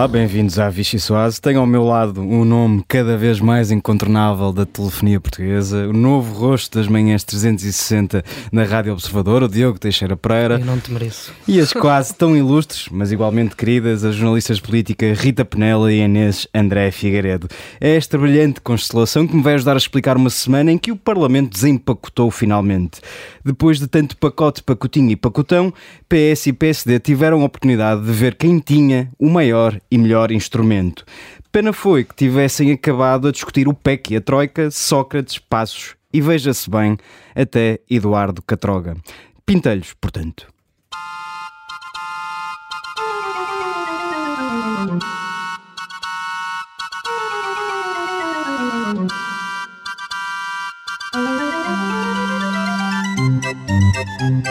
Olá, 0.00 0.08
bem-vindos 0.08 0.58
à 0.58 0.70
Vichy 0.70 0.98
Soase. 0.98 1.38
Tenho 1.38 1.60
ao 1.60 1.66
meu 1.66 1.84
lado 1.84 2.22
um 2.22 2.42
nome 2.42 2.82
cada 2.88 3.18
vez 3.18 3.38
mais 3.38 3.70
incontornável 3.70 4.50
da 4.50 4.64
telefonia 4.64 5.20
portuguesa, 5.20 5.86
o 5.88 5.92
novo 5.92 6.32
rosto 6.32 6.78
das 6.78 6.88
manhãs 6.88 7.22
360 7.22 8.24
na 8.50 8.64
Rádio 8.64 8.94
Observador, 8.94 9.42
o 9.42 9.48
Diogo 9.48 9.78
Teixeira 9.78 10.16
Pereira. 10.16 10.54
Eu 10.54 10.64
não 10.64 10.80
te 10.80 10.90
mereço. 10.90 11.34
E 11.46 11.60
as 11.60 11.74
quase 11.74 12.14
tão 12.14 12.34
ilustres, 12.34 12.88
mas 12.90 13.12
igualmente 13.12 13.54
queridas, 13.54 14.02
as 14.02 14.14
jornalistas 14.14 14.58
políticas 14.58 15.18
Rita 15.18 15.44
Penela 15.44 15.92
e 15.92 15.98
Inês 15.98 16.48
André 16.54 16.90
Figueiredo. 16.90 17.46
É 17.78 17.94
esta 17.94 18.16
brilhante 18.16 18.62
constelação 18.62 19.26
que 19.26 19.36
me 19.36 19.42
vai 19.42 19.52
ajudar 19.52 19.74
a 19.74 19.76
explicar 19.76 20.16
uma 20.16 20.30
semana 20.30 20.72
em 20.72 20.78
que 20.78 20.90
o 20.90 20.96
Parlamento 20.96 21.52
desempacotou 21.52 22.30
finalmente. 22.30 23.02
Depois 23.44 23.78
de 23.78 23.86
tanto 23.86 24.16
pacote, 24.16 24.62
pacotinho 24.62 25.10
e 25.10 25.16
pacotão, 25.16 25.74
PS 26.08 26.46
e 26.46 26.52
PSD 26.54 26.98
tiveram 27.00 27.42
a 27.42 27.44
oportunidade 27.44 28.02
de 28.02 28.12
ver 28.12 28.34
quem 28.36 28.58
tinha 28.60 29.10
o 29.18 29.28
maior 29.28 29.78
e 29.90 29.98
melhor 29.98 30.30
instrumento. 30.30 31.04
Pena 31.52 31.72
foi 31.72 32.04
que 32.04 32.14
tivessem 32.14 32.70
acabado 32.72 33.28
a 33.28 33.32
discutir 33.32 33.66
o 33.66 33.74
PEC 33.74 34.14
e 34.14 34.16
a 34.16 34.20
Troika, 34.20 34.70
Sócrates, 34.70 35.38
Passos 35.38 35.96
e, 36.12 36.20
veja-se 36.20 36.70
bem, 36.70 36.96
até 37.34 37.80
Eduardo 37.90 38.42
Catroga. 38.42 38.96
Pintelhos, 39.44 39.94
portanto. 39.94 40.46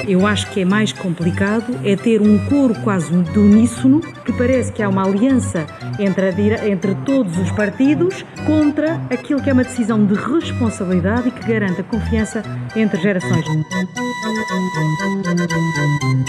Eu 0.07 0.25
acho 0.25 0.49
que 0.51 0.61
é 0.61 0.65
mais 0.65 0.91
complicado 0.91 1.79
é 1.83 1.95
ter 1.95 2.21
um 2.21 2.37
coro 2.45 2.75
quase 2.83 3.11
de 3.11 3.39
uníssono, 3.39 4.01
que 4.01 4.33
parece 4.33 4.71
que 4.71 4.81
há 4.81 4.89
uma 4.89 5.05
aliança 5.05 5.65
entre, 5.99 6.69
entre 6.69 6.95
todos 7.05 7.37
os 7.37 7.51
partidos 7.51 8.25
contra 8.45 8.95
aquilo 9.09 9.41
que 9.41 9.49
é 9.49 9.53
uma 9.53 9.63
decisão 9.63 10.05
de 10.05 10.13
responsabilidade 10.15 11.29
e 11.29 11.31
que 11.31 11.47
garanta 11.47 11.83
confiança 11.83 12.43
entre 12.75 13.01
gerações. 13.01 13.45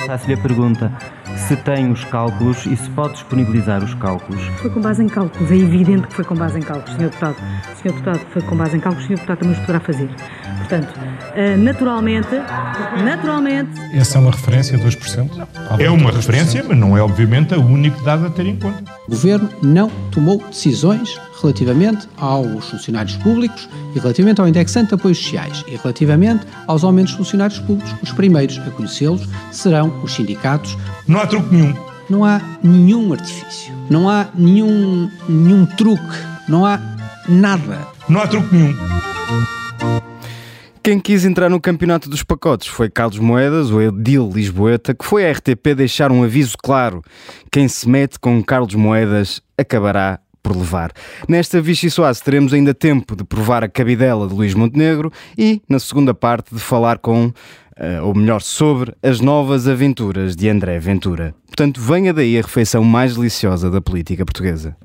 Faço-lhe 0.06 0.34
a 0.34 0.38
pergunta 0.38 0.92
se 1.50 1.56
tem 1.56 1.90
os 1.90 2.04
cálculos 2.04 2.64
e 2.64 2.76
se 2.76 2.88
pode 2.90 3.14
disponibilizar 3.14 3.82
os 3.82 3.92
cálculos. 3.94 4.40
Foi 4.58 4.70
com 4.70 4.80
base 4.80 5.02
em 5.02 5.08
cálculos, 5.08 5.50
é 5.50 5.56
evidente 5.56 6.06
que 6.06 6.14
foi 6.14 6.24
com 6.24 6.36
base 6.36 6.56
em 6.56 6.62
cálculos, 6.62 6.94
Sr. 6.94 7.02
Deputado. 7.02 7.36
Sr. 7.74 7.88
Deputado, 7.88 8.20
foi 8.30 8.42
com 8.42 8.56
base 8.56 8.76
em 8.76 8.80
cálculos, 8.80 9.06
Sr. 9.06 9.14
Deputado 9.16 9.38
também 9.38 9.54
os 9.54 9.58
poderá 9.58 9.80
fazer. 9.80 10.08
Portanto, 10.58 10.94
eh, 11.34 11.56
naturalmente, 11.56 12.28
naturalmente... 13.04 13.80
Essa 13.92 14.18
é 14.18 14.20
uma 14.20 14.30
referência, 14.30 14.78
2%? 14.78 15.48
É 15.80 15.90
uma 15.90 16.12
referência, 16.12 16.64
mas 16.68 16.78
não 16.78 16.96
é 16.96 17.02
obviamente 17.02 17.52
o 17.56 17.66
único 17.66 18.00
dado 18.04 18.26
a 18.26 18.30
ter 18.30 18.46
em 18.46 18.56
conta. 18.56 18.84
O 19.08 19.10
Governo 19.10 19.48
não 19.60 19.90
tomou 20.12 20.38
decisões 20.38 21.20
relativamente 21.40 22.08
aos 22.16 22.68
funcionários 22.70 23.16
públicos 23.16 23.68
e 23.94 23.98
relativamente 23.98 24.40
ao 24.40 24.48
indexante 24.48 24.88
de 24.88 24.94
apoios 24.94 25.18
sociais 25.18 25.64
e 25.66 25.76
relativamente 25.76 26.46
aos 26.66 26.84
aumentos 26.84 27.12
de 27.12 27.18
funcionários 27.18 27.58
públicos. 27.58 27.94
Os 28.02 28.12
primeiros 28.12 28.58
a 28.58 28.70
conhecê-los 28.70 29.28
serão 29.50 30.02
os 30.02 30.14
sindicatos. 30.14 30.76
Não 31.06 31.20
há 31.20 31.26
truque 31.26 31.54
nenhum. 31.54 31.74
Não 32.08 32.24
há 32.24 32.40
nenhum 32.60 33.12
artifício, 33.12 33.72
não 33.88 34.10
há 34.10 34.26
nenhum, 34.34 35.08
nenhum 35.28 35.64
truque, 35.64 36.16
não 36.48 36.66
há 36.66 36.80
nada. 37.28 37.86
Não 38.08 38.20
há 38.20 38.26
truque 38.26 38.52
nenhum. 38.52 38.74
Quem 40.82 40.98
quis 40.98 41.24
entrar 41.24 41.48
no 41.48 41.60
campeonato 41.60 42.10
dos 42.10 42.24
pacotes 42.24 42.66
foi 42.66 42.88
Carlos 42.88 43.18
Moedas, 43.18 43.70
o 43.70 43.80
Edil 43.80 44.28
Lisboeta, 44.34 44.92
que 44.92 45.04
foi 45.04 45.28
à 45.28 45.30
RTP 45.30 45.74
deixar 45.76 46.10
um 46.10 46.24
aviso 46.24 46.56
claro: 46.58 47.00
quem 47.52 47.68
se 47.68 47.88
mete 47.88 48.18
com 48.18 48.42
Carlos 48.42 48.74
Moedas 48.74 49.40
acabará 49.56 50.18
por 50.42 50.56
levar. 50.56 50.92
Nesta 51.28 51.60
Vichy 51.60 51.90
Soase 51.90 52.22
teremos 52.22 52.52
ainda 52.52 52.74
tempo 52.74 53.14
de 53.14 53.24
provar 53.24 53.62
a 53.62 53.68
cabidela 53.68 54.26
de 54.26 54.34
Luís 54.34 54.54
Montenegro 54.54 55.12
e, 55.36 55.62
na 55.68 55.78
segunda 55.78 56.14
parte, 56.14 56.54
de 56.54 56.60
falar 56.60 56.98
com, 56.98 57.32
eh, 57.76 58.00
ou 58.00 58.14
melhor, 58.14 58.42
sobre 58.42 58.94
as 59.02 59.20
novas 59.20 59.68
aventuras 59.68 60.34
de 60.34 60.48
André 60.48 60.78
Ventura. 60.78 61.34
Portanto, 61.46 61.80
venha 61.80 62.12
daí 62.12 62.38
a 62.38 62.42
refeição 62.42 62.82
mais 62.84 63.14
deliciosa 63.14 63.70
da 63.70 63.80
política 63.80 64.24
portuguesa. 64.24 64.76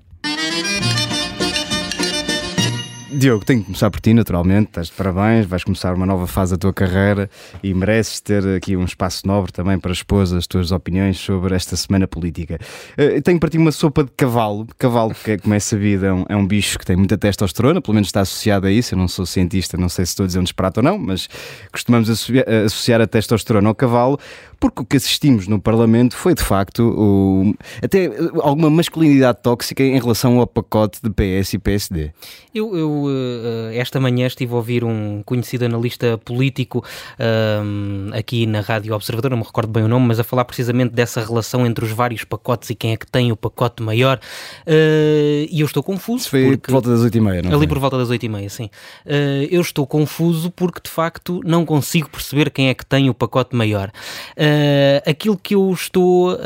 Diogo, 3.17 3.45
tenho 3.45 3.61
que 3.61 3.67
começar 3.67 3.89
por 3.89 4.01
ti, 4.01 4.13
naturalmente. 4.13 4.67
Estás 4.67 4.87
de 4.87 4.93
parabéns, 4.93 5.45
vais 5.45 5.63
começar 5.63 5.93
uma 5.93 6.05
nova 6.05 6.27
fase 6.27 6.51
da 6.51 6.57
tua 6.57 6.73
carreira 6.73 7.29
e 7.63 7.73
mereces 7.73 8.19
ter 8.19 8.45
aqui 8.55 8.75
um 8.75 8.83
espaço 8.83 9.25
nobre 9.25 9.53
também 9.53 9.79
para 9.79 9.93
expor 9.93 10.23
as 10.23 10.45
tuas 10.45 10.71
opiniões 10.71 11.17
sobre 11.17 11.55
esta 11.55 11.77
semana 11.77 12.07
política. 12.07 12.59
Uh, 12.97 13.21
tenho 13.21 13.39
para 13.39 13.49
ti 13.49 13.57
uma 13.57 13.71
sopa 13.71 14.03
de 14.03 14.11
cavalo. 14.11 14.67
Cavalo, 14.77 15.15
que, 15.15 15.37
como 15.37 15.53
é 15.53 15.59
sabido, 15.59 16.05
é 16.05 16.13
um, 16.13 16.25
é 16.27 16.35
um, 16.35 16.45
bicho 16.45 16.77
que 16.77 16.85
tem 16.85 16.97
muita 16.97 17.17
testosterona, 17.17 17.81
pelo 17.81 17.93
menos 17.93 18.09
está 18.09 18.19
associado 18.19 18.67
a 18.67 18.71
isso. 18.71 18.95
Eu 18.95 18.97
não 18.97 19.07
sou 19.07 19.25
cientista, 19.25 19.77
não 19.77 19.87
sei 19.87 20.05
se 20.05 20.11
estou 20.11 20.25
a 20.25 20.27
dizer 20.27 20.39
um 20.39 20.43
disparate 20.43 20.79
ou 20.79 20.83
não, 20.83 20.97
mas 20.97 21.29
costumamos 21.71 22.09
associar 22.09 22.99
a 22.99 23.07
testosterona 23.07 23.69
ao 23.69 23.75
cavalo 23.75 24.19
porque 24.59 24.81
o 24.81 24.85
que 24.85 24.97
assistimos 24.97 25.47
no 25.47 25.59
Parlamento 25.59 26.15
foi 26.15 26.33
de 26.33 26.43
facto 26.43 26.79
o, 26.79 27.53
até 27.83 28.09
alguma 28.41 28.69
masculinidade 28.69 29.39
tóxica 29.41 29.83
em 29.83 29.99
relação 29.99 30.39
ao 30.39 30.47
pacote 30.47 30.99
de 31.03 31.09
PS 31.09 31.53
e 31.53 31.59
PSD. 31.59 32.11
Eu, 32.53 32.75
eu 32.75 33.04
eh, 33.09 33.77
esta 33.77 33.99
manhã 33.99 34.27
estive 34.27 34.53
a 34.53 34.55
ouvir 34.55 34.83
um 34.83 35.21
conhecido 35.23 35.65
analista 35.65 36.17
político 36.17 36.83
um, 37.19 38.09
aqui 38.13 38.45
na 38.45 38.61
Rádio 38.61 38.93
Observador, 38.93 39.31
não 39.31 39.37
me 39.37 39.43
recordo 39.43 39.71
bem 39.71 39.83
o 39.83 39.87
nome, 39.87 40.07
mas 40.07 40.19
a 40.19 40.23
falar 40.23 40.45
precisamente 40.45 40.93
dessa 40.93 41.23
relação 41.23 41.65
entre 41.65 41.85
os 41.85 41.91
vários 41.91 42.23
pacotes 42.23 42.69
e 42.69 42.75
quem 42.75 42.93
é 42.93 42.97
que 42.97 43.07
tem 43.07 43.31
o 43.31 43.35
pacote 43.35 43.81
maior. 43.81 44.19
Uh, 44.65 45.47
e 45.49 45.59
eu 45.59 45.65
estou 45.65 45.83
confuso. 45.83 46.29
Foi 46.29 46.43
porque... 46.45 46.67
por 46.67 46.71
volta 46.71 46.89
das 46.89 47.01
8h30, 47.01 47.43
não 47.43 47.57
Ali 47.57 47.67
por 47.67 47.79
volta 47.79 47.97
das 47.97 48.09
8h30, 48.09 48.49
sim. 48.49 48.69
Uh, 49.05 49.47
eu 49.49 49.61
estou 49.61 49.85
confuso 49.85 50.51
porque 50.51 50.79
de 50.83 50.89
facto 50.89 51.41
não 51.43 51.65
consigo 51.65 52.09
perceber 52.09 52.49
quem 52.49 52.69
é 52.69 52.73
que 52.73 52.85
tem 52.85 53.09
o 53.09 53.13
pacote 53.13 53.55
maior. 53.55 53.91
Uh, 54.31 55.09
aquilo 55.09 55.37
que 55.37 55.55
eu 55.55 55.71
estou 55.71 56.37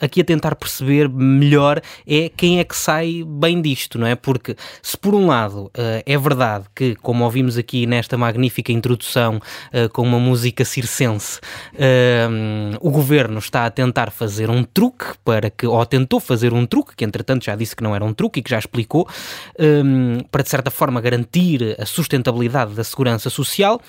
aqui 0.00 0.20
a 0.20 0.24
tentar 0.24 0.54
perceber 0.56 1.08
melhor 1.08 1.80
é 2.06 2.28
quem 2.28 2.58
é 2.58 2.64
que 2.64 2.76
sai 2.76 3.24
bem 3.26 3.60
disto, 3.60 3.98
não 3.98 4.06
é? 4.06 4.14
Porque 4.14 4.56
se 4.82 4.96
por 4.96 5.14
um 5.14 5.26
lado 5.26 5.70
é 6.04 6.18
verdade 6.18 6.64
que, 6.74 6.94
como 6.96 7.24
ouvimos 7.24 7.56
aqui 7.56 7.86
nesta 7.86 8.16
magnífica 8.16 8.72
introdução 8.72 9.36
uh, 9.36 9.88
com 9.90 10.02
uma 10.02 10.18
música 10.18 10.64
circense, 10.64 11.40
uh, 11.74 12.78
o 12.80 12.90
governo 12.90 13.38
está 13.38 13.66
a 13.66 13.70
tentar 13.70 14.10
fazer 14.10 14.50
um 14.50 14.64
truque 14.64 15.06
para 15.24 15.50
que, 15.50 15.66
ou 15.66 15.84
tentou 15.86 16.20
fazer 16.20 16.52
um 16.52 16.66
truque, 16.66 16.96
que 16.96 17.04
entretanto 17.04 17.44
já 17.44 17.54
disse 17.54 17.76
que 17.76 17.82
não 17.82 17.94
era 17.94 18.04
um 18.04 18.12
truque 18.12 18.40
e 18.40 18.42
que 18.42 18.50
já 18.50 18.58
explicou, 18.58 19.08
para 20.30 20.42
de 20.42 20.48
certa 20.48 20.70
forma 20.70 21.00
garantir 21.00 21.76
a 21.78 21.86
sustentabilidade 21.86 22.74
da 22.74 22.84
segurança 22.84 23.30
social. 23.30 23.80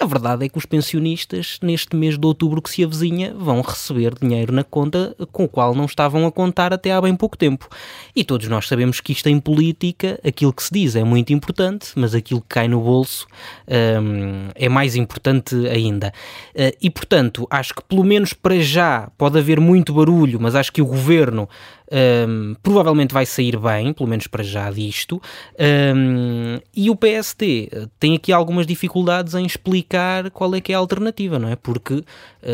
A 0.00 0.06
verdade 0.06 0.46
é 0.46 0.48
que 0.48 0.56
os 0.56 0.64
pensionistas, 0.64 1.58
neste 1.62 1.94
mês 1.94 2.16
de 2.16 2.26
outubro 2.26 2.62
que 2.62 2.70
se 2.70 2.82
avizinha, 2.82 3.34
vão 3.34 3.60
receber 3.60 4.14
dinheiro 4.18 4.50
na 4.50 4.64
conta 4.64 5.14
com 5.30 5.44
o 5.44 5.48
qual 5.48 5.74
não 5.74 5.84
estavam 5.84 6.26
a 6.26 6.32
contar 6.32 6.72
até 6.72 6.90
há 6.90 6.98
bem 7.02 7.14
pouco 7.14 7.36
tempo. 7.36 7.68
E 8.16 8.24
todos 8.24 8.48
nós 8.48 8.66
sabemos 8.66 8.98
que 8.98 9.12
isto 9.12 9.28
em 9.28 9.38
política, 9.38 10.18
aquilo 10.26 10.54
que 10.54 10.62
se 10.62 10.72
diz 10.72 10.96
é 10.96 11.04
muito 11.04 11.34
importante, 11.34 11.88
mas 11.96 12.14
aquilo 12.14 12.40
que 12.40 12.48
cai 12.48 12.66
no 12.66 12.80
bolso 12.80 13.26
hum, 13.68 14.48
é 14.54 14.70
mais 14.70 14.96
importante 14.96 15.54
ainda. 15.68 16.14
Uh, 16.54 16.74
e 16.80 16.88
portanto, 16.88 17.46
acho 17.50 17.74
que 17.74 17.84
pelo 17.84 18.02
menos 18.02 18.32
para 18.32 18.58
já 18.58 19.10
pode 19.18 19.38
haver 19.38 19.60
muito 19.60 19.92
barulho, 19.92 20.40
mas 20.40 20.54
acho 20.54 20.72
que 20.72 20.80
o 20.80 20.86
governo 20.86 21.46
um, 21.90 22.54
provavelmente 22.62 23.12
vai 23.12 23.26
sair 23.26 23.56
bem, 23.58 23.92
pelo 23.92 24.08
menos 24.08 24.26
para 24.26 24.44
já 24.44 24.70
disto, 24.70 25.20
um, 25.58 26.58
e 26.74 26.88
o 26.88 26.96
PST 26.96 27.88
tem 27.98 28.14
aqui 28.14 28.32
algumas 28.32 28.66
dificuldades 28.66 29.34
em 29.34 29.44
explicar 29.44 30.30
qual 30.30 30.54
é 30.54 30.60
que 30.60 30.72
é 30.72 30.76
a 30.76 30.78
alternativa, 30.78 31.38
não 31.38 31.48
é? 31.48 31.56
Porque 31.56 32.04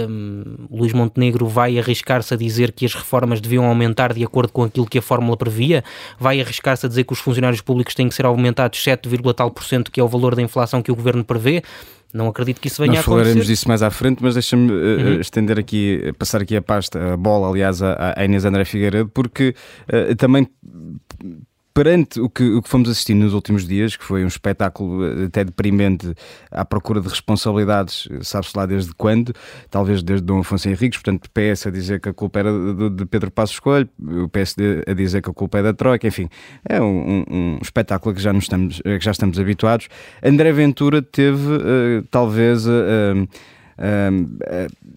um, 0.09 0.67
Luís 0.71 0.93
Montenegro 0.93 1.47
vai 1.47 1.79
arriscar-se 1.79 2.33
a 2.33 2.37
dizer 2.37 2.73
que 2.73 2.87
as 2.87 2.95
reformas 2.95 3.41
deviam 3.41 3.67
aumentar 3.67 4.13
de 4.13 4.25
acordo 4.25 4.53
com 4.53 4.65
aquilo 4.65 4.87
que 4.87 4.99
a 4.99 5.03
fórmula 5.03 5.37
previa, 5.37 5.85
vai 6.19 6.41
arriscar-se 6.41 6.87
a 6.87 6.89
dizer 6.89 7.05
que 7.05 7.13
os 7.13 7.19
funcionários 7.19 7.61
públicos 7.61 7.95
têm 7.95 8.09
que 8.09 8.15
ser 8.15 8.25
aumentados 8.25 8.83
7, 8.83 9.09
tal 9.35 9.51
por 9.51 9.65
cento, 9.65 9.91
que 9.91 10.01
é 10.01 10.03
o 10.03 10.09
valor 10.09 10.35
da 10.35 10.43
inflação 10.43 10.83
que 10.83 10.91
o 10.91 10.97
governo 10.97 11.25
prevê. 11.25 11.63
Não 12.17 12.29
acredito 12.29 12.61
que 12.61 12.69
isso 12.69 12.81
venha 12.81 12.95
Nós 12.95 12.99
a 12.99 13.01
acontecer. 13.03 13.25
falaremos 13.25 13.47
disso 13.47 13.69
mais 13.69 13.83
à 13.83 13.91
frente, 13.91 14.23
mas 14.23 14.35
deixa-me 14.35 14.73
uh, 14.73 14.75
uhum. 14.75 15.21
estender 15.21 15.59
aqui, 15.59 16.15
passar 16.19 16.41
aqui 16.41 16.57
a 16.57 16.63
pasta, 16.63 17.13
a 17.13 17.17
bola, 17.17 17.49
aliás, 17.49 17.83
à, 17.83 18.15
Inês 18.25 18.45
André 18.45 18.65
Figueiredo, 18.65 19.11
porque 19.13 19.55
uh, 19.93 20.17
também 20.17 20.49
perante 21.77 22.19
o 22.19 22.31
que, 22.31 22.43
o 22.43 22.63
que 22.63 22.71
fomos 22.71 22.89
assistindo 22.89 23.23
nos 23.23 23.35
últimos 23.35 23.69
dias, 23.69 23.97
que 23.97 24.03
foi 24.03 24.25
um 24.25 24.27
espetáculo 24.27 25.05
eh, 25.05 25.25
até 25.27 25.45
deprimente 25.45 26.11
à 26.51 26.65
procura 26.65 27.03
de 27.03 27.09
responsabilidades, 27.09 28.09
sabe-se 28.23 28.57
lá 28.57 28.65
desde 28.65 28.95
quando, 28.95 29.35
talvez 29.71 30.03
desde 30.03 30.25
Dom 30.25 30.39
Afonso 30.39 30.71
Henriques, 30.71 30.99
portanto, 30.99 31.29
PS 31.31 31.67
a 31.67 31.71
dizer 31.71 32.01
que 32.01 32.09
a 32.09 32.15
culpa 32.15 32.39
era 32.39 32.51
de, 32.51 32.89
de 32.89 33.05
Pedro 33.05 33.31
Passos 33.31 33.61
Coelho, 33.61 33.91
o 34.03 34.27
PSD 34.27 34.85
a 34.87 34.95
dizer 34.95 35.21
que 35.21 35.29
a 35.29 35.35
culpa 35.35 35.59
é 35.59 35.63
da 35.65 35.75
Troika, 35.75 36.09
enfim, 36.09 36.31
é 36.67 36.81
um, 36.81 37.25
um, 37.31 37.59
espetáculo 37.61 38.15
que 38.15 38.23
já, 38.23 38.33
nos 38.33 38.45
estamos, 38.45 38.81
que 38.81 39.01
já 39.01 39.11
estamos 39.11 39.39
habituados. 39.39 39.89
André 40.25 40.53
Ventura 40.53 41.03
teve, 41.03 41.57
uh, 41.57 42.03
talvez, 42.11 42.67
uh, 42.67 42.71
uh, 43.21 44.97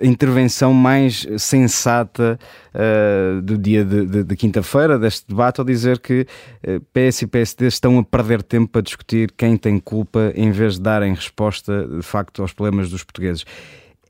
a 0.00 0.06
intervenção 0.06 0.72
mais 0.72 1.26
sensata 1.38 2.38
uh, 2.74 3.42
do 3.42 3.58
dia 3.58 3.84
de, 3.84 4.06
de, 4.06 4.24
de 4.24 4.36
quinta-feira 4.36 4.98
deste 4.98 5.26
debate 5.28 5.60
ao 5.60 5.64
dizer 5.64 5.98
que 5.98 6.26
uh, 6.66 6.80
PS 6.92 7.22
e 7.22 7.26
PSD 7.26 7.66
estão 7.66 7.98
a 7.98 8.04
perder 8.04 8.42
tempo 8.42 8.70
para 8.70 8.82
discutir 8.82 9.32
quem 9.36 9.56
tem 9.56 9.78
culpa 9.78 10.32
em 10.36 10.52
vez 10.52 10.74
de 10.74 10.82
darem 10.82 11.12
resposta 11.12 11.86
de 11.86 12.02
facto 12.02 12.42
aos 12.42 12.52
problemas 12.52 12.88
dos 12.90 13.02
portugueses. 13.02 13.44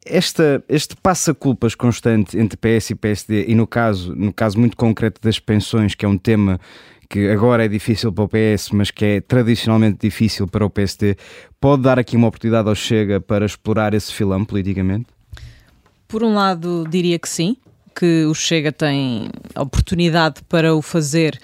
Esta, 0.05 0.63
este 0.69 0.97
passa-culpas 0.97 1.75
constante 1.75 2.39
entre 2.39 2.57
PS 2.57 2.91
e 2.91 2.95
PSD 2.95 3.45
e 3.49 3.55
no 3.55 3.67
caso, 3.67 4.15
no 4.15 4.33
caso 4.33 4.59
muito 4.59 4.77
concreto 4.77 5.21
das 5.23 5.39
pensões, 5.39 5.95
que 5.95 6.05
é 6.05 6.09
um 6.09 6.19
tema 6.19 6.59
que 7.09 7.29
agora 7.29 7.65
é 7.65 7.69
difícil 7.69 8.13
para 8.13 8.25
o 8.25 8.29
PS, 8.29 8.71
mas 8.71 8.91
que 8.91 9.05
é 9.05 9.21
tradicionalmente 9.21 9.99
difícil 10.01 10.47
para 10.47 10.65
o 10.65 10.71
PSD, 10.71 11.17
pode 11.61 11.83
dar 11.83 11.99
aqui 11.99 12.17
uma 12.17 12.29
oportunidade 12.29 12.69
ao 12.69 12.75
Chega 12.75 13.21
para 13.21 13.45
explorar 13.45 13.95
esse 13.95 14.15
filão 14.15 14.45
politicamente? 14.45 15.07
Por 16.11 16.25
um 16.25 16.35
lado, 16.35 16.85
diria 16.91 17.19
que 17.21 17.29
sim, 17.29 17.57
que 17.95 18.25
o 18.25 18.35
Chega 18.35 18.73
tem 18.73 19.31
oportunidade 19.57 20.43
para 20.49 20.75
o 20.75 20.83
fazer 20.83 21.39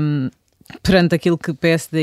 um, 0.00 0.30
perante 0.82 1.14
aquilo 1.14 1.36
que 1.36 1.52
PSD 1.52 2.00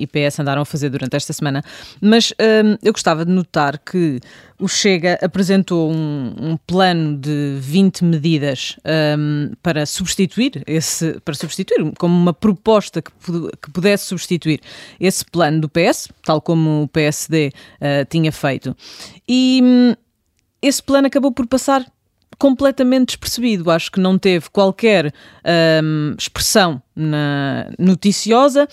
e, 0.00 0.06
PS 0.08 0.40
andaram 0.40 0.62
a 0.62 0.64
fazer 0.64 0.90
durante 0.90 1.14
esta 1.14 1.32
semana. 1.32 1.62
Mas 2.00 2.32
um, 2.32 2.76
eu 2.82 2.92
gostava 2.92 3.24
de 3.24 3.30
notar 3.30 3.78
que 3.78 4.18
o 4.58 4.66
Chega 4.66 5.20
apresentou 5.22 5.92
um, 5.92 6.34
um 6.36 6.56
plano 6.66 7.16
de 7.16 7.58
20 7.60 8.04
medidas 8.04 8.76
um, 9.16 9.52
para 9.62 9.86
substituir 9.86 10.64
esse, 10.66 11.20
para 11.24 11.34
substituir, 11.34 11.92
como 11.96 12.12
uma 12.16 12.32
proposta 12.32 13.00
que, 13.00 13.12
que 13.62 13.70
pudesse 13.70 14.06
substituir 14.06 14.60
esse 14.98 15.24
plano 15.24 15.60
do 15.60 15.68
PS, 15.68 16.08
tal 16.24 16.40
como 16.40 16.82
o 16.82 16.88
PSD 16.88 17.52
uh, 17.80 18.04
tinha 18.08 18.32
feito. 18.32 18.76
E 19.28 19.60
hum, 19.62 19.94
esse 20.66 20.82
plano 20.82 21.06
acabou 21.06 21.32
por 21.32 21.46
passar 21.46 21.84
completamente 22.38 23.08
despercebido. 23.08 23.70
Acho 23.70 23.90
que 23.90 24.00
não 24.00 24.18
teve 24.18 24.50
qualquer 24.50 25.12
hum, 25.82 26.14
expressão 26.18 26.82
na 26.94 27.70
noticiosa 27.78 28.68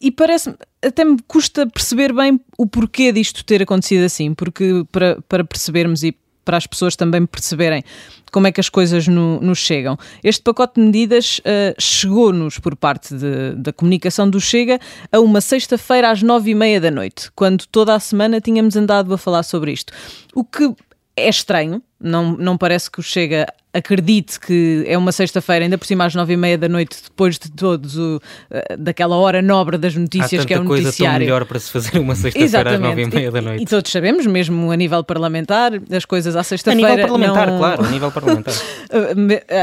e 0.00 0.10
parece 0.10 0.54
até 0.82 1.04
me 1.04 1.18
custa 1.28 1.66
perceber 1.66 2.12
bem 2.12 2.40
o 2.56 2.66
porquê 2.66 3.12
disto 3.12 3.44
ter 3.44 3.62
acontecido 3.62 4.04
assim, 4.04 4.32
porque 4.32 4.84
para, 4.90 5.20
para 5.28 5.44
percebermos 5.44 6.02
e 6.02 6.16
para 6.42 6.56
as 6.56 6.66
pessoas 6.66 6.96
também 6.96 7.26
perceberem 7.26 7.84
como 8.32 8.46
é 8.46 8.52
que 8.52 8.60
as 8.60 8.68
coisas 8.68 9.06
no, 9.06 9.40
nos 9.40 9.58
chegam. 9.58 9.98
Este 10.24 10.42
pacote 10.42 10.80
de 10.80 10.86
medidas 10.86 11.38
uh, 11.40 11.74
chegou-nos 11.78 12.58
por 12.58 12.74
parte 12.74 13.14
de, 13.14 13.54
da 13.56 13.72
comunicação 13.72 14.28
do 14.28 14.40
Chega 14.40 14.80
a 15.12 15.20
uma 15.20 15.40
sexta-feira 15.40 16.10
às 16.10 16.22
nove 16.22 16.52
e 16.52 16.54
meia 16.54 16.80
da 16.80 16.90
noite, 16.90 17.30
quando 17.34 17.66
toda 17.66 17.94
a 17.94 18.00
semana 18.00 18.40
tínhamos 18.40 18.74
andado 18.74 19.12
a 19.12 19.18
falar 19.18 19.42
sobre 19.42 19.72
isto. 19.72 19.92
O 20.34 20.42
que 20.42 20.74
é 21.16 21.28
estranho, 21.28 21.82
não, 22.00 22.32
não 22.32 22.56
parece 22.56 22.90
que 22.90 23.00
o 23.00 23.02
Chega 23.02 23.46
acredite 23.72 24.40
que 24.40 24.84
é 24.86 24.98
uma 24.98 25.12
sexta-feira, 25.12 25.64
ainda 25.64 25.78
por 25.78 25.86
cima 25.86 26.04
às 26.04 26.14
nove 26.14 26.32
e 26.32 26.36
meia 26.36 26.58
da 26.58 26.68
noite, 26.68 26.96
depois 27.04 27.38
de 27.38 27.50
todos 27.52 27.96
o, 27.96 28.20
eh, 28.50 28.76
daquela 28.76 29.16
hora 29.16 29.40
nobre 29.40 29.78
das 29.78 29.94
notícias 29.94 30.44
que 30.44 30.52
é 30.52 30.58
o 30.58 30.64
coisa 30.64 30.84
noticiário. 30.84 31.18
Tão 31.18 31.26
melhor 31.26 31.44
para 31.44 31.58
se 31.60 31.70
fazer 31.70 31.98
uma 31.98 32.16
sexta-feira 32.16 32.74
às 32.74 32.80
nove 32.80 33.02
e 33.02 33.06
meia 33.06 33.30
da 33.30 33.40
noite. 33.40 33.60
E, 33.60 33.62
e, 33.62 33.66
todos 33.66 33.90
sabemos, 33.90 34.26
mesmo 34.26 34.72
a 34.72 34.76
nível 34.76 35.04
parlamentar, 35.04 35.72
as 35.92 36.04
coisas 36.04 36.34
à 36.34 36.42
sexta-feira. 36.42 36.88
A 36.88 36.96
nível 36.96 37.08
parlamentar, 37.08 37.46
não... 37.46 37.58
claro, 37.58 37.84
a 37.84 37.88
nível 37.90 38.10
parlamentar. 38.12 38.54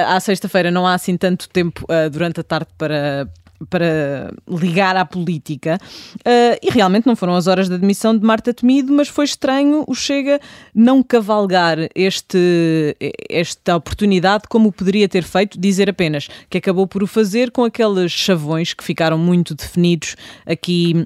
à 0.07 0.19
sexta-feira 0.19 0.71
não 0.71 0.87
há 0.87 0.93
assim 0.93 1.17
tanto 1.17 1.49
tempo 1.49 1.85
uh, 1.85 2.09
durante 2.09 2.39
a 2.39 2.43
tarde 2.43 2.67
para 2.77 3.27
para 3.69 4.33
ligar 4.47 4.95
à 4.95 5.05
política. 5.05 5.79
Uh, 6.17 6.57
e 6.61 6.69
realmente 6.69 7.07
não 7.07 7.15
foram 7.15 7.35
as 7.35 7.47
horas 7.47 7.67
da 7.67 7.75
admissão 7.75 8.17
de 8.17 8.25
Marta 8.25 8.53
Temido, 8.53 8.93
mas 8.93 9.07
foi 9.07 9.25
estranho 9.25 9.83
o 9.87 9.95
Chega 9.95 10.39
não 10.73 11.01
cavalgar 11.01 11.77
este, 11.95 12.95
esta 13.29 13.75
oportunidade 13.75 14.43
como 14.49 14.71
poderia 14.71 15.07
ter 15.07 15.23
feito, 15.23 15.59
dizer 15.59 15.89
apenas 15.89 16.27
que 16.49 16.57
acabou 16.57 16.87
por 16.87 17.03
o 17.03 17.07
fazer 17.07 17.51
com 17.51 17.63
aqueles 17.63 18.11
chavões 18.11 18.73
que 18.73 18.83
ficaram 18.83 19.17
muito 19.17 19.55
definidos 19.55 20.15
aqui 20.45 21.05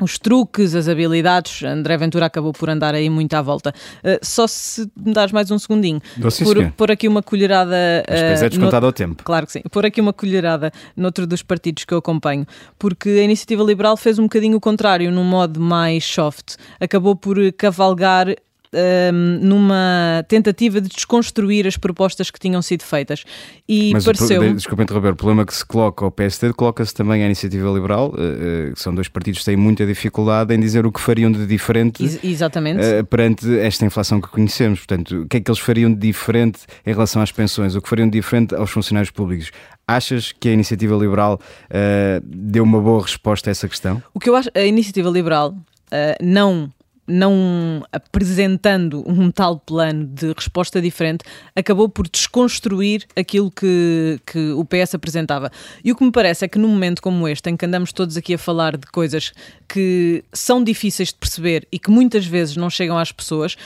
os 0.00 0.18
truques, 0.18 0.74
as 0.74 0.88
habilidades. 0.88 1.62
André 1.62 1.96
Ventura 1.96 2.26
acabou 2.26 2.52
por 2.52 2.68
andar 2.68 2.94
aí 2.94 3.08
muito 3.08 3.34
à 3.34 3.42
volta. 3.42 3.72
Uh, 3.98 4.18
só 4.22 4.46
se 4.46 4.90
me 4.96 5.12
dás 5.12 5.30
mais 5.30 5.50
um 5.50 5.58
segundinho. 5.58 6.00
por, 6.42 6.72
por 6.72 6.90
aqui 6.90 7.06
uma 7.06 7.22
colherada. 7.22 8.04
Mas 8.08 8.42
uh, 8.42 8.44
é 8.44 8.48
descontado 8.48 8.82
no... 8.82 8.86
ao 8.88 8.92
tempo. 8.92 9.22
Claro 9.22 9.46
que 9.46 9.52
sim. 9.52 9.62
Por 9.70 9.86
aqui 9.86 10.00
uma 10.00 10.12
colherada 10.12 10.72
noutro 10.96 11.26
dos 11.26 11.42
partidos 11.42 11.84
que 11.84 11.94
eu 11.94 11.98
acompanho. 11.98 12.46
Porque 12.78 13.08
a 13.08 13.22
Iniciativa 13.22 13.62
Liberal 13.62 13.96
fez 13.96 14.18
um 14.18 14.24
bocadinho 14.24 14.56
o 14.56 14.60
contrário, 14.60 15.10
num 15.12 15.24
modo 15.24 15.60
mais 15.60 16.04
soft. 16.04 16.56
Acabou 16.80 17.14
por 17.14 17.36
cavalgar 17.52 18.34
um, 18.74 19.38
numa 19.40 20.24
tentativa 20.28 20.80
de 20.80 20.88
desconstruir 20.88 21.66
as 21.66 21.76
propostas 21.76 22.30
que 22.30 22.38
tinham 22.38 22.60
sido 22.60 22.82
feitas. 22.82 23.24
E 23.68 23.92
Mas 23.92 24.04
pareceu. 24.04 24.54
Desculpa 24.54 24.82
interromper, 24.82 25.12
o 25.12 25.16
problema 25.16 25.46
que 25.46 25.54
se 25.54 25.64
coloca 25.64 26.04
ao 26.04 26.10
PSD 26.10 26.52
coloca-se 26.52 26.92
também 26.94 27.22
à 27.22 27.26
Iniciativa 27.26 27.70
Liberal, 27.70 28.08
uh, 28.08 28.74
que 28.74 28.80
são 28.80 28.94
dois 28.94 29.08
partidos 29.08 29.40
que 29.40 29.46
têm 29.46 29.56
muita 29.56 29.86
dificuldade 29.86 30.54
em 30.54 30.60
dizer 30.60 30.86
o 30.86 30.92
que 30.92 31.00
fariam 31.00 31.30
de 31.30 31.46
diferente 31.46 32.04
Ex 32.04 32.18
exatamente. 32.22 32.80
Uh, 32.80 33.04
perante 33.04 33.58
esta 33.58 33.84
inflação 33.84 34.20
que 34.20 34.28
conhecemos. 34.28 34.80
Portanto, 34.80 35.22
o 35.22 35.28
que 35.28 35.36
é 35.36 35.40
que 35.40 35.50
eles 35.50 35.60
fariam 35.60 35.92
de 35.92 35.98
diferente 35.98 36.60
em 36.84 36.92
relação 36.92 37.22
às 37.22 37.32
pensões? 37.32 37.74
O 37.74 37.82
que 37.82 37.88
fariam 37.88 38.08
de 38.08 38.18
diferente 38.18 38.54
aos 38.54 38.70
funcionários 38.70 39.10
públicos? 39.10 39.50
Achas 39.86 40.32
que 40.32 40.48
a 40.48 40.52
Iniciativa 40.52 40.96
Liberal 40.96 41.38
uh, 41.38 42.20
deu 42.24 42.64
uma 42.64 42.80
boa 42.80 43.02
resposta 43.02 43.50
a 43.50 43.52
essa 43.52 43.68
questão? 43.68 44.02
O 44.12 44.20
que 44.20 44.28
eu 44.28 44.36
acho, 44.36 44.50
a 44.54 44.62
Iniciativa 44.62 45.10
Liberal 45.10 45.50
uh, 45.50 46.24
não 46.24 46.70
não 47.06 47.84
apresentando 47.92 49.04
um 49.06 49.30
tal 49.30 49.58
plano 49.58 50.06
de 50.06 50.32
resposta 50.32 50.80
diferente, 50.80 51.24
acabou 51.54 51.88
por 51.88 52.08
desconstruir 52.08 53.06
aquilo 53.14 53.50
que, 53.50 54.20
que 54.26 54.52
o 54.52 54.64
PS 54.64 54.94
apresentava. 54.94 55.50
E 55.84 55.92
o 55.92 55.96
que 55.96 56.04
me 56.04 56.12
parece 56.12 56.44
é 56.44 56.48
que 56.48 56.58
num 56.58 56.68
momento 56.68 57.02
como 57.02 57.28
este, 57.28 57.50
em 57.50 57.56
que 57.56 57.66
andamos 57.66 57.92
todos 57.92 58.16
aqui 58.16 58.34
a 58.34 58.38
falar 58.38 58.76
de 58.76 58.86
coisas 58.86 59.32
que 59.68 60.24
são 60.32 60.62
difíceis 60.62 61.08
de 61.10 61.16
perceber 61.16 61.68
e 61.70 61.78
que 61.78 61.90
muitas 61.90 62.26
vezes 62.26 62.56
não 62.56 62.70
chegam 62.70 62.96
às 62.96 63.12
pessoas, 63.12 63.56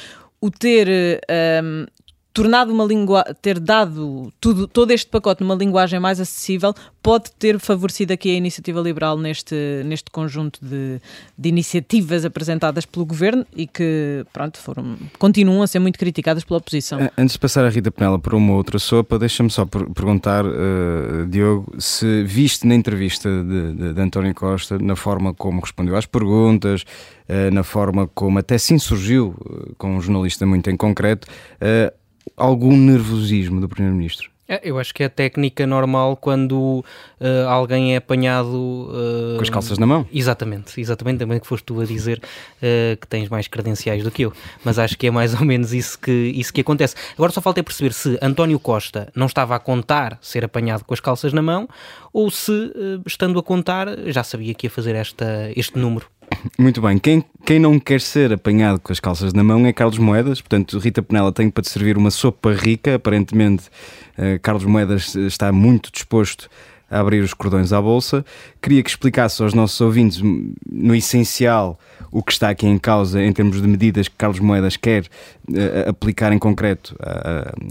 o 0.41 0.51
ter 0.51 0.89
um, 1.63 1.87
tornado 2.39 2.73
uma 2.73 2.85
língua, 2.85 3.25
ter 3.43 3.59
dado 3.59 4.33
tudo, 4.41 4.69
todo 4.69 4.93
este 4.93 5.11
pacote 5.11 5.43
numa 5.43 5.57
linguagem 5.57 5.99
mais 5.99 6.21
acessível, 6.21 6.73
pode 7.03 7.33
ter 7.33 7.59
favorecido 7.59 8.13
aqui 8.13 8.31
a 8.31 8.35
iniciativa 8.35 8.81
liberal 8.81 9.19
neste, 9.19 9.83
neste 9.85 10.09
conjunto 10.09 10.61
de, 10.65 11.01
de 11.37 11.49
iniciativas 11.49 12.25
apresentadas 12.25 12.87
pelo 12.87 13.05
governo 13.05 13.45
e 13.57 13.67
que, 13.67 14.25
pronto, 14.33 14.57
foram, 14.59 14.97
continuam 15.19 15.63
a 15.63 15.67
ser 15.67 15.81
muito 15.81 15.99
criticadas 15.99 16.45
pela 16.45 16.59
oposição. 16.59 17.11
Antes 17.19 17.33
de 17.33 17.41
passar 17.41 17.65
a 17.65 17.71
Rita 17.71 17.91
Penela 17.91 18.21
por 18.21 18.33
uma 18.35 18.53
outra 18.53 18.79
sopa, 18.79 19.19
deixa-me 19.19 19.51
só 19.51 19.67
perguntar, 19.67 20.47
uh, 20.47 21.27
Diogo, 21.29 21.75
se 21.77 22.23
viste 22.23 22.69
na 22.69 22.77
entrevista 22.77 23.29
de, 23.29 23.73
de, 23.73 23.95
de, 23.95 24.01
António 24.01 24.33
Costa, 24.33 24.79
na 24.79 24.95
forma 24.95 25.35
como 25.35 25.61
respondeu 25.61 25.97
às 25.97 26.07
perguntas, 26.07 26.83
uh, 27.29 27.53
na 27.53 27.65
forma 27.65 28.07
como 28.07 28.39
até 28.39 28.59
se 28.59 28.75
insurgiu 28.75 29.35
uh, 29.41 29.75
com 29.77 29.97
um 29.97 30.01
jornalista 30.01 30.47
muito 30.47 30.71
em 30.71 30.77
concreto, 30.77 31.27
algum 32.39 32.77
nervosismo 32.77 33.61
do 33.61 33.69
Primeiro-Ministro? 33.69 34.31
É, 34.49 34.61
eu 34.65 34.79
acho 34.79 34.95
que 34.95 35.03
é 35.03 35.07
a 35.07 35.11
técnica 35.11 35.67
normal 35.67 36.17
quando 36.17 36.83
uh, 37.21 37.49
alguém 37.49 37.93
é 37.93 37.99
apanhado 37.99 38.49
uh, 38.49 39.37
com 39.37 39.43
as 39.43 39.51
calças 39.51 39.77
na 39.77 39.87
mão. 39.87 40.07
Exatamente, 40.11 40.81
exatamente. 40.81 41.19
Também 41.19 41.39
que 41.39 41.47
foste 41.47 41.65
tu 41.65 41.79
a 41.83 41.85
dizer 41.85 42.19
uh, 42.19 42.97
que 42.97 43.07
tens 43.07 43.29
mais 43.29 43.47
credenciais 43.47 44.03
do 44.03 44.11
que 44.11 44.23
eu, 44.23 44.33
mas 44.65 44.79
acho 44.79 44.97
que 44.97 45.07
é 45.07 45.11
mais 45.11 45.39
ou 45.39 45.45
menos 45.45 45.75
isso 45.75 45.99
que, 45.99 46.33
isso 46.35 46.51
que 46.51 46.63
acontece. 46.63 46.95
Agora 47.13 47.31
só 47.31 47.43
falta 47.43 47.61
é 47.61 47.63
perceber 47.63 47.93
se 47.93 48.19
António 48.23 48.59
Costa 48.59 49.13
não 49.15 49.27
estava 49.27 49.55
a 49.55 49.59
contar 49.59 50.19
ser 50.23 50.47
apanhado 50.47 50.83
com 50.83 50.95
as 50.95 51.01
calças 51.01 51.35
na 51.35 51.43
mão 51.43 51.69
ou 52.11 52.31
se, 52.31 52.73
estando 53.05 53.39
a 53.39 53.43
contar, 53.43 53.87
já 54.07 54.25
sabia 54.25 54.55
que 54.55 54.67
ia 54.67 54.71
fazer 54.71 54.95
esta, 54.95 55.53
este 55.55 55.79
número. 55.79 56.07
Muito 56.59 56.81
bem, 56.81 56.99
quem, 56.99 57.25
quem 57.45 57.59
não 57.59 57.79
quer 57.79 58.01
ser 58.01 58.33
apanhado 58.33 58.81
com 58.81 58.93
as 58.93 59.01
calças 59.01 59.33
na 59.33 59.43
mão 59.43 59.65
é 59.67 59.73
Carlos 59.73 59.99
Moedas, 59.99 60.41
portanto, 60.41 60.79
Rita 60.79 61.03
Penela 61.03 61.33
tem 61.33 61.51
para 61.51 61.63
te 61.63 61.71
servir 61.71 61.97
uma 61.97 62.11
sopa 62.11 62.53
rica. 62.53 62.95
Aparentemente, 62.95 63.69
uh, 64.19 64.39
Carlos 64.43 64.65
Moedas 64.65 65.15
está 65.15 65.53
muito 65.53 65.91
disposto 65.93 66.49
a 66.91 67.01
abrir 67.01 67.21
os 67.21 67.35
cordões 67.35 67.73
à 67.73 67.81
bolsa. 67.81 68.25
Queria 68.63 68.83
que 68.83 68.91
explicasse 68.91 69.43
aos 69.43 69.53
nossos 69.53 69.81
ouvintes, 69.81 70.21
no 70.71 70.95
essencial, 70.95 71.79
o 72.11 72.23
que 72.23 72.33
está 72.33 72.51
aqui 72.51 72.67
em 72.67 72.79
causa 72.79 73.23
em 73.23 73.33
termos 73.33 73.61
de 73.61 73.69
medidas 73.69 74.09
que 74.09 74.17
Carlos 74.17 74.41
Moedas 74.41 74.77
quer 74.77 75.05
uh, 75.05 75.89
aplicar 75.89 76.33
em 76.33 76.39
concreto 76.39 76.97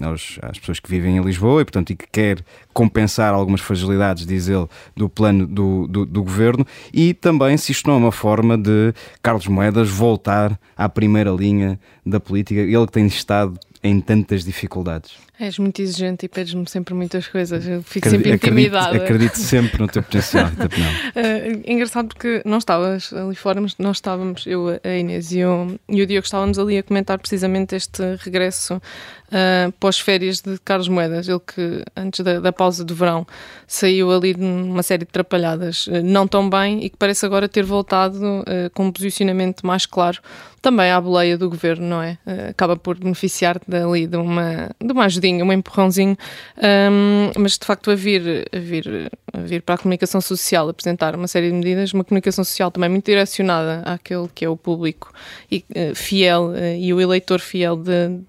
aos, 0.02 0.40
às 0.42 0.60
pessoas 0.60 0.80
que 0.80 0.90
vivem 0.90 1.18
em 1.18 1.22
Lisboa 1.22 1.62
e, 1.62 1.66
portanto, 1.66 1.92
e 1.92 1.96
que 1.96 2.08
quer 2.12 2.44
compensar 2.74 3.34
algumas 3.34 3.62
fragilidades, 3.62 4.26
diz 4.26 4.48
ele, 4.48 4.68
do 4.96 5.10
plano 5.10 5.48
do, 5.48 5.88
do, 5.88 6.06
do 6.06 6.24
governo. 6.24 6.66
E 6.94 7.14
também 7.14 7.58
se 7.58 7.72
isto 7.72 7.88
não 7.88 7.96
é 7.96 7.98
uma 7.98 8.12
forma 8.12 8.58
de 8.58 8.94
Carlos 9.22 9.48
Moedas 9.48 9.90
voltar 9.90 10.60
à 10.76 10.88
primeira 10.88 11.32
linha 11.32 11.80
da 12.06 12.20
política, 12.20 12.62
ele 12.62 12.86
que 12.86 12.92
tem 12.92 13.08
estado 13.08 13.60
em 13.84 14.00
tantas 14.02 14.44
dificuldades? 14.44 15.18
És 15.40 15.60
muito 15.60 15.80
exigente 15.80 16.26
e 16.26 16.30
pedes-me 16.30 16.68
sempre 16.68 16.96
muitas 16.96 17.28
coisas. 17.28 17.68
Eu 17.68 17.84
fico 17.84 18.10
sempre 18.10 18.34
intimidada. 18.34 18.98
Acredito, 18.98 19.04
acredito 19.04 19.38
sempre 19.38 19.80
no 19.80 19.88
teu 19.88 20.02
potencial. 20.02 20.48
uh, 20.48 21.62
engraçado 21.72 22.08
porque 22.08 22.42
não 22.44 22.58
estavas 22.58 23.14
ali 23.14 23.36
fora, 23.36 23.62
mas 23.62 23.76
nós 23.78 23.98
estávamos, 23.98 24.48
eu, 24.48 24.80
a 24.84 24.90
Inês 24.90 25.32
e 25.32 25.46
o, 25.46 25.80
e 25.88 26.02
o 26.02 26.08
Diogo, 26.08 26.26
estávamos 26.26 26.58
ali 26.58 26.80
a 26.80 26.84
comentar 26.84 27.20
precisamente 27.20 27.76
este 27.76 28.02
regresso 28.20 28.78
uh, 28.78 29.72
pós-férias 29.80 30.42
de 30.42 30.58
Carlos 30.66 30.88
Moedas. 30.88 31.28
Ele 31.28 31.40
que, 31.40 31.84
antes 31.96 32.22
da, 32.22 32.40
da, 32.40 32.52
pausa 32.52 32.84
do 32.84 32.96
verão, 32.96 33.28
saiu 33.68 34.12
ali 34.12 34.34
de 34.34 34.44
uma 34.44 34.82
série 34.82 35.06
de 35.06 35.12
trapalhadas 35.12 35.86
uh, 35.86 36.02
não 36.04 36.28
tão 36.28 36.50
bem 36.50 36.84
e 36.84 36.90
que 36.90 36.98
parece 36.98 37.26
agora 37.28 37.48
ter 37.48 37.64
voltado 37.64 38.18
uh, 38.42 38.70
com 38.74 38.88
um 38.88 38.92
posicionamento 38.92 39.66
mais 39.68 39.86
claro 39.86 40.20
também 40.68 40.92
à 40.92 41.00
boleia 41.00 41.38
do 41.38 41.50
governo, 41.50 41.88
não 41.88 42.02
é? 42.04 42.18
Uh, 42.28 42.50
acaba 42.50 42.76
por 42.76 43.00
beneficiar 43.00 43.58
dali 43.66 44.06
de 44.06 44.18
uma, 44.18 44.70
de 44.84 44.92
uma 44.92 45.06
ajudinha, 45.06 45.46
um 45.46 45.54
empurrãozinho, 45.54 46.18
um, 46.58 47.32
mas 47.40 47.58
de 47.58 47.66
facto 47.66 47.90
a 47.90 47.96
vir, 47.96 48.50
a, 48.52 48.60
vir, 48.60 49.10
a 49.32 49.40
vir 49.40 49.62
para 49.62 49.76
a 49.76 49.78
comunicação 49.78 50.20
social 50.20 50.68
apresentar 50.68 51.16
uma 51.16 51.26
série 51.30 51.48
de 51.48 51.54
medidas, 51.54 51.94
uma 51.94 52.04
comunicação 52.04 52.44
social 52.44 52.70
também 52.70 52.90
muito 52.90 53.06
direcionada 53.06 53.82
àquele 53.86 54.28
que 54.36 54.44
é 54.44 54.50
o 54.50 54.58
público 54.58 55.14
e, 55.50 55.64
uh, 55.70 55.96
fiel 55.96 56.48
uh, 56.48 56.76
e 56.78 56.94
o 56.94 57.00
eleitor 57.00 57.40
fiel 57.40 57.78
de, 57.78 58.20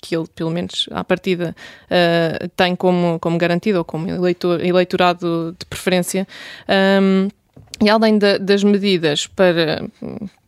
que 0.00 0.16
ele, 0.16 0.26
pelo 0.34 0.50
menos 0.50 0.88
à 0.92 1.04
partida, 1.04 1.54
uh, 1.90 2.48
tem 2.56 2.74
como, 2.74 3.18
como 3.20 3.36
garantido 3.36 3.76
ou 3.76 3.84
como 3.84 4.08
eleitor, 4.08 4.64
eleitorado 4.64 5.54
de 5.58 5.66
preferência. 5.66 6.26
Um, 7.02 7.28
e 7.84 7.90
além 7.90 8.18
das 8.18 8.64
medidas 8.64 9.26
para 9.26 9.84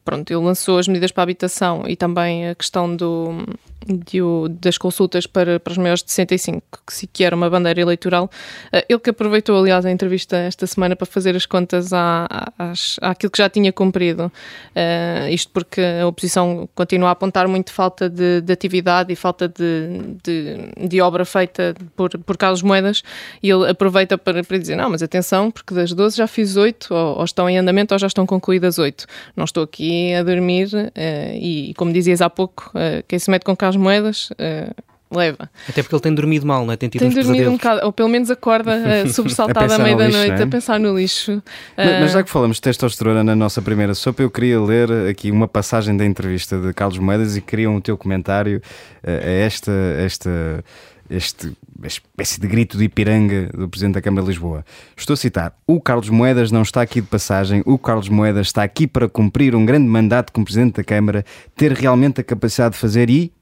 pronto, 0.08 0.30
ele 0.30 0.42
lançou 0.42 0.78
as 0.78 0.88
medidas 0.88 1.12
para 1.12 1.20
a 1.20 1.24
habitação 1.24 1.84
e 1.86 1.94
também 1.94 2.48
a 2.48 2.54
questão 2.54 2.96
do, 2.96 3.44
de, 3.86 4.20
das 4.60 4.78
consultas 4.78 5.26
para, 5.26 5.60
para 5.60 5.70
os 5.70 5.76
maiores 5.76 6.02
de 6.02 6.10
65, 6.10 6.62
que, 6.86 7.06
que 7.06 7.24
era 7.24 7.36
uma 7.36 7.50
bandeira 7.50 7.80
eleitoral. 7.80 8.30
Uh, 8.72 8.80
ele 8.88 8.98
que 8.98 9.10
aproveitou, 9.10 9.58
aliás, 9.58 9.84
a 9.84 9.90
entrevista 9.90 10.36
esta 10.36 10.66
semana 10.66 10.96
para 10.96 11.06
fazer 11.06 11.36
as 11.36 11.44
contas 11.44 11.92
à, 11.92 12.26
às, 12.58 12.96
àquilo 13.02 13.30
que 13.30 13.36
já 13.36 13.50
tinha 13.50 13.70
cumprido. 13.70 14.32
Uh, 14.74 15.28
isto 15.30 15.52
porque 15.52 15.82
a 16.02 16.06
oposição 16.06 16.66
continua 16.74 17.10
a 17.10 17.12
apontar 17.12 17.46
muito 17.46 17.70
falta 17.70 18.08
de, 18.08 18.40
de 18.40 18.50
atividade 18.50 19.12
e 19.12 19.16
falta 19.16 19.46
de, 19.46 20.16
de, 20.24 20.88
de, 20.88 21.00
obra 21.02 21.26
feita 21.26 21.74
por, 21.94 22.16
por 22.18 22.38
Carlos 22.38 22.62
Moedas 22.62 23.02
e 23.42 23.50
ele 23.50 23.68
aproveita 23.68 24.16
para, 24.16 24.42
para 24.42 24.56
dizer, 24.56 24.76
não, 24.76 24.88
mas 24.88 25.02
atenção, 25.02 25.50
porque 25.50 25.74
das 25.74 25.92
12 25.92 26.16
já 26.16 26.26
fiz 26.26 26.56
8, 26.56 26.94
ou, 26.94 27.18
ou 27.18 27.24
estão 27.24 27.48
em 27.48 27.58
andamento 27.58 27.94
ou 27.94 27.98
já 27.98 28.06
estão 28.06 28.24
concluídas 28.24 28.78
8. 28.78 29.06
Não 29.36 29.44
estou 29.44 29.62
aqui 29.62 29.97
a 30.14 30.22
dormir 30.22 30.68
uh, 30.74 30.90
e, 31.34 31.74
como 31.76 31.92
dizias 31.92 32.20
há 32.20 32.30
pouco, 32.30 32.72
quem 33.06 33.18
se 33.18 33.30
mete 33.30 33.44
com 33.44 33.56
Carlos 33.56 33.76
moedas, 33.76 34.30
uh, 34.30 34.74
leva. 35.10 35.50
Até 35.68 35.82
porque 35.82 35.94
ele 35.94 36.02
tem 36.02 36.14
dormido 36.14 36.46
mal, 36.46 36.64
não 36.64 36.72
é? 36.72 36.76
Tem 36.76 36.88
tido 36.88 37.00
tem 37.00 37.08
uns 37.08 37.14
dormido 37.14 37.32
pesadelos. 37.32 37.54
um 37.54 37.56
bocado, 37.56 37.86
ou 37.86 37.92
pelo 37.92 38.08
menos 38.08 38.30
acorda 38.30 38.76
uh, 39.04 39.08
sobressaltado 39.08 39.72
à 39.72 39.78
meia-da-noite 39.78 40.40
é? 40.40 40.42
a 40.42 40.46
pensar 40.46 40.78
no 40.78 40.96
lixo. 40.96 41.42
Mas, 41.76 42.00
mas, 42.00 42.12
já 42.12 42.22
que 42.22 42.30
falamos 42.30 42.58
de 42.58 42.62
testosterona 42.62 43.24
na 43.24 43.34
nossa 43.34 43.62
primeira 43.62 43.94
sopa, 43.94 44.22
eu 44.22 44.30
queria 44.30 44.60
ler 44.60 44.90
aqui 45.08 45.30
uma 45.30 45.48
passagem 45.48 45.96
da 45.96 46.04
entrevista 46.04 46.58
de 46.58 46.72
Carlos 46.72 46.98
Moedas 46.98 47.36
e 47.36 47.40
queria 47.40 47.70
um 47.70 47.80
teu 47.80 47.96
comentário 47.96 48.60
uh, 49.02 49.10
a 49.10 49.30
esta. 49.30 49.72
esta 49.98 50.64
este 51.10 51.52
espécie 51.86 52.40
de 52.40 52.48
grito 52.48 52.76
de 52.76 52.84
Ipiranga 52.84 53.50
do 53.54 53.68
Presidente 53.68 53.94
da 53.94 54.02
Câmara 54.02 54.22
de 54.22 54.30
Lisboa. 54.30 54.64
Estou 54.96 55.14
a 55.14 55.16
citar: 55.16 55.56
O 55.66 55.80
Carlos 55.80 56.10
Moedas 56.10 56.50
não 56.50 56.62
está 56.62 56.82
aqui 56.82 57.00
de 57.00 57.06
passagem, 57.06 57.62
o 57.64 57.78
Carlos 57.78 58.08
Moedas 58.08 58.48
está 58.48 58.62
aqui 58.62 58.86
para 58.86 59.08
cumprir 59.08 59.54
um 59.54 59.64
grande 59.64 59.86
mandato 59.86 60.32
como 60.32 60.44
Presidente 60.44 60.76
da 60.76 60.84
Câmara, 60.84 61.24
ter 61.54 61.72
realmente 61.72 62.20
a 62.20 62.24
capacidade 62.24 62.74
de 62.74 62.80
fazer 62.80 63.08
e 63.08 63.32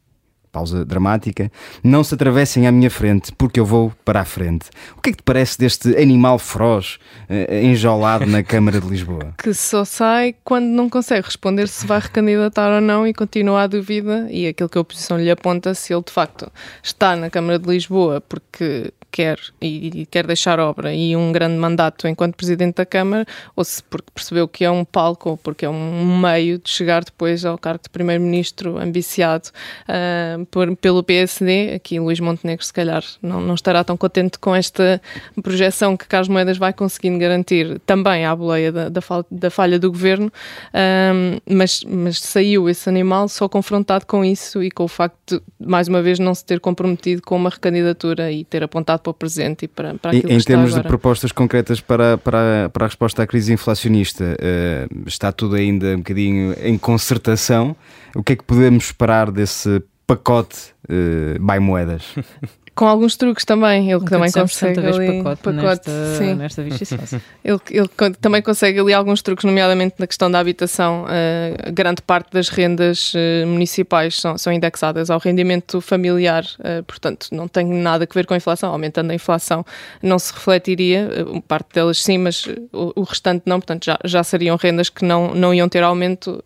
pausa 0.56 0.86
dramática, 0.86 1.52
não 1.84 2.02
se 2.02 2.14
atravessem 2.14 2.66
à 2.66 2.72
minha 2.72 2.90
frente, 2.90 3.30
porque 3.36 3.60
eu 3.60 3.66
vou 3.66 3.92
para 4.06 4.22
a 4.22 4.24
frente. 4.24 4.70
O 4.96 5.02
que 5.02 5.10
é 5.10 5.12
que 5.12 5.18
te 5.18 5.22
parece 5.22 5.58
deste 5.58 5.94
animal 5.98 6.38
feroz 6.38 6.98
uh, 7.28 7.54
enjaulado 7.54 8.24
na 8.24 8.42
Câmara 8.42 8.80
de 8.80 8.88
Lisboa? 8.88 9.34
Que 9.36 9.52
só 9.52 9.84
sai 9.84 10.34
quando 10.42 10.64
não 10.64 10.88
consegue 10.88 11.26
responder 11.26 11.68
se 11.68 11.86
vai 11.86 12.00
recandidatar 12.00 12.70
ou 12.70 12.80
não 12.80 13.06
e 13.06 13.12
continua 13.12 13.64
a 13.64 13.66
dúvida 13.66 14.28
e 14.30 14.46
aquilo 14.46 14.70
que 14.70 14.78
a 14.78 14.80
oposição 14.80 15.18
lhe 15.18 15.30
aponta 15.30 15.74
se 15.74 15.92
ele 15.92 16.02
de 16.02 16.12
facto 16.12 16.50
está 16.82 17.14
na 17.14 17.28
Câmara 17.28 17.58
de 17.58 17.68
Lisboa 17.68 18.22
porque 18.22 18.94
quer 19.16 19.38
e, 19.62 20.06
quer 20.10 20.26
deixar 20.26 20.60
obra 20.60 20.92
e 20.92 21.16
um 21.16 21.32
grande 21.32 21.56
mandato 21.56 22.06
enquanto 22.06 22.36
Presidente 22.36 22.76
da 22.76 22.84
Câmara, 22.84 23.24
ou 23.56 23.64
se 23.64 23.82
porque 23.82 24.10
percebeu 24.14 24.46
que 24.46 24.62
é 24.62 24.70
um 24.70 24.84
palco 24.84 25.30
ou 25.30 25.36
porque 25.38 25.64
é 25.64 25.70
um 25.70 26.18
meio 26.20 26.58
de 26.58 26.68
chegar 26.68 27.02
depois 27.02 27.42
ao 27.42 27.56
cargo 27.56 27.84
de 27.84 27.88
Primeiro-Ministro 27.88 28.76
ambiciado 28.76 29.48
uh, 29.88 30.44
por, 30.46 30.76
pelo 30.76 31.02
PSD. 31.02 31.72
Aqui 31.76 31.98
Luís 31.98 32.20
Montenegro, 32.20 32.62
se 32.62 32.72
calhar, 32.74 33.02
não, 33.22 33.40
não 33.40 33.54
estará 33.54 33.82
tão 33.82 33.96
contente 33.96 34.38
com 34.38 34.54
esta 34.54 35.00
projeção 35.42 35.96
que 35.96 36.06
Carlos 36.06 36.28
Moedas 36.28 36.58
vai 36.58 36.74
conseguindo 36.74 37.18
garantir 37.18 37.80
também 37.86 38.26
à 38.26 38.36
boleia 38.36 38.70
da, 38.70 38.90
da, 38.90 39.00
falha, 39.00 39.24
da 39.30 39.50
falha 39.50 39.78
do 39.78 39.90
governo, 39.90 40.26
uh, 40.26 41.40
mas, 41.50 41.82
mas 41.88 42.20
saiu 42.20 42.68
esse 42.68 42.86
animal 42.86 43.28
só 43.28 43.48
confrontado 43.48 44.04
com 44.04 44.22
isso 44.22 44.62
e 44.62 44.70
com 44.70 44.84
o 44.84 44.88
facto 44.88 45.16
de, 45.26 45.66
mais 45.66 45.88
uma 45.88 46.02
vez, 46.02 46.18
não 46.18 46.34
se 46.34 46.44
ter 46.44 46.60
comprometido 46.60 47.22
com 47.22 47.34
uma 47.34 47.48
recandidatura 47.48 48.30
e 48.30 48.44
ter 48.44 48.62
apontado 48.62 49.05
para 49.06 49.10
o 49.12 49.14
presente 49.14 49.64
e 49.64 49.68
para, 49.68 49.94
para 49.94 50.10
aquilo 50.10 50.32
em, 50.32 50.38
que 50.38 50.44
termos 50.44 50.74
de 50.74 50.82
propostas 50.82 51.30
concretas 51.30 51.80
para, 51.80 52.18
para, 52.18 52.68
para 52.72 52.86
a 52.86 52.88
resposta 52.88 53.22
à 53.22 53.26
crise 53.26 53.52
inflacionista, 53.52 54.24
uh, 54.24 55.08
está 55.08 55.30
tudo 55.30 55.54
ainda 55.54 55.94
um 55.94 55.98
bocadinho 55.98 56.54
em 56.60 56.76
concertação. 56.76 57.76
O 58.14 58.22
que 58.22 58.32
é 58.32 58.36
que 58.36 58.42
podemos 58.42 58.86
esperar 58.86 59.30
desse 59.30 59.82
pacote 60.06 60.56
uh, 60.88 61.40
buy 61.40 61.60
moedas? 61.60 62.02
com 62.76 62.86
alguns 62.86 63.16
truques 63.16 63.44
também. 63.44 63.90
Ele 63.90 64.04
também 64.04 64.30
consegue 64.30 64.80
ali 64.80 65.22
pacote, 65.22 65.42
pacote 65.42 65.90
nesta, 65.90 66.14
sim. 66.18 66.34
nesta 66.34 66.62
ele, 67.42 67.60
ele 67.70 68.14
também 68.20 68.42
consegue 68.42 68.78
ali 68.78 68.92
alguns 68.92 69.22
truques, 69.22 69.44
nomeadamente 69.44 69.96
na 69.98 70.06
questão 70.06 70.30
da 70.30 70.38
habitação. 70.38 71.04
Uh, 71.04 71.72
grande 71.72 72.02
parte 72.02 72.30
das 72.32 72.50
rendas 72.50 73.14
uh, 73.14 73.46
municipais 73.46 74.20
são, 74.20 74.36
são 74.36 74.52
indexadas 74.52 75.08
ao 75.08 75.18
rendimento 75.18 75.80
familiar, 75.80 76.44
uh, 76.60 76.84
portanto, 76.84 77.28
não 77.32 77.48
tem 77.48 77.66
nada 77.66 78.06
a 78.08 78.14
ver 78.14 78.26
com 78.26 78.34
a 78.34 78.36
inflação. 78.36 78.70
Aumentando 78.70 79.10
a 79.10 79.14
inflação, 79.14 79.64
não 80.02 80.18
se 80.18 80.32
refletiria, 80.34 81.08
parte 81.48 81.72
delas 81.72 82.02
sim, 82.02 82.18
mas 82.18 82.44
o, 82.72 82.92
o, 82.94 83.02
restante 83.04 83.44
não, 83.46 83.58
portanto, 83.58 83.86
já, 83.86 83.98
já 84.04 84.22
seriam 84.22 84.56
rendas 84.56 84.90
que 84.90 85.02
não, 85.02 85.34
não 85.34 85.54
iam 85.54 85.68
ter 85.68 85.82
aumento 85.82 86.44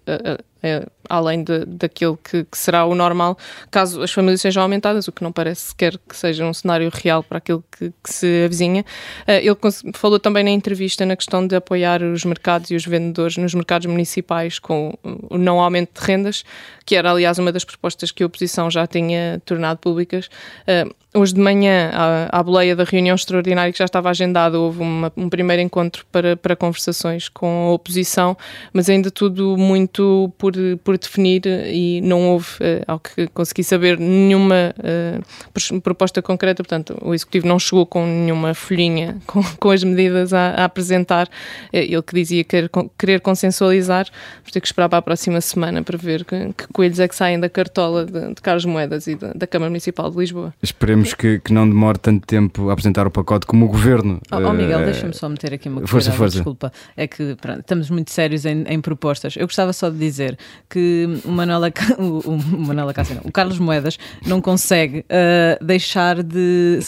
é, 0.62 0.87
além 1.10 1.42
de, 1.42 1.66
daquilo 1.66 2.16
que, 2.16 2.44
que, 2.44 2.56
será 2.56 2.86
o 2.86 2.94
normal, 2.94 3.36
caso 3.70 4.00
as 4.00 4.12
famílias 4.12 4.40
sejam 4.40 4.62
aumentadas, 4.62 5.08
o 5.08 5.12
que 5.12 5.22
não 5.22 5.32
parece 5.32 5.70
sequer 5.70 5.98
que 6.08 6.16
seja 6.16 6.44
um 6.44 6.54
cenário 6.54 6.90
real 6.92 7.22
para 7.22 7.38
aquilo 7.38 7.62
que, 7.70 7.92
que 8.02 8.12
se 8.12 8.44
avizinha. 8.44 8.84
Uh, 9.22 9.32
ele 9.32 9.92
falou 9.94 10.18
também 10.20 10.44
na 10.44 10.50
entrevista 10.50 11.04
na 11.04 11.16
questão 11.16 11.46
de 11.46 11.56
apoiar 11.56 12.02
os 12.02 12.24
mercados 12.24 12.70
e 12.70 12.76
os 12.76 12.86
vendedores 12.86 13.36
nos 13.36 13.52
mercados 13.52 13.86
municipais 13.86 14.58
com 14.58 14.96
o 15.02 15.36
não 15.36 15.60
aumento 15.60 16.00
de 16.00 16.06
rendas, 16.06 16.44
que 16.86 16.94
era, 16.94 17.10
aliás, 17.10 17.38
uma 17.38 17.50
das 17.50 17.64
propostas 17.64 18.10
que 18.12 18.22
a 18.22 18.26
oposição 18.26 18.70
já 18.70 18.86
tinha 18.86 19.42
tornado 19.44 19.78
públicas. 19.78 20.30
Uh, 20.62 20.94
Hoje 21.12 21.34
de 21.34 21.40
manhã, 21.40 21.90
à, 21.92 22.38
à 22.38 22.40
boleia 22.40 22.76
da 22.76 22.84
reunião 22.84 23.16
extraordinária 23.16 23.72
que 23.72 23.78
já 23.80 23.84
estava 23.84 24.08
agendada, 24.08 24.56
houve 24.60 24.80
uma, 24.80 25.12
um 25.16 25.28
primeiro 25.28 25.60
encontro 25.60 26.06
para, 26.12 26.36
para 26.36 26.54
conversações 26.54 27.28
com 27.28 27.66
a 27.66 27.72
oposição, 27.72 28.36
mas 28.72 28.88
ainda 28.88 29.10
tudo 29.10 29.56
muito 29.56 30.32
por, 30.38 30.52
por 30.84 30.96
definir 30.96 31.42
e 31.66 32.00
não 32.00 32.28
houve, 32.28 32.46
uh, 32.60 32.84
ao 32.86 33.00
que 33.00 33.26
consegui 33.34 33.64
saber, 33.64 33.98
nenhuma 33.98 34.72
uh, 34.78 35.80
proposta 35.80 36.22
concreta. 36.22 36.62
Portanto, 36.62 36.96
o 37.02 37.12
Executivo 37.12 37.48
não 37.48 37.58
chegou 37.58 37.84
com 37.84 38.06
nenhuma 38.06 38.54
folhinha 38.54 39.16
com, 39.26 39.42
com 39.42 39.70
as 39.70 39.82
medidas 39.82 40.32
a, 40.32 40.50
a 40.50 40.64
apresentar. 40.64 41.26
Uh, 41.26 41.78
ele 41.78 42.02
que 42.02 42.14
dizia 42.14 42.44
querer, 42.44 42.70
querer 42.96 43.20
consensualizar, 43.20 44.06
vamos 44.36 44.52
ter 44.52 44.60
que 44.60 44.68
esperar 44.68 44.88
para 44.88 44.98
a 44.98 45.02
próxima 45.02 45.40
semana 45.40 45.82
para 45.82 45.98
ver 45.98 46.24
que, 46.24 46.52
que 46.56 46.68
coelhos 46.72 47.00
é 47.00 47.08
que 47.08 47.16
saem 47.16 47.40
da 47.40 47.48
cartola 47.48 48.06
de, 48.06 48.28
de 48.28 48.40
Carlos 48.40 48.64
Moedas 48.64 49.08
e 49.08 49.16
da, 49.16 49.32
da 49.32 49.46
Câmara 49.48 49.70
Municipal 49.70 50.08
de 50.08 50.16
Lisboa. 50.16 50.54
Esperemos 50.62 51.00
esperemos 51.02 51.14
que, 51.14 51.38
que, 51.40 51.52
não 51.52 51.69
demore 51.69 51.99
tanto 51.99 52.26
tempo 52.26 52.71
a 52.71 52.73
apresentar 52.73 53.07
o 53.07 53.11
pacote 53.11 53.47
como 53.47 53.66
o 53.66 53.69
governo. 53.69 54.21
Oh, 54.30 54.37
oh 54.37 54.52
Miguel, 54.52 54.80
uh, 54.80 54.85
deixa-me 54.85 55.14
só 55.14 55.28
meter 55.28 55.54
aqui 55.54 55.69
uma 55.69 55.87
força, 55.87 56.12
força. 56.12 56.37
desculpa. 56.37 56.73
É 56.97 57.07
que 57.07 57.37
pronto, 57.40 57.61
estamos 57.61 57.90
muito 57.90 58.11
sérios 58.11 58.45
em, 58.45 58.64
em, 58.66 58.80
propostas. 58.80 59.37
Eu 59.37 59.47
gostava 59.47 59.73
só 59.73 59.90
de 59.90 59.99
dizer 59.99 60.38
que 60.69 61.09
o 61.25 61.30
Manuela, 61.30 61.73
o, 61.99 62.30
o, 62.30 62.38
Manuela 62.59 62.92
Cássio, 62.92 63.21
o 63.25 63.33
Carlos 63.33 63.59
Moedas 63.59 63.99
não 64.26 64.40
consegue 64.40 65.00
uh, 65.00 65.64
deixar 65.64 66.23
de 66.23 66.78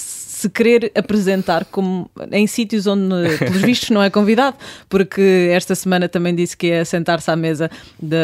se 0.42 0.48
querer 0.50 0.90
apresentar 0.94 1.64
como 1.66 2.10
em 2.32 2.46
sítios 2.46 2.86
onde, 2.86 3.14
pelos 3.38 3.62
vistos, 3.62 3.90
não 3.90 4.02
é 4.02 4.10
convidado, 4.10 4.56
porque 4.88 5.50
esta 5.52 5.74
semana 5.74 6.08
também 6.08 6.34
disse 6.34 6.56
que 6.56 6.68
ia 6.68 6.84
sentar-se 6.84 7.30
à 7.30 7.36
mesa 7.36 7.70
de, 8.00 8.16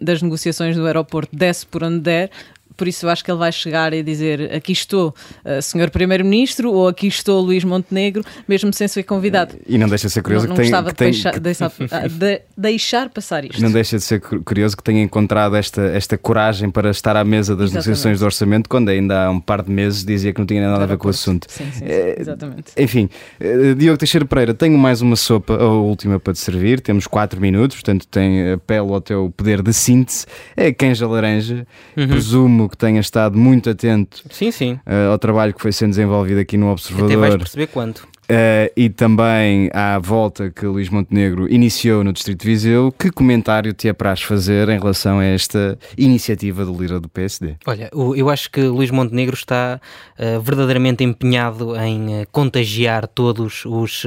das 0.00 0.20
negociações 0.22 0.74
do 0.74 0.84
aeroporto, 0.86 1.34
desce 1.34 1.64
por 1.64 1.84
onde 1.84 2.00
der, 2.00 2.30
por 2.76 2.88
isso 2.88 3.06
eu 3.06 3.10
acho 3.10 3.24
que 3.24 3.30
ele 3.30 3.38
vai 3.38 3.52
chegar 3.52 3.92
e 3.92 4.02
dizer 4.02 4.52
aqui 4.54 4.72
estou, 4.72 5.14
uh, 5.44 5.60
senhor 5.62 5.90
Primeiro-Ministro, 5.90 6.72
ou 6.72 6.88
aqui 6.88 7.06
estou, 7.06 7.40
Luís 7.40 7.64
Montenegro, 7.64 8.24
mesmo 8.46 8.72
sem 8.72 8.88
ser 8.88 9.02
convidado. 9.02 9.54
E 9.66 9.78
não 9.78 9.88
deixa 9.88 10.06
de 10.06 10.12
ser 10.12 10.22
curioso 10.22 10.48
não, 10.48 10.54
que, 10.54 10.62
não 10.62 10.64
tem, 10.64 10.70
gostava 10.70 10.90
que 10.90 10.96
tem, 10.96 11.10
de, 11.10 11.16
deixar, 11.16 11.32
que, 11.32 11.40
deixar, 11.40 12.08
de 12.08 12.40
deixar 12.56 13.08
passar 13.10 13.44
isto. 13.44 13.60
Não 13.60 13.70
deixa 13.70 13.96
de 13.96 14.02
ser 14.02 14.20
curioso 14.20 14.76
que 14.76 14.82
tenha 14.82 15.02
encontrado 15.02 15.56
esta, 15.56 15.82
esta 15.82 16.16
coragem 16.16 16.70
para 16.70 16.90
estar 16.90 17.16
à 17.16 17.24
mesa 17.24 17.54
das 17.54 17.70
Exatamente. 17.70 17.86
negociações 17.88 18.20
do 18.20 18.24
orçamento, 18.24 18.68
quando 18.68 18.88
ainda 18.88 19.26
há 19.26 19.30
um 19.30 19.40
par 19.40 19.62
de 19.62 19.70
meses 19.70 20.04
dizia 20.04 20.32
que 20.32 20.38
não 20.38 20.46
tinha 20.46 20.68
nada 20.68 20.84
a 20.84 20.86
ver 20.86 20.96
com 20.96 21.08
o 21.08 21.10
assunto. 21.10 21.46
Sim, 21.48 21.64
sim, 21.72 21.78
sim, 21.78 21.84
Eh, 21.84 22.16
exatamente. 22.18 22.72
Enfim, 22.76 23.08
eh, 23.40 23.74
Diogo 23.74 23.98
Teixeira 23.98 24.24
Pereira, 24.24 24.54
tenho 24.54 24.78
mais 24.78 25.00
uma 25.00 25.16
sopa, 25.16 25.54
a 25.54 25.68
última 25.68 26.18
para 26.18 26.32
te 26.32 26.38
servir. 26.38 26.80
Temos 26.80 27.06
4 27.06 27.40
minutos, 27.40 27.76
portanto, 27.76 28.06
tem 28.08 28.52
apelo 28.52 28.94
ao 28.94 29.00
teu 29.00 29.32
poder 29.36 29.62
de 29.62 29.72
síntese. 29.72 30.26
É 30.56 30.72
canja 30.72 31.06
laranja. 31.06 31.66
Uhum. 31.96 32.08
Presumo 32.08 32.61
que 32.68 32.76
tenhas 32.76 33.06
estado 33.06 33.38
muito 33.38 33.70
atento 33.70 34.22
Sim, 34.30 34.50
sim. 34.50 34.78
eh, 34.86 35.06
ao 35.10 35.18
trabalho 35.18 35.52
que 35.54 35.60
foi 35.60 35.72
sendo 35.72 35.90
desenvolvido 35.90 36.40
aqui 36.40 36.56
no 36.56 36.66
Até 36.66 36.72
Observador. 36.72 37.18
vais 37.18 37.36
perceber 37.36 37.66
quanto. 37.68 38.06
Eh, 38.34 38.72
e 38.74 38.88
também 38.88 39.68
à 39.74 39.98
volta 39.98 40.48
que 40.50 40.64
Luís 40.64 40.88
Montenegro 40.88 41.52
iniciou 41.52 42.02
no 42.02 42.14
Distrito 42.14 42.40
de 42.40 42.46
Viseu. 42.46 42.90
Que 42.98 43.10
comentário 43.10 43.74
te 43.74 43.90
apraz 43.90 44.22
fazer 44.22 44.70
em 44.70 44.78
relação 44.78 45.18
a 45.18 45.24
esta 45.26 45.78
iniciativa 45.98 46.64
do 46.64 46.72
líder 46.72 46.98
do 46.98 47.10
PSD? 47.10 47.56
Olha, 47.66 47.90
eu 47.92 48.30
acho 48.30 48.50
que 48.50 48.62
Luís 48.62 48.90
Montenegro 48.90 49.34
está 49.34 49.78
eh, 50.18 50.38
verdadeiramente 50.38 51.04
empenhado 51.04 51.76
em 51.76 52.20
eh, 52.22 52.26
contagiar 52.32 53.06
todos 53.06 53.64
os 53.66 54.06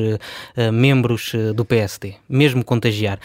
membros 0.73 1.33
do 1.55 1.63
PSD, 1.63 2.15
mesmo 2.27 2.63
contagiar. 2.63 3.19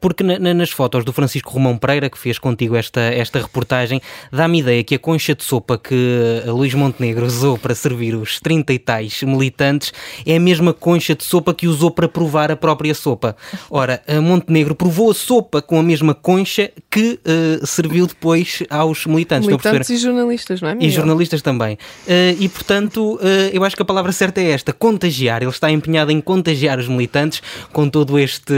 Porque 0.00 0.22
na- 0.22 0.38
na- 0.38 0.54
nas 0.54 0.70
fotos 0.70 1.04
do 1.04 1.12
Francisco 1.12 1.50
Romão 1.50 1.76
Pereira, 1.76 2.08
que 2.08 2.18
fez 2.18 2.38
contigo 2.38 2.76
esta, 2.76 3.00
esta 3.00 3.40
reportagem, 3.40 4.00
dá-me 4.30 4.60
ideia 4.60 4.84
que 4.84 4.94
a 4.94 4.98
concha 4.98 5.34
de 5.34 5.42
sopa 5.42 5.76
que 5.76 6.42
Luís 6.46 6.72
Montenegro 6.74 7.26
usou 7.26 7.58
para 7.58 7.74
servir 7.74 8.14
os 8.14 8.38
30 8.38 8.72
e 8.72 8.78
tais 8.78 9.22
militantes 9.24 9.92
é 10.24 10.35
a 10.36 10.40
mesma 10.40 10.72
concha 10.72 11.14
de 11.14 11.24
sopa 11.24 11.52
que 11.54 11.66
usou 11.66 11.90
para 11.90 12.08
provar 12.08 12.50
a 12.50 12.56
própria 12.56 12.94
sopa. 12.94 13.36
Ora, 13.70 14.02
Montenegro 14.22 14.74
provou 14.74 15.10
a 15.10 15.14
sopa 15.14 15.60
com 15.62 15.78
a 15.78 15.82
mesma 15.82 16.14
concha 16.14 16.70
que 16.90 17.18
eh, 17.24 17.60
serviu 17.64 18.06
depois 18.06 18.62
aos 18.70 19.06
militantes. 19.06 19.46
Militantes 19.46 19.90
e 19.90 19.96
jornalistas, 19.96 20.60
não 20.60 20.68
é? 20.68 20.72
E 20.72 20.74
Miguel? 20.76 20.90
jornalistas 20.92 21.42
também. 21.42 21.78
Eh, 22.06 22.36
e 22.38 22.48
portanto, 22.48 23.18
eh, 23.22 23.50
eu 23.52 23.64
acho 23.64 23.76
que 23.76 23.82
a 23.82 23.84
palavra 23.84 24.12
certa 24.12 24.40
é 24.40 24.50
esta: 24.50 24.72
contagiar. 24.72 25.42
Ele 25.42 25.50
está 25.50 25.70
empenhado 25.70 26.10
em 26.10 26.20
contagiar 26.20 26.78
os 26.78 26.88
militantes 26.88 27.42
com 27.72 27.88
todo 27.88 28.18
este 28.18 28.54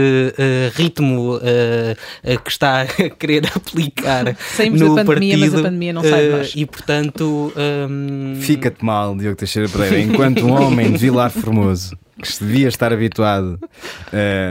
ritmo 0.75 1.39
que 2.43 2.49
está 2.49 2.81
a 2.83 2.85
querer 3.09 3.45
aplicar 3.55 4.35
Saímos 4.55 4.79
no 4.81 4.95
da 4.95 5.05
pandemia, 5.05 5.37
mas 5.37 5.47
a 5.49 5.51
partido. 5.51 5.63
pandemia 5.63 5.93
não 5.93 6.03
sai 6.03 6.21
de 6.25 6.29
nós. 6.29 6.53
E 6.55 6.65
portanto. 6.65 7.53
ehm, 7.55 8.35
Fica-te 8.41 8.83
mal, 8.83 9.15
Diogo 9.15 9.35
Teixeira 9.35 9.69
Pereira, 9.69 9.99
enquanto 9.99 10.45
um 10.45 10.51
homem 10.51 10.91
de 10.91 10.97
Vilar 10.97 11.29
Formoso 11.31 11.68
que 12.21 12.45
devia 12.45 12.67
estar 12.67 12.91
habituado 12.91 13.59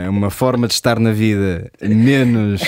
a 0.06 0.10
uma 0.10 0.30
forma 0.30 0.66
de 0.66 0.74
estar 0.74 0.98
na 0.98 1.12
vida 1.12 1.70
menos. 1.82 2.62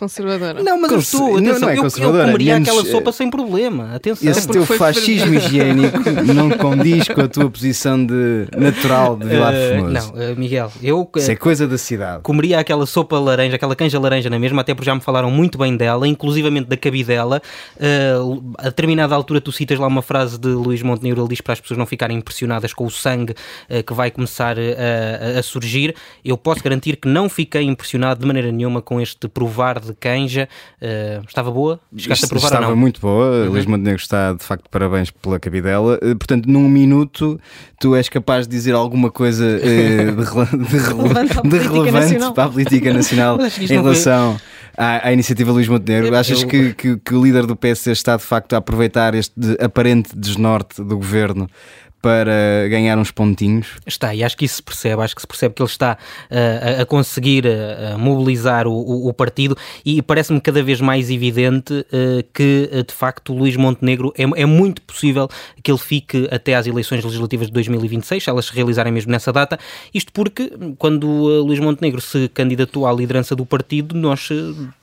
Conservadora. 0.00 0.62
Não, 0.62 0.80
mas 0.80 0.90
eu 0.90 0.96
Conse- 0.96 1.14
estou. 1.16 1.28
não, 1.28 1.36
Atenção, 1.50 1.60
não 1.60 1.68
é 1.68 1.72
eu- 1.72 1.76
eu, 1.76 1.82
conservadora, 1.82 2.24
comeria 2.24 2.54
menos, 2.54 2.68
aquela 2.68 2.88
eh, 2.88 2.90
sopa 2.90 3.12
sem 3.12 3.30
problema. 3.30 3.94
Atenção. 3.94 4.30
esse 4.30 4.48
teu 4.48 4.64
foi 4.64 4.78
fascismo 4.78 5.34
higiênico 5.34 5.98
não 6.34 6.50
condiz 6.50 7.06
com 7.08 7.20
a 7.20 7.28
tua 7.28 7.50
posição 7.50 8.04
de 8.04 8.46
natural 8.56 9.16
de 9.16 9.26
Vilar 9.28 9.52
Eh, 9.54 9.76
Formoso. 9.78 10.12
não, 10.14 10.22
eh, 10.22 10.34
Miguel, 10.34 10.72
eu. 10.82 11.08
Isso 11.16 11.30
é 11.30 11.36
coisa 11.36 11.68
da 11.68 11.76
cidade. 11.76 12.22
comeria 12.22 12.58
aquela 12.58 12.86
sopa 12.86 13.18
laranja, 13.18 13.56
aquela 13.56 13.76
canja 13.76 14.00
laranja 14.00 14.30
na 14.30 14.38
mesma, 14.38 14.62
até 14.62 14.74
porque 14.74 14.86
já 14.86 14.94
me 14.94 15.00
falaram 15.02 15.30
muito 15.30 15.58
bem 15.58 15.76
dela, 15.76 16.08
inclusivamente 16.08 16.66
da 16.68 16.76
cabidela. 16.78 17.42
Uh, 17.76 18.54
a 18.58 18.64
determinada 18.64 19.14
altura 19.14 19.40
tu 19.40 19.52
citas 19.52 19.78
lá 19.78 19.86
uma 19.86 20.02
frase 20.02 20.38
de 20.38 20.48
Luís 20.48 20.82
Montenegro, 20.82 21.20
ele 21.20 21.28
diz 21.28 21.40
para 21.42 21.52
as 21.52 21.60
pessoas 21.60 21.76
não 21.76 21.86
ficarem 21.86 22.16
impressionadas 22.16 22.72
com 22.72 22.86
o 22.86 22.90
sangue 22.90 23.32
uh, 23.68 23.82
que 23.84 23.92
vai 23.92 24.10
começar 24.10 24.56
uh, 24.56 25.36
a, 25.36 25.38
a 25.40 25.42
surgir. 25.42 25.94
Eu 26.24 26.38
posso 26.38 26.62
garantir 26.62 26.96
que 26.96 27.06
não 27.08 27.28
fiquei 27.28 27.62
impressionado 27.64 28.20
de 28.20 28.26
maneira 28.26 28.50
nenhuma 28.50 28.80
com 28.80 29.00
este 29.00 29.28
provar 29.28 29.80
de 29.80 29.89
canja. 29.94 30.48
Uh, 30.80 31.24
estava 31.26 31.50
boa? 31.50 31.80
Chegaste 31.96 32.24
a 32.24 32.28
provar 32.28 32.46
Estava 32.46 32.64
ou 32.66 32.70
não? 32.70 32.76
muito 32.76 33.00
boa. 33.00 33.46
Luís 33.46 33.66
Montenegro 33.66 34.00
está 34.00 34.32
de 34.32 34.42
facto 34.44 34.64
de 34.64 34.68
parabéns 34.70 35.10
pela 35.10 35.38
cabidela. 35.40 35.98
Eh, 36.02 36.14
Portanto, 36.14 36.46
num 36.46 36.68
minuto 36.68 37.40
tu 37.78 37.94
és 37.94 38.08
capaz 38.08 38.46
de 38.46 38.54
dizer 38.56 38.74
alguma 38.74 39.10
coisa 39.10 39.44
eh, 39.62 40.06
de, 40.12 40.66
de 40.66 40.78
Relevante 40.78 41.34
para 41.34 41.40
a 41.40 41.42
de 41.42 41.48
política 41.50 41.68
relevante 41.72 41.92
nacional. 42.12 42.32
para 42.34 42.44
a 42.44 42.48
política 42.48 42.92
nacional 42.92 43.38
em 43.60 43.66
relação 43.66 44.36
à, 44.76 45.08
à 45.08 45.12
iniciativa 45.12 45.50
Luís 45.52 45.68
Montenegro. 45.68 46.14
Achas 46.16 46.42
eu- 46.42 46.48
que, 46.48 46.72
que- 46.74 46.96
que 46.98 47.14
o 47.14 47.22
líder 47.24 47.46
do 47.46 47.56
PSD 47.56 47.92
está 47.92 48.16
de 48.16 48.22
facto 48.22 48.52
a 48.54 48.58
aproveitar 48.58 49.14
este 49.14 49.32
de- 49.38 49.56
aparente 49.62 50.16
desnorte 50.16 50.82
do 50.82 50.96
governo 50.96 51.48
para 52.02 52.68
ganhar 52.68 52.96
uns 52.98 53.10
pontinhos? 53.10 53.68
Está, 53.86 54.14
e 54.14 54.24
acho 54.24 54.36
que 54.36 54.44
isso 54.44 54.56
se 54.56 54.62
percebe, 54.62 55.02
acho 55.02 55.14
que 55.14 55.20
se 55.20 55.26
percebe 55.26 55.54
que 55.54 55.62
ele 55.62 55.68
está 55.68 55.96
uh, 56.30 56.78
a, 56.78 56.82
a 56.82 56.86
conseguir 56.86 57.44
uh, 57.46 57.98
mobilizar 57.98 58.66
o, 58.66 59.08
o- 59.08 59.12
partido 59.12 59.56
e 59.84 60.00
parece-me 60.00 60.40
cada 60.40 60.62
vez 60.62 60.80
mais 60.80 61.10
evidente 61.10 61.74
uh, 61.74 62.24
que, 62.32 62.70
de 62.86 62.94
facto, 62.94 63.34
Luís 63.34 63.56
Montenegro 63.56 64.12
é, 64.16 64.22
é 64.42 64.46
muito 64.46 64.80
possível 64.82 65.28
que 65.62 65.70
ele 65.70 65.78
fique 65.78 66.26
até 66.30 66.54
às 66.54 66.66
eleições 66.66 67.04
legislativas 67.04 67.48
de 67.48 67.52
2026, 67.52 68.24
se 68.24 68.30
elas 68.30 68.46
se 68.46 68.54
realizarem 68.54 68.92
mesmo 68.92 69.12
nessa 69.12 69.32
data, 69.32 69.58
isto 69.92 70.12
porque 70.12 70.50
quando 70.78 71.06
Luís 71.06 71.58
Montenegro 71.60 72.00
se 72.00 72.28
candidatou 72.28 72.86
à 72.86 72.92
liderança 72.92 73.36
do 73.36 73.44
partido, 73.44 73.94
nós 73.94 74.28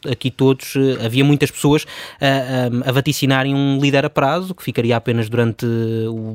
aqui 0.10 0.30
todos, 0.30 0.74
havia 1.04 1.24
muitas 1.24 1.50
pessoas 1.50 1.84
uh, 1.84 2.76
um, 2.76 2.82
a 2.86 2.92
vaticinarem 2.92 3.56
um 3.56 3.80
líder 3.80 4.06
a 4.06 4.10
prazo, 4.10 4.54
que 4.54 4.62
ficaria 4.64 4.96
apenas 4.96 5.30
durante 5.30 5.66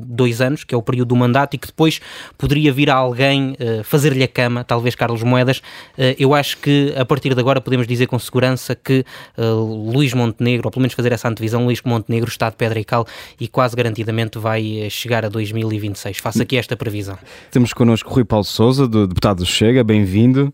dois 0.05 0.41
anos, 0.41 0.63
que 0.73 0.75
é 0.75 0.77
o 0.77 0.81
período 0.81 1.09
do 1.09 1.15
mandato, 1.15 1.53
e 1.53 1.57
que 1.57 1.67
depois 1.67 2.01
poderia 2.37 2.73
vir 2.73 2.89
a 2.89 2.95
alguém 2.95 3.51
uh, 3.51 3.83
fazer-lhe 3.83 4.23
a 4.23 4.27
cama, 4.27 4.63
talvez 4.63 4.95
Carlos 4.95 5.21
Moedas. 5.21 5.59
Uh, 5.59 6.15
eu 6.17 6.33
acho 6.33 6.57
que 6.57 6.91
a 6.97 7.05
partir 7.05 7.35
de 7.35 7.39
agora 7.39 7.61
podemos 7.61 7.85
dizer 7.85 8.07
com 8.07 8.17
segurança 8.17 8.75
que 8.75 9.05
uh, 9.37 9.91
Luís 9.91 10.13
Montenegro, 10.13 10.67
ou 10.67 10.71
pelo 10.71 10.81
menos 10.81 10.93
fazer 10.93 11.11
essa 11.11 11.29
antevisão, 11.29 11.65
Luís 11.65 11.81
Montenegro 11.83 12.29
está 12.29 12.49
de 12.49 12.55
pedra 12.55 12.79
e 12.79 12.83
cal 12.83 13.05
e 13.39 13.47
quase 13.47 13.75
garantidamente 13.75 14.39
vai 14.39 14.87
chegar 14.89 15.23
a 15.23 15.29
2026. 15.29 16.17
Faço 16.17 16.41
aqui 16.41 16.57
esta 16.57 16.75
previsão. 16.75 17.17
Temos 17.51 17.71
connosco 17.73 18.09
Rui 18.09 18.25
Paulo 18.25 18.45
Souza, 18.45 18.87
do 18.87 19.07
deputado 19.07 19.37
do 19.37 19.45
Chega, 19.45 19.83
bem-vindo. 19.83 20.51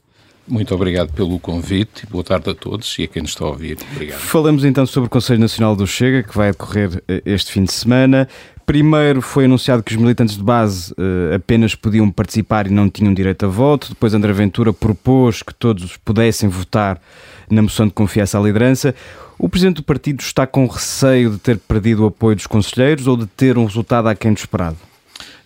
Muito 0.50 0.74
obrigado 0.74 1.14
pelo 1.14 1.40
convite. 1.40 2.08
Boa 2.08 2.24
tarde 2.24 2.50
a 2.50 2.56
todos 2.56 2.98
e 2.98 3.04
a 3.04 3.08
quem 3.08 3.22
nos 3.22 3.32
está 3.32 3.46
a 3.46 3.50
ouvir. 3.50 3.78
Obrigado. 3.94 4.20
Falamos 4.20 4.66
então 4.66 4.84
sobre 4.86 5.06
o 5.06 5.10
Conselho 5.10 5.40
Nacional 5.40 5.76
do 5.76 5.86
Chega, 5.86 6.24
que 6.24 6.36
vai 6.36 6.52
decorrer 6.52 7.04
este 7.24 7.52
fim 7.52 7.64
de 7.64 7.72
semana. 7.72 8.28
Primeiro 8.70 9.20
foi 9.20 9.46
anunciado 9.46 9.82
que 9.82 9.96
os 9.96 9.98
militantes 10.00 10.38
de 10.38 10.44
base 10.44 10.94
eh, 10.96 11.34
apenas 11.34 11.74
podiam 11.74 12.12
participar 12.12 12.68
e 12.68 12.70
não 12.70 12.88
tinham 12.88 13.12
direito 13.12 13.48
a 13.48 13.50
voto. 13.50 13.90
Depois 13.90 14.14
André 14.14 14.32
Ventura 14.32 14.72
propôs 14.72 15.42
que 15.42 15.52
todos 15.56 15.98
pudessem 15.98 16.48
votar 16.48 17.02
na 17.50 17.64
moção 17.64 17.88
de 17.88 17.94
confiança 17.94 18.38
à 18.38 18.42
liderança. 18.44 18.94
O 19.40 19.50
presidente 19.50 19.78
do 19.78 19.84
partido 19.84 20.22
está 20.22 20.46
com 20.46 20.68
receio 20.68 21.32
de 21.32 21.40
ter 21.40 21.58
perdido 21.58 22.04
o 22.04 22.06
apoio 22.06 22.36
dos 22.36 22.46
conselheiros 22.46 23.08
ou 23.08 23.18
de 23.18 23.26
ter 23.26 23.58
um 23.58 23.66
resultado 23.66 24.08
aquém 24.08 24.34
do 24.34 24.38
esperado? 24.38 24.78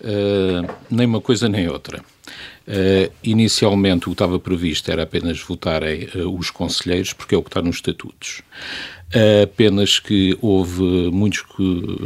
Uh, 0.02 0.70
nem 0.92 1.08
uma 1.08 1.22
coisa 1.22 1.48
nem 1.48 1.70
outra. 1.70 2.02
Uh, 2.68 3.10
inicialmente 3.24 4.08
o 4.08 4.10
que 4.10 4.16
estava 4.16 4.38
previsto 4.38 4.92
era 4.92 5.04
apenas 5.04 5.40
votarem 5.40 6.10
uh, 6.14 6.38
os 6.38 6.52
conselheiros, 6.52 7.14
porque 7.14 7.36
é 7.36 7.38
o 7.38 7.42
que 7.42 7.50
está 7.50 7.62
nos 7.62 7.78
estatutos. 7.78 8.42
Uh, 9.16 9.44
apenas 9.44 10.00
que 10.00 10.38
houve 10.42 10.82
muitos 11.12 11.44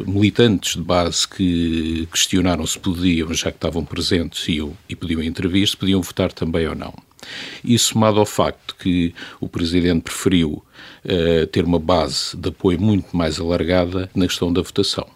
militantes 0.06 0.76
de 0.76 0.82
base 0.82 1.28
que 1.28 2.08
questionaram 2.12 2.68
se 2.68 2.78
podiam, 2.78 3.34
já 3.34 3.50
que 3.50 3.58
estavam 3.58 3.86
presentes 3.86 4.48
e, 4.48 4.62
e 4.90 4.96
podiam 4.96 5.24
intervir, 5.24 5.68
se 5.68 5.78
podiam 5.78 6.02
votar 6.02 6.34
também 6.34 6.68
ou 6.68 6.76
não. 6.76 6.94
E 7.64 7.78
somado 7.80 8.20
ao 8.20 8.26
facto 8.26 8.76
que 8.76 9.14
o 9.40 9.48
Presidente 9.48 10.04
preferiu 10.04 10.64
uh, 11.06 11.48
ter 11.48 11.64
uma 11.64 11.80
base 11.80 12.36
de 12.36 12.50
apoio 12.50 12.80
muito 12.80 13.16
mais 13.16 13.40
alargada 13.40 14.10
na 14.14 14.28
questão 14.28 14.52
da 14.52 14.62
votação. 14.62 15.08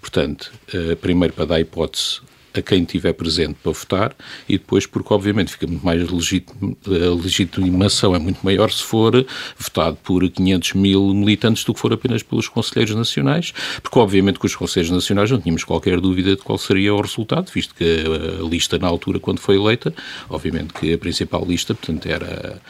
Portanto, 0.00 0.52
eh, 0.72 0.94
primeiro 0.94 1.34
para 1.34 1.44
dar 1.44 1.60
hipótese 1.60 2.20
a 2.54 2.62
quem 2.62 2.82
estiver 2.82 3.12
presente 3.12 3.56
para 3.62 3.72
votar 3.72 4.14
e 4.48 4.58
depois 4.58 4.86
porque 4.86 5.12
obviamente 5.12 5.52
fica 5.52 5.66
muito 5.66 5.84
mais 5.84 6.08
legítimo, 6.08 6.76
a 6.86 7.22
legitimação 7.22 8.14
é 8.14 8.18
muito 8.18 8.40
maior 8.42 8.70
se 8.70 8.82
for 8.82 9.26
votado 9.56 9.96
por 10.02 10.28
500 10.28 10.74
mil 10.74 11.14
militantes 11.14 11.64
do 11.64 11.74
que 11.74 11.80
for 11.80 11.92
apenas 11.92 12.22
pelos 12.22 12.48
Conselheiros 12.48 12.94
Nacionais, 12.94 13.52
porque 13.82 13.98
obviamente 13.98 14.38
com 14.38 14.46
os 14.46 14.56
Conselheiros 14.56 14.94
Nacionais 14.94 15.30
não 15.30 15.40
tínhamos 15.40 15.64
qualquer 15.64 16.00
dúvida 16.00 16.36
de 16.36 16.42
qual 16.42 16.58
seria 16.58 16.94
o 16.94 17.00
resultado, 17.00 17.50
visto 17.52 17.74
que 17.74 17.84
a, 17.84 18.48
lista 18.48 18.78
na 18.78 18.88
altura 18.88 19.20
quando 19.20 19.40
foi 19.40 19.56
eleita, 19.56 19.94
obviamente 20.28 20.72
que 20.74 20.92
a 20.92 20.98
principal 20.98 21.44
lista, 21.44 21.74
portanto, 21.74 22.06
era 22.06 22.60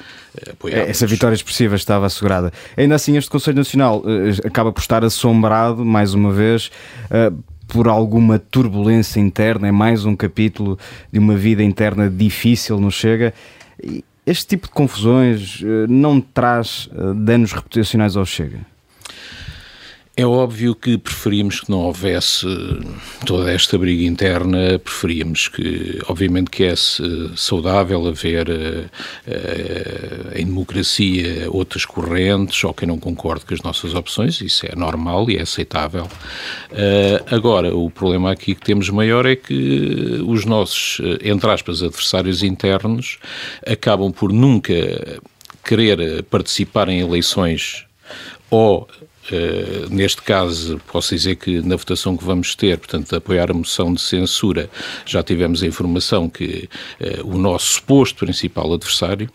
apoiada. 0.51 0.91
Essa 0.91 1.07
vitória 1.07 1.35
expressiva 1.35 1.77
estava 1.77 2.07
assegurada. 2.07 2.53
Ainda 2.77 2.95
assim, 2.95 3.17
este 3.17 3.31
Conselho 3.31 3.57
Nacional 3.57 4.03
eh, 4.07 4.47
acaba 4.47 4.73
por 4.73 4.81
estar 4.81 5.05
assombrado, 5.05 5.85
mais 5.85 6.15
uma 6.15 6.33
vez, 6.33 6.71
eh, 7.11 7.33
por 7.69 7.87
alguma 7.87 8.39
turbulência 8.39 9.21
interna. 9.21 9.69
É 9.69 9.73
mais 9.73 10.05
um 10.05 10.17
capítulo 10.17 10.79
de 11.13 11.19
uma 11.19 11.37
vida 11.37 11.63
interna 11.63 12.11
difícil 12.11 12.81
no 12.81 12.91
Chega. 12.91 13.33
Este 14.27 14.47
tipo 14.47 14.67
de 14.67 14.73
confusões 14.73 15.63
eh, 15.63 15.87
não 15.89 16.21
traz 16.21 16.89
eh, 16.93 17.15
danos 17.15 17.53
reputacionais 17.53 18.17
ao 18.17 18.27
Chega? 18.27 18.59
É 20.19 20.27
óbvio 20.27 20.75
que 20.75 20.99
preferimos 20.99 21.61
que 21.61 21.71
não 21.71 21.79
houvesse 21.79 22.45
toda 23.25 23.53
esta 23.53 23.79
briga 23.79 24.03
interna, 24.03 24.77
preferíamos 24.77 25.47
que, 25.47 26.01
obviamente, 26.09 26.51
que 26.51 26.65
é 26.65 26.75
saudável 27.37 28.05
haver 28.05 28.49
uh, 28.51 28.91
em 30.35 30.45
democracia 30.45 31.49
outras 31.53 31.85
correntes 31.85 32.65
ou 32.65 32.75
quem 32.75 32.89
não 32.89 32.99
concorde 32.99 33.47
com 33.47 33.55
as 33.55 33.63
nossas 33.63 33.95
opções, 33.95 34.41
isso 34.41 34.67
é 34.67 34.75
normal 34.75 35.31
e 35.31 35.37
é 35.37 35.43
aceitável. 35.43 36.09
Agora, 37.31 37.73
o 37.77 37.89
problema 37.89 38.33
aqui 38.33 38.57
que 38.57 38.67
temos 38.67 38.91
maior 38.91 39.25
é 39.25 39.37
que 39.37 40.21
os 40.27 40.45
nossos, 40.45 41.01
entre 41.23 41.49
aspas, 41.49 41.81
adversários 41.81 42.43
internos 42.43 43.21
acabam 43.65 44.11
por 44.11 44.33
nunca 44.33 44.75
querer 45.65 46.25
participar 46.25 46.89
em 46.89 46.99
eleições 46.99 47.87
ou 48.51 48.89
Uh, 49.31 49.93
neste 49.93 50.23
caso, 50.23 50.81
posso 50.87 51.15
dizer 51.15 51.37
que 51.37 51.61
na 51.61 51.77
votação 51.77 52.17
que 52.17 52.25
vamos 52.25 52.55
ter, 52.55 52.79
portanto, 52.79 53.11
de 53.11 53.17
apoiar 53.17 53.51
a 53.51 53.55
moção 53.55 53.93
de 53.93 54.01
censura, 54.01 54.71
já 55.05 55.23
tivemos 55.23 55.63
a 55.63 55.67
informação 55.67 56.29
que 56.29 56.69
uh, 57.01 57.27
o 57.27 57.37
nosso 57.37 57.75
suposto 57.75 58.25
principal 58.25 58.73
adversário, 58.73 59.31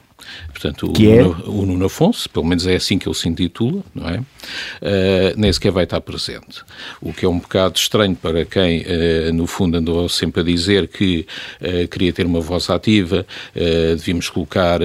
Portanto, 0.48 0.94
o, 0.98 1.02
é? 1.02 1.24
Nuno, 1.24 1.44
o 1.46 1.66
Nuno 1.66 1.86
Afonso, 1.86 2.30
pelo 2.30 2.46
menos 2.46 2.66
é 2.68 2.76
assim 2.76 2.98
que 2.98 3.08
ele 3.08 3.16
se 3.16 3.28
intitula, 3.28 3.84
não 3.94 4.10
é? 4.10 4.18
Uh, 4.20 5.34
nem 5.36 5.52
sequer 5.52 5.72
vai 5.72 5.84
estar 5.84 6.02
presente. 6.02 6.64
O 7.02 7.14
que 7.14 7.26
é 7.26 7.30
um 7.30 7.40
bocado 7.40 7.78
estranho 7.78 8.16
para 8.16 8.46
quem, 8.46 8.82
uh, 8.82 9.34
no 9.34 9.48
fundo, 9.48 9.78
andou 9.78 10.08
sempre 10.10 10.42
a 10.42 10.44
dizer 10.44 10.88
que 10.88 11.26
uh, 11.62 11.88
queria 11.88 12.14
ter 12.14 12.26
uma 12.26 12.42
voz 12.42 12.70
ativa, 12.70 13.26
devíamos 13.54 14.30
colocar 14.30 14.80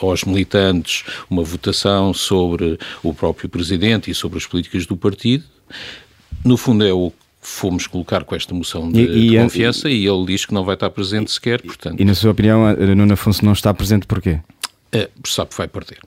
aos 0.00 0.24
militantes 0.24 1.04
uma 1.30 1.42
votação 1.42 2.12
sobre 2.12 2.78
o 3.02 3.14
próprio 3.14 3.48
Presidente 3.48 4.10
e 4.10 4.14
sobre 4.14 4.38
as 4.38 4.46
políticas 4.46 4.86
do 4.86 4.96
partido. 4.96 5.44
No 6.44 6.56
fundo, 6.56 6.84
é 6.84 6.92
o 6.92 7.12
fomos 7.48 7.86
colocar 7.86 8.24
com 8.24 8.34
esta 8.34 8.54
moção 8.54 8.90
de, 8.90 9.00
e, 9.00 9.26
e, 9.26 9.30
de 9.30 9.38
confiança 9.38 9.88
e, 9.88 10.02
e, 10.02 10.06
ele 10.06 10.26
diz 10.26 10.44
que 10.44 10.54
não 10.54 10.64
vai 10.64 10.74
estar 10.74 10.90
presente 10.90 11.30
sequer, 11.30 11.60
portanto... 11.62 12.00
E 12.00 12.04
na 12.04 12.14
sua 12.14 12.30
opinião, 12.30 12.72
Nuno 12.94 13.14
Afonso 13.14 13.44
não 13.44 13.52
está 13.52 13.72
presente 13.72 14.06
porquê? 14.06 14.40
É, 14.92 15.08
sabe 15.26 15.50
que 15.50 15.56
vai 15.56 15.66
perder. 15.66 15.98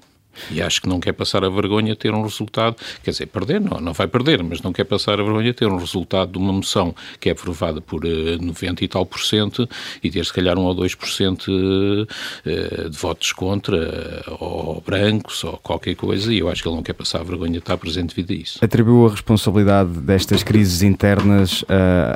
E 0.50 0.62
acho 0.62 0.82
que 0.82 0.88
não 0.88 1.00
quer 1.00 1.13
passar 1.13 1.44
a 1.44 1.50
vergonha 1.50 1.96
ter 1.96 2.13
um 2.13 2.24
resultado, 2.24 2.76
quer 3.04 3.12
dizer, 3.12 3.28
perder, 3.28 3.60
não, 3.60 3.80
não 3.80 3.94
vai 3.94 4.08
perder, 4.08 4.44
mas 4.44 4.62
não 4.62 4.74
quer 4.74 4.84
passar 4.84 5.20
a 5.20 5.24
vergonha 5.24 5.54
ter 5.54 5.67
um 5.67 5.78
resultado 5.78 6.32
de 6.32 6.38
uma 6.38 6.54
moção 6.54 6.96
que 7.20 7.30
é 7.30 7.32
aprovada 7.32 7.82
por 7.82 8.06
uh, 8.06 8.34
eh, 8.34 8.38
90 8.39 8.84
e 8.84 8.88
tal 8.88 9.06
por 9.06 9.20
cento 9.20 9.67
e 10.04 10.10
ter 10.10 10.26
se 10.26 10.34
calhar 10.34 10.58
um 10.58 10.63
ou 10.63 10.74
2 10.74 10.96
por 10.96 11.10
cento 11.10 11.50
uh, 11.50 12.89
de 12.89 12.98
votos 12.98 13.32
contra, 13.32 14.24
ou 14.39 14.82
brancos, 14.86 15.44
ou 15.44 15.58
qualquer 15.58 15.96
coisa, 15.96 16.34
e 16.34 16.39
eu 16.39 16.50
acho 16.50 16.62
que 16.62 16.67
ele 16.67 16.76
não 16.76 16.84
quer 16.84 16.94
passar 16.94 17.22
a 17.22 17.24
vergonha 17.24 17.54
de 17.54 17.58
estar 17.60 17.78
presente 17.78 18.15
devido 18.15 18.32
a 18.32 18.41
isso. 18.41 18.60
Atribuiu 18.63 19.08
a 19.08 19.12
responsabilidade 19.12 19.91
destas 19.91 20.44
crises 20.44 20.82
internas 20.82 21.63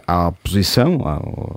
à 0.08 0.28
oposição, 0.28 1.02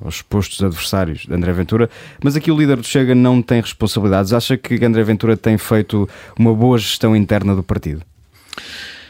aos 0.04 0.22
postos 0.22 0.62
adversários 0.62 1.26
de 1.26 1.34
André 1.34 1.52
Ventura, 1.52 1.90
mas 2.22 2.36
aqui 2.36 2.50
o 2.50 2.58
líder 2.58 2.76
do 2.76 2.84
Chega 2.86 3.14
não 3.14 3.42
tem 3.42 3.60
responsabilidades. 3.60 4.32
Acha 4.32 4.56
que 4.56 4.82
André 4.84 5.02
Ventura 5.02 5.36
tem 5.36 5.58
feito 5.58 6.08
uma 6.38 6.47
boa 6.54 6.78
gestão 6.78 7.14
interna 7.14 7.54
do 7.54 7.62
partido? 7.62 8.02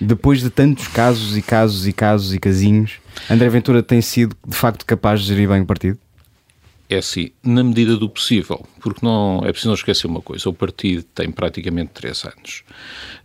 Depois 0.01 0.41
de 0.41 0.51
tantos 0.51 0.87
casos 0.89 1.37
e 1.37 1.43
casos 1.43 1.87
e 1.87 1.93
casos 1.93 2.35
e 2.35 2.39
casinhos, 2.39 2.93
André 3.29 3.49
Ventura 3.49 3.83
tem 3.83 4.01
sido 4.01 4.37
de 4.47 4.57
facto 4.57 4.87
capaz 4.87 5.21
de 5.21 5.27
gerir 5.27 5.49
bem 5.49 5.61
o 5.61 5.67
partido? 5.67 5.99
É 6.91 6.99
assim, 6.99 7.31
na 7.43 7.63
medida 7.63 7.97
do 7.97 8.09
possível, 8.09 8.65
porque 8.81 9.05
não 9.05 9.41
é 9.45 9.51
preciso 9.51 9.69
não 9.69 9.75
esquecer 9.75 10.07
uma 10.07 10.23
coisa: 10.23 10.49
o 10.49 10.55
partido 10.55 11.03
tem 11.03 11.31
praticamente 11.31 11.91
três 11.93 12.25
anos. 12.25 12.63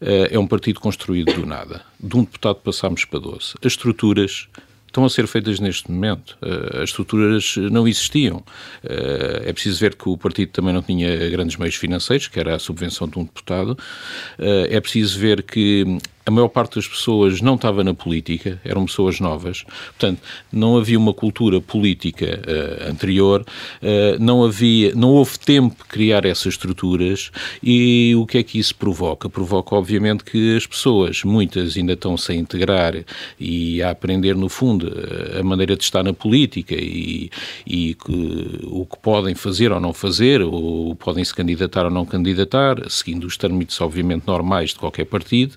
Eh, 0.02 0.30
é 0.32 0.39
um 0.39 0.45
partido 0.45 0.82
construído 0.82 1.34
do 1.34 1.45
nada. 1.45 1.82
De 1.97 2.17
um 2.17 2.23
deputado 2.23 2.56
passámos 2.56 3.06
para 3.06 3.19
12. 3.19 3.54
As 3.62 3.71
estruturas 3.71 4.49
estão 4.93 5.03
a 5.03 5.10
ser 5.10 5.27
feitas 5.27 5.60
neste 5.60 5.91
momento. 5.91 6.38
Uh, 6.41 6.84
as 6.84 6.89
estruturas 6.89 7.56
não 7.58 7.88
existiam. 7.88 8.38
Uh, 8.84 9.41
é 9.43 9.51
preciso 9.51 9.79
ver 9.79 9.95
que 9.95 10.08
o 10.08 10.15
partido 10.15 10.51
também 10.51 10.71
não 10.71 10.84
tinha 10.84 11.29
grandes 11.32 11.58
meios 11.58 11.75
financeiros, 11.75 12.27
que 12.27 12.39
era 12.39 12.56
a 12.56 12.60
subvenção 12.60 13.08
de 13.08 13.17
um 13.17 13.23
deputado. 13.23 13.71
Uh, 14.38 14.69
é 14.69 14.79
preciso 14.79 15.19
ver 15.19 15.41
que 15.41 15.97
a 16.26 16.32
maior 16.32 16.48
parte 16.48 16.76
das 16.76 16.88
pessoas 16.88 17.42
não 17.42 17.56
estava 17.56 17.84
na 17.84 17.94
política, 17.94 18.60
eram 18.64 18.86
pessoas 18.86 19.20
novas, 19.20 19.64
portanto, 19.98 20.22
não 20.52 20.78
havia 20.78 20.98
uma 20.98 21.14
cultura 21.14 21.60
política 21.60 22.42
uh, 22.48 22.90
anterior, 22.90 23.42
uh, 23.42 24.24
não 24.24 24.44
havia, 24.44 24.94
não 24.96 25.10
houve 25.10 25.38
tempo 25.38 25.76
de 25.76 25.90
criar 25.90 26.26
essas 26.26 26.54
estruturas. 26.54 27.32
E 27.62 28.14
o 28.16 28.26
que 28.26 28.38
é 28.38 28.44
que 28.44 28.58
isso 28.58 28.76
provoca? 28.76 29.30
Provoca, 29.30 29.76
obviamente, 29.76 30.24
que 30.24 30.56
as 30.56 30.66
pessoas, 30.66 31.24
muitas 31.24 31.76
ainda 31.76 31.94
estão-se 31.94 32.32
a 32.32 32.36
integrar 32.36 32.94
e 33.40 33.82
a 33.82 33.90
aprender, 33.90 34.36
no 34.36 34.50
fundo, 34.50 34.94
a 35.40 35.44
maneira 35.44 35.76
de 35.76 35.84
estar 35.84 36.04
na 36.04 36.14
política 36.14 36.76
e, 36.76 37.30
e 37.66 37.96
que, 37.96 38.60
o 38.64 38.86
que 38.86 38.98
podem 38.98 39.36
fazer 39.36 39.72
ou 39.72 39.80
não 39.80 39.94
fazer, 39.94 40.42
ou 40.42 40.96
podem 40.96 41.24
se 41.24 41.34
candidatar 41.34 41.86
ou 41.86 41.92
não 41.92 42.06
candidatar, 42.06 42.90
seguindo 42.90 43.26
os 43.26 43.36
trâmites, 43.38 43.80
obviamente, 43.82 44.24
normais 44.26 44.70
de 44.70 44.78
qualquer 44.78 45.06
partido, 45.06 45.56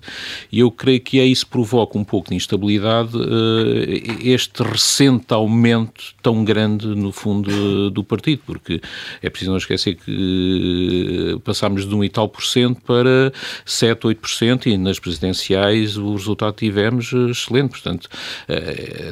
e 0.57 0.59
eu 0.59 0.71
creio 0.71 0.99
que 0.99 1.19
é 1.19 1.23
isso 1.23 1.45
provoca 1.45 1.99
um 1.99 2.03
pouco 2.03 2.31
de 2.31 2.35
instabilidade, 2.35 3.15
uh, 3.15 4.17
este 4.23 4.63
recente 4.63 5.31
aumento 5.31 6.15
tão 6.19 6.43
grande, 6.43 6.87
no 6.87 7.11
fundo, 7.11 7.91
do 7.91 8.03
partido, 8.03 8.41
porque 8.43 8.81
é 9.21 9.29
preciso 9.29 9.51
não 9.51 9.59
esquecer 9.59 9.93
que 9.93 11.39
passámos 11.43 11.87
de 11.87 11.93
1 11.93 12.03
e 12.05 12.09
tal 12.09 12.27
por 12.27 12.43
cento 12.43 12.81
para 12.81 13.31
7, 13.67 14.07
8 14.07 14.19
por 14.19 14.29
cento 14.31 14.67
e 14.67 14.75
nas 14.79 14.97
presidenciais 14.97 15.95
o 15.95 16.13
resultado 16.13 16.55
que 16.55 16.65
tivemos 16.65 17.13
excelente, 17.13 17.69
portanto, 17.69 18.09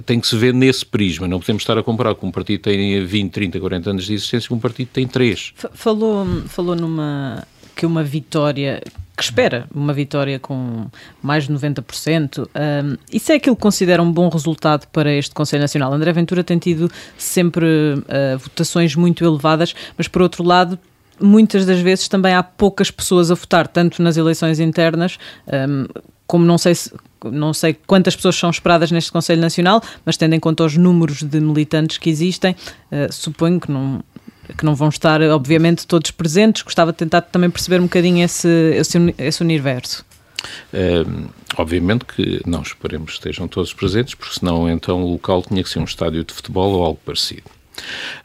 tem 0.03 0.19
que 0.19 0.25
se 0.25 0.35
ver 0.35 0.51
nesse 0.51 0.83
prisma, 0.83 1.27
não 1.27 1.39
podemos 1.39 1.61
estar 1.61 1.77
a 1.77 1.83
comparar 1.83 2.15
com 2.15 2.25
um 2.25 2.31
partido 2.31 2.57
que 2.57 2.71
tem 2.71 3.05
20, 3.05 3.31
30, 3.31 3.59
40 3.59 3.89
anos 3.91 4.05
de 4.05 4.15
existência 4.15 4.49
com 4.49 4.55
um 4.55 4.59
partido 4.59 4.87
que 4.87 4.93
tem 4.93 5.07
3. 5.07 5.53
Falou, 5.75 6.25
falou 6.47 6.75
numa 6.75 7.45
que 7.75 7.85
uma 7.85 8.03
vitória 8.03 8.81
que 9.15 9.23
espera 9.23 9.65
uma 9.73 9.93
vitória 9.93 10.37
com 10.39 10.87
mais 11.21 11.45
de 11.45 11.53
90%. 11.53 12.47
Um, 12.47 12.97
isso 13.11 13.31
é 13.31 13.35
aquilo 13.35 13.55
que 13.55 13.61
considera 13.61 14.03
um 14.03 14.11
bom 14.11 14.27
resultado 14.27 14.87
para 14.91 15.13
este 15.13 15.33
Conselho 15.33 15.61
Nacional. 15.61 15.93
André 15.93 16.11
Ventura 16.11 16.43
tem 16.43 16.57
tido 16.57 16.91
sempre 17.17 17.65
uh, 17.65 18.37
votações 18.37 18.95
muito 18.95 19.23
elevadas, 19.23 19.73
mas 19.97 20.07
por 20.07 20.21
outro 20.21 20.43
lado, 20.43 20.77
muitas 21.19 21.65
das 21.65 21.79
vezes 21.79 22.09
também 22.09 22.33
há 22.33 22.43
poucas 22.43 22.91
pessoas 22.91 23.31
a 23.31 23.35
votar, 23.35 23.67
tanto 23.67 24.01
nas 24.01 24.17
eleições 24.17 24.59
internas, 24.59 25.17
um, 25.47 25.87
como 26.27 26.45
não 26.45 26.57
sei 26.57 26.75
se 26.75 26.91
não 27.31 27.55
sei 27.55 27.73
quantas 27.73 28.15
pessoas 28.15 28.35
são 28.35 28.51
esperadas 28.51 28.91
neste 28.91 29.11
Conselho 29.11 29.41
Nacional, 29.41 29.81
mas 30.05 30.15
tendo 30.15 30.35
em 30.35 30.39
conta 30.39 30.63
os 30.63 30.77
números 30.77 31.23
de 31.23 31.39
militantes 31.39 31.97
que 31.97 32.07
existem, 32.07 32.55
uh, 32.91 33.11
suponho 33.11 33.59
que 33.59 33.71
não, 33.71 34.03
que 34.57 34.65
não 34.65 34.75
vão 34.75 34.89
estar, 34.89 35.21
obviamente, 35.21 35.87
todos 35.87 36.11
presentes. 36.11 36.61
Gostava 36.63 36.91
de 36.91 36.97
tentar 36.97 37.21
também 37.21 37.49
perceber 37.49 37.79
um 37.79 37.83
bocadinho 37.83 38.23
esse, 38.23 38.47
esse, 38.75 39.15
esse 39.17 39.41
universo. 39.41 40.05
Uh, 40.73 41.29
obviamente 41.57 42.05
que 42.05 42.41
não 42.45 42.61
esperemos 42.61 43.11
que 43.11 43.17
estejam 43.17 43.47
todos 43.47 43.73
presentes, 43.73 44.13
porque 44.13 44.39
senão 44.39 44.69
então 44.69 45.03
o 45.03 45.13
local 45.13 45.41
tinha 45.41 45.63
que 45.63 45.69
ser 45.69 45.79
um 45.79 45.85
estádio 45.85 46.23
de 46.23 46.33
futebol 46.33 46.71
ou 46.73 46.83
algo 46.83 46.99
parecido. 47.03 47.55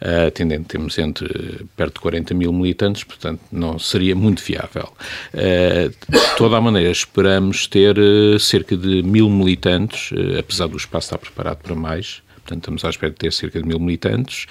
Uh, 0.01 0.29
atendendo, 0.29 0.65
temos 0.65 0.99
entre 0.99 1.67
perto 1.77 1.95
de 1.95 2.01
40 2.01 2.35
mil 2.35 2.53
militantes, 2.53 3.05
portanto 3.05 3.41
não 3.51 3.79
seria 3.79 4.15
muito 4.15 4.43
viável. 4.43 4.93
Uh, 5.35 5.89
de 5.89 6.37
toda 6.37 6.57
a 6.57 6.61
maneira, 6.61 6.91
esperamos 6.91 7.67
ter 7.67 7.99
uh, 7.99 8.39
cerca 8.39 8.77
de 8.77 9.03
mil 9.03 9.29
militantes, 9.29 10.11
apesar 10.39 10.69
do 10.69 10.77
espaço 10.77 11.07
estar 11.07 11.19
preparado 11.19 11.59
para 11.59 11.75
mais, 11.75 12.23
portanto 12.35 12.59
estamos 12.59 12.85
à 12.85 12.91
espera 12.91 13.11
de 13.11 13.19
ter 13.19 13.33
cerca 13.33 13.61
de 13.61 13.67
mil 13.67 13.79
militantes. 13.79 14.47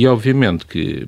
E 0.00 0.06
obviamente 0.06 0.64
que 0.64 1.04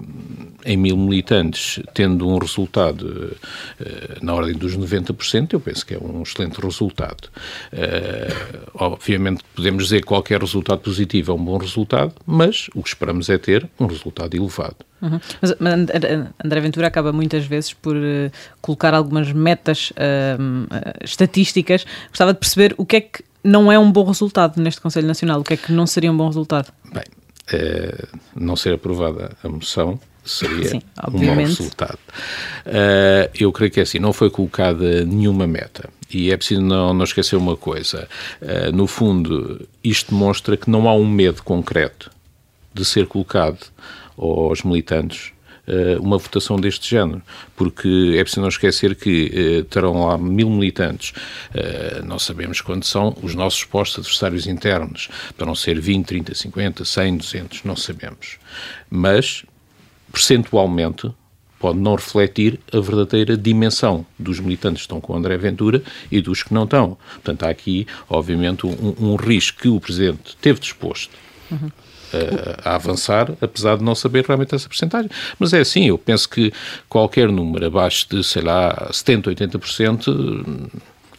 em 0.66 0.76
mil 0.76 0.98
militantes, 0.98 1.80
tendo 1.94 2.28
um 2.28 2.36
resultado 2.36 3.34
uh, 3.80 4.24
na 4.24 4.34
ordem 4.34 4.54
dos 4.54 4.76
90%, 4.76 5.54
eu 5.54 5.60
penso 5.60 5.86
que 5.86 5.94
é 5.94 5.98
um 5.98 6.22
excelente 6.22 6.60
resultado. 6.60 7.30
Uh, 7.72 8.68
obviamente 8.74 9.42
podemos 9.56 9.84
dizer 9.84 10.02
que 10.02 10.06
qualquer 10.06 10.38
resultado 10.38 10.80
positivo 10.80 11.32
é 11.32 11.34
um 11.34 11.42
bom 11.42 11.56
resultado, 11.56 12.12
mas 12.26 12.68
o 12.74 12.82
que 12.82 12.90
esperamos 12.90 13.30
é 13.30 13.38
ter 13.38 13.66
um 13.80 13.86
resultado 13.86 14.36
elevado. 14.36 14.76
Uhum. 15.00 15.18
Mas, 15.40 15.54
mas 15.58 15.72
André 16.44 16.60
Ventura 16.60 16.86
acaba 16.86 17.14
muitas 17.14 17.46
vezes 17.46 17.72
por 17.72 17.96
uh, 17.96 18.30
colocar 18.60 18.92
algumas 18.92 19.32
metas 19.32 19.90
estatísticas. 21.02 21.86
Gostava 22.08 22.34
de 22.34 22.40
perceber 22.40 22.74
o 22.76 22.84
que 22.84 22.96
é 22.96 23.00
que 23.00 23.24
não 23.42 23.72
é 23.72 23.78
um 23.78 23.90
bom 23.90 24.04
resultado 24.04 24.60
neste 24.60 24.82
Conselho 24.82 25.06
Nacional, 25.06 25.40
o 25.40 25.44
que 25.44 25.54
é 25.54 25.56
que 25.56 25.72
não 25.72 25.86
seria 25.86 26.12
um 26.12 26.16
bom 26.16 26.26
resultado? 26.26 26.70
Bem, 26.92 27.04
uh, 27.52 28.18
não 28.34 28.56
ser 28.56 28.74
aprovada 28.74 29.36
a 29.42 29.48
moção 29.48 29.98
seria 30.24 30.68
Sim, 30.68 30.82
um 31.12 31.24
mau 31.26 31.36
resultado. 31.36 31.98
Uh, 32.66 33.28
eu 33.38 33.50
creio 33.52 33.70
que 33.70 33.80
é 33.80 33.82
assim, 33.82 33.98
não 33.98 34.12
foi 34.12 34.30
colocada 34.30 35.04
nenhuma 35.04 35.46
meta. 35.46 35.88
E 36.12 36.30
é 36.30 36.36
preciso 36.36 36.60
não, 36.60 36.92
não 36.92 37.04
esquecer 37.04 37.36
uma 37.36 37.56
coisa. 37.56 38.08
Uh, 38.40 38.74
no 38.74 38.86
fundo, 38.86 39.66
isto 39.82 40.12
demonstra 40.12 40.56
que 40.56 40.70
não 40.70 40.88
há 40.88 40.94
um 40.94 41.06
medo 41.06 41.42
concreto 41.42 42.10
de 42.72 42.84
ser 42.84 43.06
colocado 43.06 43.58
aos 44.16 44.62
militantes 44.62 45.31
uma 46.00 46.18
votação 46.18 46.56
deste 46.56 46.90
género, 46.90 47.22
porque 47.56 48.14
é 48.16 48.22
preciso 48.22 48.40
não 48.40 48.48
esquecer 48.48 48.94
que 48.96 49.60
uh, 49.60 49.64
terão 49.64 50.06
lá 50.06 50.18
mil 50.18 50.50
militantes, 50.50 51.12
uh, 51.54 52.04
não 52.04 52.18
sabemos 52.18 52.60
quantos 52.60 52.88
são 52.88 53.16
os 53.22 53.34
nossos 53.34 53.64
postos 53.64 53.98
adversários 54.00 54.46
internos, 54.46 55.08
para 55.36 55.46
não 55.46 55.54
ser 55.54 55.80
20, 55.80 56.06
30, 56.06 56.34
50, 56.34 56.84
100, 56.84 57.16
200, 57.16 57.64
não 57.64 57.76
sabemos. 57.76 58.38
Mas, 58.90 59.44
percentualmente, 60.10 61.12
pode 61.62 61.78
não 61.78 61.94
refletir 61.94 62.58
a 62.72 62.80
verdadeira 62.80 63.36
dimensão 63.36 64.04
dos 64.18 64.40
militantes 64.40 64.82
que 64.82 64.86
estão 64.86 65.00
com 65.00 65.14
André 65.14 65.36
Ventura 65.36 65.80
e 66.10 66.20
dos 66.20 66.42
que 66.42 66.52
não 66.52 66.64
estão. 66.64 66.98
Portanto, 67.14 67.44
há 67.44 67.50
aqui, 67.50 67.86
obviamente, 68.10 68.66
um, 68.66 68.96
um 68.98 69.14
risco 69.14 69.62
que 69.62 69.68
o 69.68 69.80
Presidente 69.80 70.36
teve 70.40 70.58
disposto. 70.58 71.16
Uhum. 71.52 71.70
A, 72.64 72.70
a 72.70 72.74
avançar, 72.74 73.32
apesar 73.40 73.78
de 73.78 73.84
não 73.84 73.94
saber 73.94 74.24
realmente 74.26 74.54
essa 74.54 74.68
porcentagem. 74.68 75.10
Mas 75.38 75.52
é 75.52 75.60
assim, 75.60 75.86
eu 75.86 75.96
penso 75.96 76.28
que 76.28 76.52
qualquer 76.88 77.28
número 77.30 77.66
abaixo 77.66 78.06
de, 78.10 78.22
sei 78.22 78.42
lá, 78.42 78.90
70%, 78.92 79.34
80% 79.34 80.70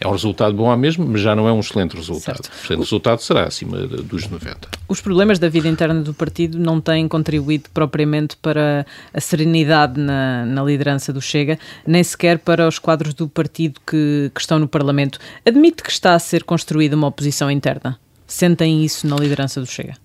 é 0.03 0.07
um 0.07 0.11
resultado 0.11 0.53
bom 0.53 0.69
à 0.69 0.75
mesma, 0.75 1.05
mas 1.05 1.21
já 1.21 1.33
não 1.33 1.47
é 1.47 1.53
um 1.53 1.61
excelente 1.61 1.95
resultado. 1.95 2.43
Certo. 2.43 2.51
Portanto, 2.51 2.77
o 2.77 2.81
resultado 2.81 3.21
será 3.21 3.45
acima 3.45 3.77
dos 3.77 4.27
90. 4.27 4.67
Os 4.87 4.99
problemas 4.99 5.39
da 5.39 5.47
vida 5.47 5.69
interna 5.69 6.01
do 6.01 6.13
partido 6.13 6.59
não 6.59 6.81
têm 6.81 7.07
contribuído 7.07 7.69
propriamente 7.73 8.35
para 8.35 8.85
a 9.13 9.21
serenidade 9.21 9.99
na, 9.99 10.45
na 10.45 10.61
liderança 10.61 11.13
do 11.13 11.21
Chega, 11.21 11.57
nem 11.87 12.03
sequer 12.03 12.39
para 12.39 12.67
os 12.67 12.77
quadros 12.79 13.13
do 13.13 13.29
partido 13.29 13.79
que, 13.87 14.29
que 14.35 14.41
estão 14.41 14.59
no 14.59 14.67
Parlamento. 14.67 15.19
Admite 15.45 15.81
que 15.81 15.91
está 15.91 16.15
a 16.15 16.19
ser 16.19 16.43
construída 16.43 16.97
uma 16.97 17.07
oposição 17.07 17.49
interna? 17.49 17.97
Sentem 18.27 18.83
isso 18.83 19.07
na 19.07 19.15
liderança 19.15 19.61
do 19.61 19.65
Chega? 19.65 20.02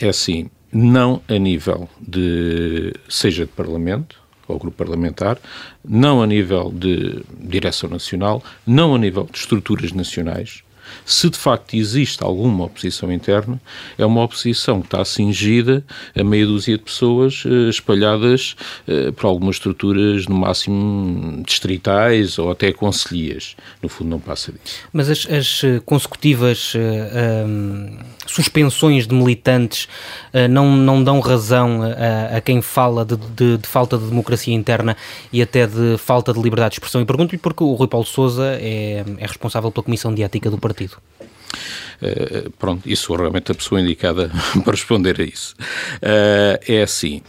É 0.00 0.08
assim, 0.08 0.50
não 0.72 1.22
a 1.28 1.38
nível 1.38 1.88
de, 2.00 2.92
seja 3.08 3.44
de 3.46 3.52
Parlamento, 3.52 4.20
ao 4.48 4.58
grupo 4.58 4.76
parlamentar, 4.78 5.38
não 5.84 6.22
a 6.22 6.26
nível 6.26 6.72
de 6.72 7.22
direção 7.38 7.90
nacional, 7.90 8.42
não 8.66 8.94
a 8.94 8.98
nível 8.98 9.28
de 9.30 9.38
estruturas 9.38 9.92
nacionais, 9.92 10.62
se 11.04 11.30
de 11.30 11.38
facto 11.38 11.74
existe 11.74 12.22
alguma 12.22 12.64
oposição 12.64 13.12
interna, 13.12 13.60
é 13.96 14.04
uma 14.04 14.22
oposição 14.22 14.80
que 14.80 14.86
está 14.86 15.04
cingida 15.04 15.84
a 16.16 16.24
meia 16.24 16.46
dúzia 16.46 16.76
de 16.76 16.84
pessoas 16.84 17.44
eh, 17.46 17.68
espalhadas 17.68 18.56
eh, 18.86 19.10
por 19.12 19.26
algumas 19.26 19.56
estruturas, 19.56 20.26
no 20.26 20.36
máximo 20.36 21.42
distritais 21.44 22.38
ou 22.38 22.50
até 22.50 22.72
conselhias. 22.72 23.56
No 23.82 23.88
fundo, 23.88 24.10
não 24.10 24.20
passa 24.20 24.52
disso. 24.52 24.80
Mas 24.92 25.08
as, 25.08 25.26
as 25.30 25.64
eh, 25.64 25.80
consecutivas 25.84 26.74
um, 26.76 27.96
suspensões 28.26 29.06
de 29.06 29.14
militantes 29.14 29.88
uh, 30.34 30.48
não, 30.48 30.76
não 30.76 31.02
dão 31.02 31.20
razão 31.20 31.80
a, 31.82 32.36
a 32.36 32.40
quem 32.40 32.60
fala 32.60 33.04
de, 33.04 33.16
de, 33.16 33.58
de, 33.58 33.66
falta 33.66 33.96
de 33.96 34.06
democracia 34.06 34.54
interna 34.54 34.96
e 35.32 35.40
até 35.40 35.66
de 35.66 35.96
falta 35.98 36.32
de 36.32 36.40
liberdade 36.40 36.70
de 36.70 36.74
expressão? 36.76 37.00
E 37.00 37.04
pergunto-lhe 37.04 37.38
porque 37.38 37.64
o 37.64 37.72
Rui 37.72 37.88
Paulo 37.88 38.06
Souza 38.06 38.58
é, 38.60 39.04
é 39.18 39.26
responsável 39.26 39.70
pela 39.70 39.82
Comissão 39.84 40.14
de 40.14 40.22
Ética 40.22 40.50
do 40.50 40.58
Partido. 40.58 40.77
Uh, 40.86 42.50
pronto, 42.58 42.88
isso 42.88 43.14
realmente 43.14 43.50
a 43.50 43.54
pessoa 43.54 43.80
indicada 43.80 44.30
para 44.62 44.72
responder 44.72 45.20
a 45.20 45.24
isso. 45.24 45.54
Uh, 45.96 46.58
é 46.66 46.82
assim, 46.82 47.22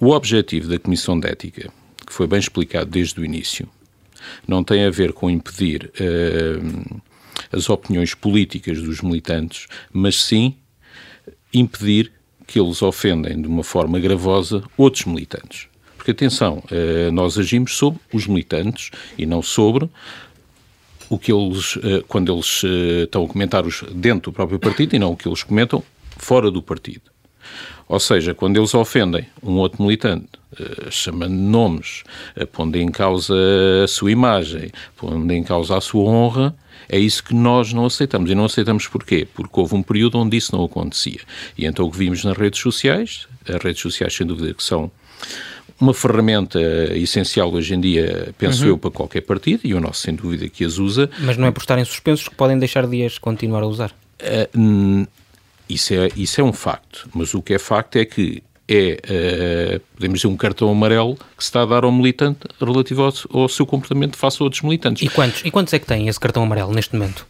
o 0.00 0.10
objetivo 0.10 0.68
da 0.68 0.78
Comissão 0.78 1.18
de 1.18 1.28
Ética, 1.28 1.70
que 2.06 2.12
foi 2.12 2.26
bem 2.26 2.38
explicado 2.38 2.90
desde 2.90 3.20
o 3.20 3.24
início, 3.24 3.68
não 4.48 4.64
tem 4.64 4.84
a 4.84 4.90
ver 4.90 5.12
com 5.12 5.28
impedir 5.28 5.92
uh, 6.00 7.02
as 7.52 7.68
opiniões 7.68 8.14
políticas 8.14 8.80
dos 8.80 9.02
militantes, 9.02 9.66
mas 9.92 10.22
sim 10.22 10.56
impedir 11.52 12.10
que 12.46 12.58
eles 12.58 12.82
ofendem 12.82 13.40
de 13.40 13.48
uma 13.48 13.62
forma 13.62 14.00
gravosa 14.00 14.62
outros 14.76 15.04
militantes. 15.04 15.68
Porque, 15.96 16.10
atenção, 16.10 16.62
nós 17.14 17.38
agimos 17.38 17.76
sobre 17.76 17.98
os 18.12 18.26
militantes 18.26 18.90
e 19.16 19.24
não 19.24 19.40
sobre 19.40 19.88
o 21.14 21.18
que 21.18 21.32
eles, 21.32 21.78
eh, 21.82 22.02
quando 22.08 22.32
eles 22.32 22.62
eh, 22.64 23.02
estão 23.04 23.24
a 23.24 23.28
comentar 23.28 23.64
os, 23.64 23.82
dentro 23.92 24.30
do 24.30 24.34
próprio 24.34 24.58
partido 24.58 24.94
e 24.94 24.98
não 24.98 25.12
o 25.12 25.16
que 25.16 25.28
eles 25.28 25.42
comentam 25.42 25.82
fora 26.16 26.50
do 26.50 26.62
partido. 26.62 27.02
Ou 27.86 28.00
seja, 28.00 28.34
quando 28.34 28.56
eles 28.56 28.74
ofendem 28.74 29.26
um 29.42 29.54
outro 29.54 29.82
militante, 29.82 30.28
eh, 30.58 30.90
chamando 30.90 31.34
nomes, 31.34 32.02
pondo 32.52 32.76
em 32.76 32.90
causa 32.90 33.34
a 33.84 33.86
sua 33.86 34.10
imagem, 34.10 34.70
pondo 34.96 35.32
em 35.32 35.42
causa 35.42 35.76
a 35.76 35.80
sua 35.80 36.02
honra, 36.02 36.54
é 36.88 36.98
isso 36.98 37.22
que 37.22 37.34
nós 37.34 37.72
não 37.72 37.86
aceitamos. 37.86 38.30
E 38.30 38.34
não 38.34 38.44
aceitamos 38.44 38.86
porquê? 38.88 39.26
Porque 39.32 39.60
houve 39.60 39.74
um 39.74 39.82
período 39.82 40.18
onde 40.18 40.36
isso 40.36 40.54
não 40.54 40.64
acontecia. 40.64 41.20
E 41.56 41.64
então 41.64 41.86
o 41.86 41.90
que 41.90 41.98
vimos 41.98 42.24
nas 42.24 42.36
redes 42.36 42.60
sociais, 42.60 43.26
as 43.48 43.62
redes 43.62 43.80
sociais 43.80 44.14
sem 44.14 44.26
dúvida 44.26 44.52
que 44.52 44.62
são 44.62 44.90
uma 45.80 45.92
ferramenta 45.92 46.60
essencial 46.94 47.52
hoje 47.52 47.74
em 47.74 47.80
dia, 47.80 48.34
penso 48.38 48.62
uhum. 48.62 48.70
eu, 48.70 48.78
para 48.78 48.90
qualquer 48.90 49.22
partido, 49.22 49.60
e 49.64 49.74
o 49.74 49.80
nosso, 49.80 50.02
sem 50.02 50.14
dúvida, 50.14 50.48
que 50.48 50.64
as 50.64 50.78
usa. 50.78 51.10
Mas 51.18 51.36
não 51.36 51.46
é 51.46 51.50
por 51.50 51.60
estarem 51.60 51.84
suspensos 51.84 52.28
que 52.28 52.34
podem 52.34 52.58
deixar 52.58 52.86
de 52.86 53.04
as 53.04 53.18
continuar 53.18 53.62
a 53.62 53.66
usar? 53.66 53.92
Uh, 54.20 55.06
isso, 55.68 55.94
é, 55.94 56.08
isso 56.16 56.40
é 56.40 56.44
um 56.44 56.52
facto, 56.52 57.08
mas 57.14 57.34
o 57.34 57.42
que 57.42 57.54
é 57.54 57.58
facto 57.58 57.96
é 57.96 58.04
que 58.04 58.42
é, 58.68 58.98
uh, 59.76 59.80
podemos 59.94 60.20
dizer, 60.20 60.28
um 60.28 60.36
cartão 60.36 60.70
amarelo 60.70 61.16
que 61.36 61.42
se 61.42 61.48
está 61.48 61.62
a 61.62 61.66
dar 61.66 61.84
ao 61.84 61.92
militante 61.92 62.40
relativo 62.60 63.02
ao, 63.02 63.42
ao 63.42 63.48
seu 63.48 63.66
comportamento 63.66 64.16
face 64.16 64.38
a 64.40 64.44
outros 64.44 64.62
militantes. 64.62 65.02
E 65.02 65.08
quantos, 65.08 65.42
e 65.44 65.50
quantos 65.50 65.72
é 65.74 65.78
que 65.78 65.86
têm 65.86 66.08
esse 66.08 66.18
cartão 66.18 66.42
amarelo 66.42 66.72
neste 66.72 66.94
momento? 66.96 67.26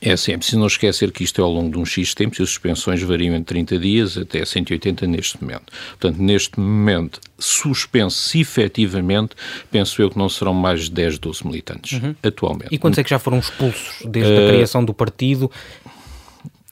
É 0.00 0.12
assim, 0.12 0.32
é 0.32 0.36
preciso 0.36 0.58
não 0.58 0.66
esquecer 0.66 1.10
que 1.10 1.24
isto 1.24 1.40
é 1.40 1.44
ao 1.44 1.50
longo 1.50 1.70
de 1.70 1.78
um 1.78 1.84
X 1.84 2.14
tempo 2.14 2.36
e 2.38 2.42
as 2.42 2.48
suspensões 2.48 3.02
variam 3.02 3.34
entre 3.34 3.54
30 3.54 3.78
dias 3.78 4.16
até 4.16 4.44
180 4.44 5.06
neste 5.06 5.42
momento. 5.42 5.72
Portanto, 5.90 6.22
neste 6.22 6.58
momento, 6.58 7.20
suspenso 7.38 8.36
efetivamente, 8.38 9.34
penso 9.70 10.00
eu 10.00 10.10
que 10.10 10.18
não 10.18 10.28
serão 10.28 10.54
mais 10.54 10.84
de 10.84 10.92
10, 10.92 11.18
12 11.18 11.46
militantes, 11.46 12.00
uhum. 12.00 12.14
atualmente. 12.22 12.68
E 12.70 12.78
quantos 12.78 12.98
é 12.98 13.04
que 13.04 13.10
já 13.10 13.18
foram 13.18 13.38
expulsos 13.38 14.02
desde 14.06 14.32
uh, 14.32 14.46
a 14.46 14.52
criação 14.52 14.84
do 14.84 14.94
partido 14.94 15.50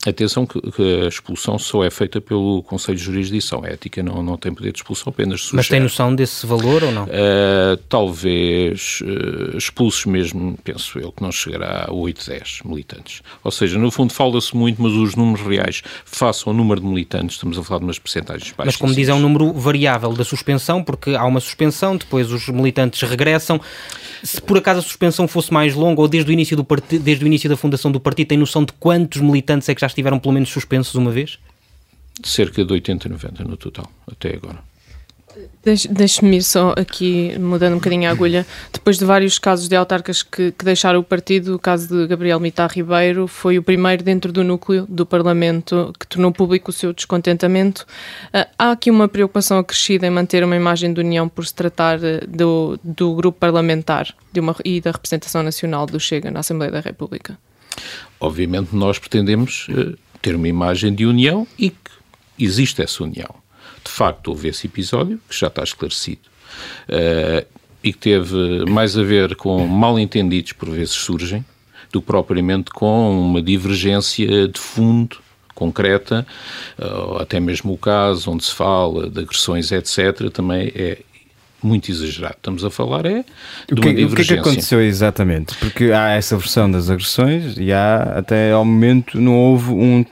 Atenção 0.07 0.47
que, 0.47 0.61
que, 0.61 1.03
a 1.05 1.09
expulsão 1.09 1.59
só 1.59 1.83
é 1.83 1.91
feita 1.91 2.21
pelo 2.21 2.63
Conselho 2.63 2.97
de 2.97 3.03
Jurisdição. 3.03 3.65
A 3.65 3.69
ética 3.69 4.01
não, 4.01 4.23
não 4.23 4.37
tem 4.37 4.55
poder 4.55 4.71
de 4.71 4.79
expulsão, 4.79 5.11
apenas 5.11 5.41
sugere. 5.41 5.57
Mas 5.57 5.69
tem 5.69 5.81
noção 5.81 6.15
desse 6.15 6.47
valor 6.47 6.85
ou 6.85 6.93
não? 6.93 7.03
Uh, 7.03 7.77
talvez 7.89 9.01
uh, 9.03 9.59
expulsos 9.59 10.07
mesmo, 10.07 10.57
penso 10.63 11.01
eu, 11.01 11.11
que 11.11 11.21
não 11.21 11.33
chegará 11.33 11.87
a 11.89 11.93
8, 11.93 12.31
10 12.31 12.61
militantes. 12.65 13.23
Ou 13.43 13.51
seja, 13.51 13.77
no 13.77 13.91
fundo 13.91 14.13
fala-se 14.13 14.57
muito, 14.57 14.81
mas 14.81 14.93
os 14.93 15.17
números 15.17 15.45
reais, 15.45 15.83
face 16.05 16.45
ao 16.47 16.55
número 16.55 16.81
de 16.81 16.87
militantes, 16.87 17.35
estamos 17.35 17.59
a 17.59 17.65
falar 17.65 17.81
de 17.81 17.87
umas 17.87 17.99
percentagens 17.99 18.53
baixas. 18.53 18.75
Mas 18.75 18.77
como 18.77 18.95
diz, 18.95 19.09
é 19.09 19.15
um 19.15 19.21
número 19.21 19.53
variável 19.53 20.13
da 20.13 20.23
suspensão, 20.23 20.83
porque 20.85 21.17
há 21.17 21.25
uma 21.25 21.41
suspensão, 21.41 21.97
depois 21.97 22.31
os 22.31 22.49
militantes 22.49 23.03
regressam. 23.03 23.61
Se 24.23 24.41
por 24.41 24.59
acaso 24.59 24.79
a 24.79 24.83
suspensão 24.83 25.27
fosse 25.27 25.53
mais 25.53 25.75
longa, 25.75 26.01
ou 26.01 26.07
desde 26.07 26.31
o 26.31 26.33
início, 26.33 26.57
do 26.57 26.65
desde 27.01 27.25
o 27.25 27.27
início 27.27 27.51
da 27.51 27.57
fundação 27.57 27.91
do 27.91 27.99
partido, 27.99 28.29
tem 28.29 28.39
noção 28.39 28.65
de 28.65 28.73
quantos 28.75 29.21
militantes 29.21 29.69
é 29.69 29.75
que 29.75 29.81
já 29.81 29.88
estiveram 29.93 30.19
pelo 30.19 30.35
menos 30.35 30.51
suspensos 30.51 30.95
uma 30.95 31.11
vez? 31.11 31.39
Cerca 32.25 32.65
de 32.65 32.73
80, 32.73 33.09
90 33.09 33.45
no 33.45 33.57
total, 33.57 33.91
até 34.11 34.35
agora. 34.35 34.69
Deixe-me 35.63 36.39
ir 36.39 36.43
só 36.43 36.75
aqui, 36.77 37.37
mudando 37.39 37.75
um 37.75 37.77
bocadinho 37.77 38.09
a 38.09 38.13
agulha. 38.13 38.47
Depois 38.73 38.99
de 38.99 39.05
vários 39.05 39.39
casos 39.39 39.69
de 39.69 39.77
autarcas 39.77 40.23
que, 40.23 40.51
que 40.53 40.65
deixaram 40.65 41.01
o 41.01 41.05
partido, 41.05 41.55
o 41.55 41.59
caso 41.59 41.89
de 41.89 42.07
Gabriel 42.07 42.41
Mitar 42.41 42.71
Ribeiro 42.73 43.29
foi 43.29 43.59
o 43.59 43.63
primeiro 43.63 44.03
dentro 44.03 44.33
do 44.33 44.43
núcleo 44.43 44.87
do 44.89 45.05
Parlamento 45.05 45.93
que 45.99 46.07
tornou 46.07 46.33
público 46.33 46.71
o 46.71 46.73
seu 46.73 46.93
descontentamento. 46.93 47.83
Uh, 48.29 48.47
há 48.59 48.71
aqui 48.73 48.91
uma 48.91 49.09
preocupação 49.09 49.59
acrescida 49.59 50.07
em 50.07 50.11
manter 50.11 50.43
uma 50.43 50.57
imagem 50.57 50.93
de 50.93 51.01
união 51.01 51.29
por 51.29 51.47
se 51.47 51.55
tratar 51.55 51.99
ah, 51.99 52.25
do, 52.27 52.79
do 52.83 53.15
grupo 53.15 53.39
parlamentar 53.39 54.15
de 54.33 54.41
uma, 54.41 54.57
e 54.65 54.81
da 54.81 54.91
representação 54.91 55.43
nacional 55.43 55.87
do 55.87 56.01
Chega 56.01 56.31
na 56.31 56.41
Assembleia 56.41 56.73
da 56.73 56.81
República. 56.81 57.39
Obviamente, 58.21 58.75
nós 58.75 58.99
pretendemos 58.99 59.67
uh, 59.69 59.97
ter 60.21 60.35
uma 60.35 60.49
imagem 60.49 60.95
de 60.95 61.07
união 61.07 61.47
e 61.59 61.71
que 61.71 61.91
existe 62.39 62.83
essa 62.83 63.03
união. 63.03 63.35
De 63.85 63.91
facto, 63.91 64.29
houve 64.29 64.49
esse 64.49 64.67
episódio, 64.67 65.21
que 65.29 65.39
já 65.39 65.47
está 65.47 65.63
esclarecido, 65.63 66.23
uh, 66.89 67.47
e 67.83 67.93
que 67.93 67.99
teve 67.99 68.65
mais 68.69 68.99
a 68.99 69.03
ver 69.03 69.37
com 69.37 69.67
mal-entendidos, 69.67 70.53
por 70.53 70.71
vezes 70.71 70.95
surgem, 70.95 71.45
do 71.93 72.01
que 72.01 72.07
propriamente 72.07 72.71
com 72.71 73.19
uma 73.19 73.41
divergência 73.41 74.49
de 74.49 74.59
fundo 74.59 75.19
concreta, 75.55 76.27
uh, 76.79 77.19
até 77.19 77.41
mesmo 77.41 77.73
o 77.73 77.79
caso 77.79 78.31
onde 78.31 78.45
se 78.45 78.55
fala 78.55 79.11
de 79.11 79.21
agressões, 79.21 79.73
etc., 79.73 80.31
também 80.33 80.73
é 80.75 80.99
muito 81.63 81.91
exagerado. 81.91 82.37
Estamos 82.37 82.65
a 82.65 82.71
falar 82.71 83.07
é 83.07 83.25
de 83.67 83.75
o 83.75 83.77
que, 83.77 83.89
uma 83.89 83.95
divergência. 83.95 84.05
O 84.07 84.17
que 84.17 84.21
é 84.21 84.25
que 84.25 84.41
aconteceu 84.41 84.81
exatamente? 84.81 85.57
Porque 85.57 85.93
há 85.93 86.11
essa 86.11 86.37
versão 86.37 86.71
das 86.71 86.91
agressões 86.91 87.57
e 87.57 87.73
há, 87.73 88.19
até 88.19 88.53
ao 88.53 88.65
momento, 88.65 89.21
não 89.21 89.37
houve 89.37 89.71
um, 89.71 90.05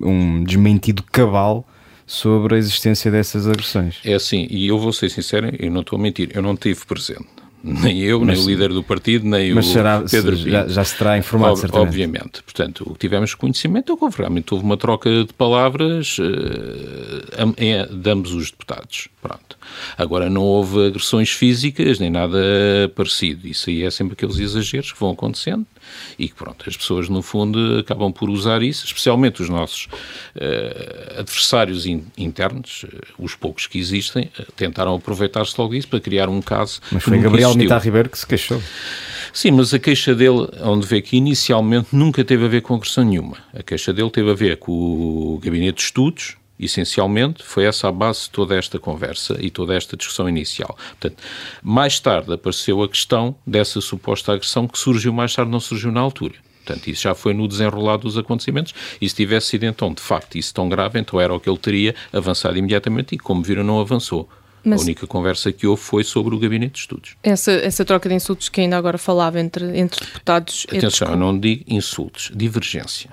um 0.00 0.44
desmentido 0.44 1.02
cabal 1.02 1.66
sobre 2.06 2.54
a 2.54 2.58
existência 2.58 3.10
dessas 3.10 3.48
agressões. 3.48 3.96
É 4.04 4.14
assim, 4.14 4.46
e 4.50 4.68
eu 4.68 4.78
vou 4.78 4.92
ser 4.92 5.08
sincero, 5.08 5.50
eu 5.58 5.70
não 5.70 5.80
estou 5.80 5.98
a 5.98 6.02
mentir, 6.02 6.30
eu 6.34 6.42
não 6.42 6.56
tive 6.56 6.84
presente 6.84 7.43
Nem 7.66 7.98
eu, 8.00 8.20
Mas- 8.20 8.36
nem 8.38 8.44
o 8.46 8.48
líder 8.50 8.68
do 8.74 8.82
partido, 8.82 9.26
nem 9.26 9.54
Mas 9.54 9.66
o 9.68 9.72
será- 9.72 10.02
Pedro 10.10 10.36
já- 10.36 10.68
já 10.68 10.84
se 10.84 10.98
terá 10.98 11.16
informado, 11.16 11.54
Ob- 11.54 11.60
certamente. 11.60 11.88
Obviamente. 11.88 12.42
Portanto, 12.42 12.84
o 12.86 12.92
que 12.92 12.98
tivemos 12.98 13.34
conhecimento 13.34 13.90
é 13.92 13.96
que 13.96 14.04
houve, 14.04 14.18
realmente 14.18 14.52
houve 14.52 14.64
uma 14.66 14.76
troca 14.76 15.08
de 15.24 15.32
palavras 15.32 16.18
am- 17.38 17.54
em- 17.56 17.86
de 18.00 18.10
ambos 18.10 18.32
os 18.32 18.50
deputados. 18.50 19.08
Pronto. 19.22 19.56
Agora, 19.96 20.28
não 20.28 20.42
houve 20.42 20.88
agressões 20.88 21.30
físicas 21.30 21.98
nem 21.98 22.10
nada 22.10 22.38
parecido. 22.94 23.48
Isso 23.48 23.70
aí 23.70 23.82
é 23.82 23.90
sempre 23.90 24.12
aqueles 24.12 24.38
exageros 24.38 24.92
que 24.92 25.00
vão 25.00 25.10
acontecendo 25.12 25.64
e 26.18 26.28
que, 26.28 26.34
pronto, 26.34 26.64
as 26.68 26.76
pessoas, 26.76 27.08
no 27.08 27.22
fundo, 27.22 27.78
acabam 27.78 28.12
por 28.12 28.28
usar 28.30 28.62
isso, 28.62 28.84
especialmente 28.86 29.42
os 29.42 29.48
nossos 29.48 29.88
eh, 30.36 31.16
adversários 31.18 31.86
in- 31.86 32.04
internos, 32.16 32.84
eh, 32.92 32.98
os 33.18 33.34
poucos 33.34 33.66
que 33.66 33.78
existem, 33.78 34.30
eh, 34.38 34.46
tentaram 34.56 34.94
aproveitar-se 34.94 35.54
logo 35.58 35.72
disso 35.74 35.88
para 35.88 36.00
criar 36.00 36.28
um 36.28 36.40
caso 36.42 36.80
Mas 36.90 37.02
foi 37.02 37.18
Gabriel. 37.18 37.54
Mitar 37.54 37.82
Ribeiro 37.82 38.08
que 38.08 38.18
se 38.18 38.26
queixou. 38.26 38.62
Sim, 39.32 39.52
mas 39.52 39.74
a 39.74 39.78
queixa 39.78 40.14
dele, 40.14 40.48
onde 40.62 40.86
vê 40.86 41.00
que 41.02 41.16
inicialmente 41.16 41.88
nunca 41.92 42.24
teve 42.24 42.44
a 42.44 42.48
ver 42.48 42.60
com 42.62 42.74
agressão 42.74 43.04
nenhuma. 43.04 43.36
A 43.52 43.62
queixa 43.62 43.92
dele 43.92 44.10
teve 44.10 44.30
a 44.30 44.34
ver 44.34 44.56
com 44.58 44.70
o 44.72 45.40
gabinete 45.42 45.76
de 45.78 45.82
estudos, 45.82 46.36
essencialmente, 46.58 47.42
foi 47.42 47.64
essa 47.64 47.88
a 47.88 47.92
base 47.92 48.22
de 48.22 48.30
toda 48.30 48.56
esta 48.56 48.78
conversa 48.78 49.36
e 49.40 49.50
toda 49.50 49.74
esta 49.74 49.96
discussão 49.96 50.28
inicial. 50.28 50.76
Portanto, 50.90 51.22
mais 51.62 51.98
tarde 51.98 52.32
apareceu 52.32 52.82
a 52.82 52.88
questão 52.88 53.34
dessa 53.46 53.80
suposta 53.80 54.32
agressão 54.32 54.68
que 54.68 54.78
surgiu 54.78 55.12
mais 55.12 55.34
tarde, 55.34 55.50
não 55.50 55.60
surgiu 55.60 55.90
na 55.90 56.00
altura. 56.00 56.34
Portanto, 56.64 56.88
isso 56.88 57.02
já 57.02 57.14
foi 57.14 57.34
no 57.34 57.46
desenrolar 57.46 57.98
dos 57.98 58.16
acontecimentos 58.16 58.72
e 59.00 59.08
se 59.08 59.14
tivesse 59.14 59.48
sido 59.48 59.64
então, 59.64 59.92
de 59.92 60.00
facto, 60.00 60.36
isso 60.36 60.54
tão 60.54 60.68
grave, 60.68 60.98
então 60.98 61.20
era 61.20 61.34
o 61.34 61.38
que 61.38 61.48
ele 61.48 61.58
teria 61.58 61.94
avançado 62.12 62.56
imediatamente 62.56 63.14
e, 63.14 63.18
como 63.18 63.42
viram, 63.42 63.62
não 63.62 63.80
avançou. 63.80 64.28
Mas- 64.64 64.80
A 64.80 64.84
única 64.84 65.06
conversa 65.06 65.52
que 65.52 65.66
houve 65.66 65.82
foi 65.82 66.02
sobre 66.04 66.34
o 66.34 66.38
gabinete 66.38 66.72
de 66.72 66.78
estudos. 66.80 67.16
Essa, 67.22 67.52
essa 67.52 67.84
troca 67.84 68.08
de 68.08 68.14
insultos 68.14 68.48
que 68.48 68.60
ainda 68.62 68.76
agora 68.78 68.96
falava 68.96 69.38
entre, 69.38 69.78
entre 69.78 70.04
deputados. 70.04 70.66
é 70.72 70.78
Atenção, 70.78 71.08
eu 71.10 71.16
não 71.16 71.38
digo 71.38 71.64
insultos, 71.68 72.30
divergência. 72.34 73.10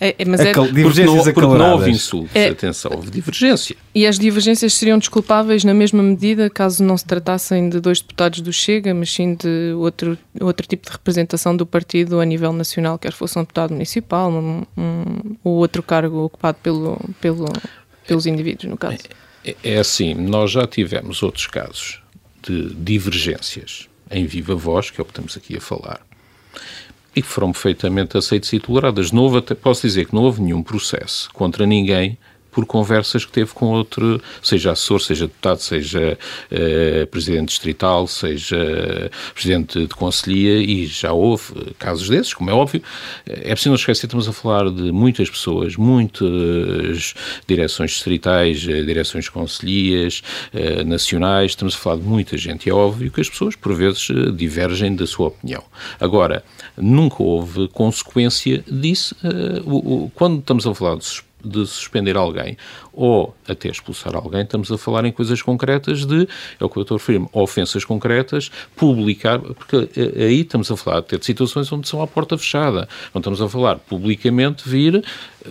É, 0.00 0.16
é, 0.18 0.24
mas 0.24 0.40
é, 0.40 0.50
Acal- 0.50 0.64
Porque 0.64 0.76
Divergências 0.76 1.26
não, 1.26 1.32
porque 1.34 1.40
não 1.58 1.72
houve 1.72 1.90
insultos, 1.90 2.34
É. 2.34 2.48
atenção, 2.48 2.90
houve 2.94 3.10
divergência. 3.10 3.76
E 3.94 4.06
as 4.06 4.18
divergências 4.18 4.74
seriam 4.74 4.98
desculpáveis 4.98 5.62
na 5.62 5.72
mesma 5.74 6.02
medida 6.02 6.50
caso 6.50 6.82
não 6.82 6.96
se 6.98 7.04
tratassem 7.04 7.68
de 7.68 7.78
dois 7.78 8.00
deputados 8.00 8.40
do 8.40 8.52
Chega, 8.52 8.92
mas 8.92 9.12
sim 9.12 9.34
de 9.34 9.72
outro, 9.76 10.18
outro 10.40 10.66
tipo 10.66 10.86
de 10.86 10.92
representação 10.92 11.56
do 11.56 11.64
partido 11.64 12.18
a 12.18 12.24
nível 12.24 12.52
nacional, 12.52 12.98
quer 12.98 13.12
fosse 13.12 13.38
um 13.38 13.42
deputado 13.42 13.70
municipal 13.72 14.30
um, 14.32 14.62
um, 14.76 15.04
ou 15.44 15.54
outro 15.54 15.82
cargo 15.82 16.24
ocupado 16.24 16.58
pelo, 16.62 16.98
pelo, 17.20 17.46
pelos 18.06 18.26
indivíduos, 18.26 18.64
no 18.70 18.76
caso. 18.76 18.98
É- 19.44 19.56
É 19.62 19.78
assim, 19.78 20.14
nós 20.14 20.50
já 20.50 20.66
tivemos 20.66 21.22
outros 21.22 21.46
casos 21.46 22.00
de 22.42 22.74
divergências 22.74 23.88
em 24.10 24.26
viva 24.26 24.54
voz, 24.54 24.90
que 24.90 25.00
é 25.00 25.02
o 25.02 25.04
que 25.04 25.10
estamos 25.12 25.36
aqui 25.36 25.56
a 25.56 25.60
falar, 25.60 26.00
e 27.14 27.22
que 27.22 27.28
foram 27.28 27.52
perfeitamente 27.52 28.16
aceitas 28.16 28.52
e 28.52 28.60
toleradas. 28.60 29.10
Não 29.12 29.22
houve, 29.22 29.40
posso 29.54 29.86
dizer 29.86 30.06
que 30.06 30.14
não 30.14 30.22
houve 30.22 30.42
nenhum 30.42 30.62
processo 30.62 31.30
contra 31.32 31.66
ninguém 31.66 32.18
por 32.52 32.64
conversas 32.66 33.24
que 33.24 33.32
teve 33.32 33.52
com 33.52 33.66
outro, 33.72 34.22
seja 34.42 34.72
assessor, 34.72 35.00
seja 35.00 35.26
deputado, 35.26 35.58
seja 35.58 36.18
eh, 36.50 37.06
presidente 37.10 37.48
distrital, 37.48 38.06
seja 38.06 39.10
presidente 39.34 39.80
de 39.86 39.94
conselhia, 39.94 40.58
e 40.62 40.86
já 40.86 41.12
houve 41.12 41.74
casos 41.78 42.08
desses, 42.08 42.34
como 42.34 42.50
é 42.50 42.52
óbvio. 42.52 42.82
É 43.26 43.50
preciso 43.50 43.70
não 43.70 43.76
esquecer, 43.76 44.06
estamos 44.06 44.28
a 44.28 44.32
falar 44.32 44.70
de 44.70 44.92
muitas 44.92 45.28
pessoas, 45.30 45.76
muitas 45.76 47.14
direções 47.46 47.92
distritais, 47.92 48.66
eh, 48.68 48.82
direções 48.82 49.24
de 49.24 49.30
conselhias, 49.30 50.22
eh, 50.52 50.84
nacionais, 50.84 51.52
estamos 51.52 51.74
a 51.74 51.78
falar 51.78 51.96
de 51.96 52.02
muita 52.02 52.36
gente, 52.36 52.68
é 52.68 52.72
óbvio 52.72 53.10
que 53.10 53.20
as 53.20 53.28
pessoas, 53.30 53.56
por 53.56 53.74
vezes, 53.74 54.08
eh, 54.10 54.30
divergem 54.32 54.94
da 54.94 55.06
sua 55.06 55.28
opinião. 55.28 55.62
Agora, 55.98 56.44
nunca 56.76 57.22
houve 57.22 57.68
consequência 57.68 58.62
disso. 58.70 59.16
eh, 59.24 59.62
o- 59.64 60.10
quando 60.14 60.38
estamos 60.40 60.66
a 60.66 60.74
falar 60.74 60.96
de 60.96 61.04
de 61.44 61.66
suspender 61.66 62.16
alguém 62.16 62.56
ou 62.92 63.34
até 63.48 63.68
expulsar 63.68 64.14
alguém, 64.14 64.42
estamos 64.42 64.70
a 64.70 64.78
falar 64.78 65.04
em 65.04 65.12
coisas 65.12 65.40
concretas 65.42 66.04
de, 66.04 66.28
é 66.60 66.64
o 66.64 66.68
que 66.68 66.78
eu 66.78 66.82
estou 66.82 66.96
a 66.96 66.98
referir 66.98 67.22
ofensas 67.32 67.84
concretas, 67.84 68.50
publicar, 68.76 69.38
porque 69.38 69.88
eh, 69.96 70.24
aí 70.24 70.40
estamos 70.40 70.70
a 70.70 70.76
falar 70.76 70.98
até 70.98 71.16
de 71.16 71.24
situações 71.24 71.70
onde 71.72 71.88
são 71.88 72.02
à 72.02 72.06
porta 72.06 72.36
fechada, 72.36 72.88
não 73.14 73.20
estamos 73.20 73.40
a 73.40 73.48
falar 73.48 73.76
publicamente 73.78 74.68
vir 74.68 75.02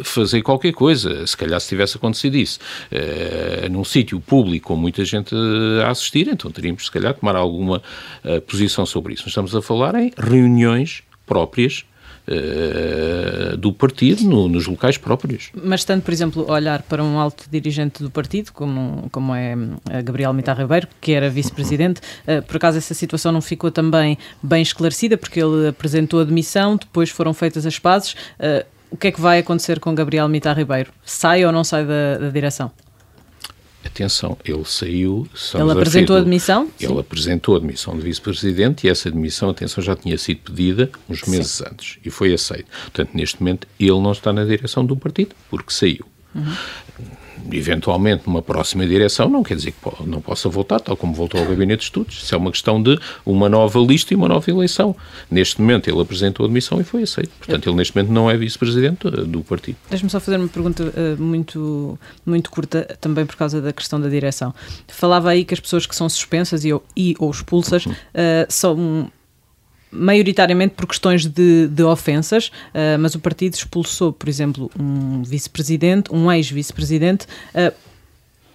fazer 0.03 0.41
qualquer 0.41 0.71
coisa, 0.71 1.25
se 1.27 1.35
calhar 1.35 1.59
se 1.59 1.69
tivesse 1.69 1.97
acontecido 1.97 2.35
isso 2.35 2.59
eh, 2.91 3.67
num 3.69 3.83
sítio 3.83 4.19
público 4.19 4.67
com 4.67 4.75
muita 4.75 5.03
gente 5.03 5.35
a 5.83 5.89
assistir, 5.89 6.27
então 6.27 6.51
teríamos 6.51 6.85
se 6.85 6.91
calhar 6.91 7.13
tomar 7.13 7.35
alguma 7.35 7.81
eh, 8.23 8.39
posição 8.39 8.85
sobre 8.85 9.13
isso. 9.13 9.23
Mas 9.23 9.31
estamos 9.31 9.55
a 9.55 9.61
falar 9.61 9.95
em 9.95 10.11
reuniões 10.17 11.03
próprias 11.25 11.85
eh, 12.27 13.55
do 13.57 13.71
partido 13.73 14.23
no- 14.23 14.47
nos 14.47 14.67
locais 14.67 14.97
próprios. 14.97 15.51
Mas 15.63 15.83
tanto, 15.83 16.03
por 16.03 16.11
exemplo, 16.13 16.45
olhar 16.49 16.81
para 16.83 17.03
um 17.03 17.17
alto 17.19 17.45
dirigente 17.49 18.03
do 18.03 18.09
partido, 18.09 18.51
como, 18.51 19.07
como 19.11 19.33
é 19.35 19.55
a 19.91 20.01
Gabriel 20.01 20.33
Mitar 20.33 20.57
Ribeiro, 20.57 20.87
que 20.99 21.11
era 21.13 21.29
vice-presidente, 21.29 22.01
eh, 22.27 22.41
por 22.41 22.57
acaso 22.57 22.77
essa 22.77 22.93
situação 22.93 23.31
não 23.31 23.41
ficou 23.41 23.71
também 23.71 24.17
bem 24.41 24.61
esclarecida, 24.61 25.17
porque 25.17 25.39
ele 25.39 25.67
apresentou 25.69 26.19
a 26.21 26.23
demissão, 26.23 26.75
depois 26.77 27.09
foram 27.09 27.33
feitas 27.33 27.65
as 27.65 27.77
pazes. 27.79 28.15
Eh, 28.39 28.65
o 28.89 28.97
que 28.97 29.07
é 29.07 29.11
que 29.11 29.21
vai 29.21 29.39
acontecer 29.39 29.79
com 29.79 29.95
Gabriel 29.95 30.27
Mitar 30.27 30.57
Ribeiro? 30.57 30.91
Sai 31.05 31.45
ou 31.45 31.51
não 31.51 31.63
sai 31.63 31.85
da, 31.85 32.17
da 32.17 32.29
direção? 32.29 32.71
Atenção, 33.93 34.37
ele 34.45 34.63
saiu. 34.65 35.27
Ele 35.53 35.71
apresentou 35.71 36.15
a 36.15 36.21
demissão? 36.21 36.69
Ele 36.79 36.93
Sim. 36.93 36.99
apresentou 36.99 37.55
a 37.57 37.59
demissão 37.59 37.97
de 37.97 38.03
vice-presidente 38.03 38.87
e 38.87 38.89
essa 38.89 39.11
demissão, 39.11 39.49
atenção, 39.49 39.83
já 39.83 39.95
tinha 39.95 40.17
sido 40.17 40.39
pedida 40.39 40.89
uns 41.09 41.23
meses 41.23 41.61
antes 41.61 41.99
e 42.03 42.09
foi 42.09 42.33
aceito. 42.33 42.65
Portanto, 42.83 43.09
neste 43.13 43.41
momento, 43.41 43.67
ele 43.79 43.99
não 43.99 44.11
está 44.11 44.31
na 44.31 44.45
direção 44.45 44.85
do 44.85 44.95
partido 44.95 45.35
porque 45.49 45.73
saiu. 45.73 46.05
Eventualmente, 47.51 48.23
numa 48.27 48.41
próxima 48.41 48.85
direção, 48.85 49.29
não 49.29 49.43
quer 49.43 49.55
dizer 49.55 49.71
que 49.71 49.77
não 50.05 50.21
possa 50.21 50.49
voltar, 50.49 50.79
tal 50.79 50.95
como 50.97 51.13
voltou 51.13 51.39
ao 51.39 51.47
gabinete 51.47 51.79
de 51.79 51.83
estudos. 51.85 52.21
Isso 52.23 52.33
é 52.35 52.37
uma 52.37 52.51
questão 52.51 52.81
de 52.81 52.99
uma 53.25 53.47
nova 53.49 53.79
lista 53.79 54.13
e 54.13 54.17
uma 54.17 54.27
nova 54.27 54.49
eleição. 54.49 54.95
Neste 55.29 55.59
momento, 55.61 55.89
ele 55.89 55.99
apresentou 56.01 56.45
a 56.45 56.47
demissão 56.47 56.79
e 56.81 56.83
foi 56.83 57.03
aceito. 57.03 57.31
Portanto, 57.37 57.67
ele 57.69 57.75
neste 57.77 57.95
momento 57.95 58.11
não 58.11 58.29
é 58.29 58.35
vice-presidente 58.37 59.07
eh, 59.07 59.11
do 59.23 59.41
partido. 59.41 59.77
Deixa-me 59.89 60.09
só 60.09 60.19
fazer 60.19 60.37
uma 60.37 60.47
pergunta 60.47 60.93
eh, 60.95 61.15
muito, 61.17 61.97
muito 62.25 62.49
curta, 62.51 62.97
também 62.99 63.25
por 63.25 63.35
causa 63.35 63.61
da 63.61 63.71
questão 63.73 63.99
da 63.99 64.09
direção. 64.09 64.53
Falava 64.87 65.29
aí 65.29 65.43
que 65.45 65.53
as 65.53 65.59
pessoas 65.59 65.85
que 65.85 65.95
são 65.95 66.07
suspensas 66.09 66.65
e, 66.65 66.73
ou- 66.73 66.83
e 66.95 67.15
ou 67.19 67.29
expulsas 67.31 67.85
eh, 68.13 68.45
são 68.49 69.09
maioritariamente 69.91 70.73
por 70.75 70.87
questões 70.87 71.25
de, 71.25 71.67
de 71.67 71.83
ofensas, 71.83 72.51
eh, 72.73 72.97
mas 72.97 73.13
o 73.13 73.19
partido 73.19 73.53
expulsou, 73.53 74.13
por 74.13 74.29
exemplo, 74.29 74.71
um 74.79 75.21
vice-presidente, 75.23 76.13
um 76.13 76.31
ex-vice-presidente, 76.31 77.27
eh, 77.53 77.73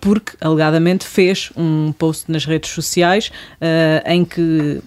porque 0.00 0.32
alegadamente 0.40 1.04
fez 1.04 1.50
um 1.56 1.92
post 1.92 2.30
nas 2.30 2.44
redes 2.44 2.70
sociais 2.70 3.30
eh, 3.60 4.02
em 4.06 4.24
que 4.24 4.80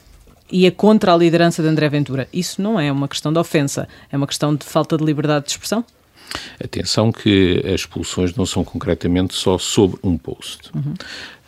ia 0.52 0.72
contra 0.72 1.14
a 1.14 1.18
liderança 1.18 1.62
de 1.62 1.68
André 1.68 1.88
Ventura. 1.90 2.28
Isso 2.34 2.62
não 2.62 2.80
é 2.80 2.92
uma 2.92 3.08
questão 3.08 3.32
de 3.32 3.38
ofensa, 3.38 3.88
é 4.12 4.18
uma 4.18 4.26
questão 4.26 4.56
de 4.56 4.66
falta 4.66 4.98
de 4.98 5.04
liberdade 5.04 5.46
de 5.46 5.52
expressão? 5.52 5.86
Atenção 6.64 7.12
que 7.12 7.62
as 7.66 7.82
expulsões 7.82 8.36
não 8.36 8.46
são 8.46 8.64
concretamente 8.64 9.34
só 9.36 9.58
sobre 9.58 10.00
um 10.04 10.18
post. 10.18 10.72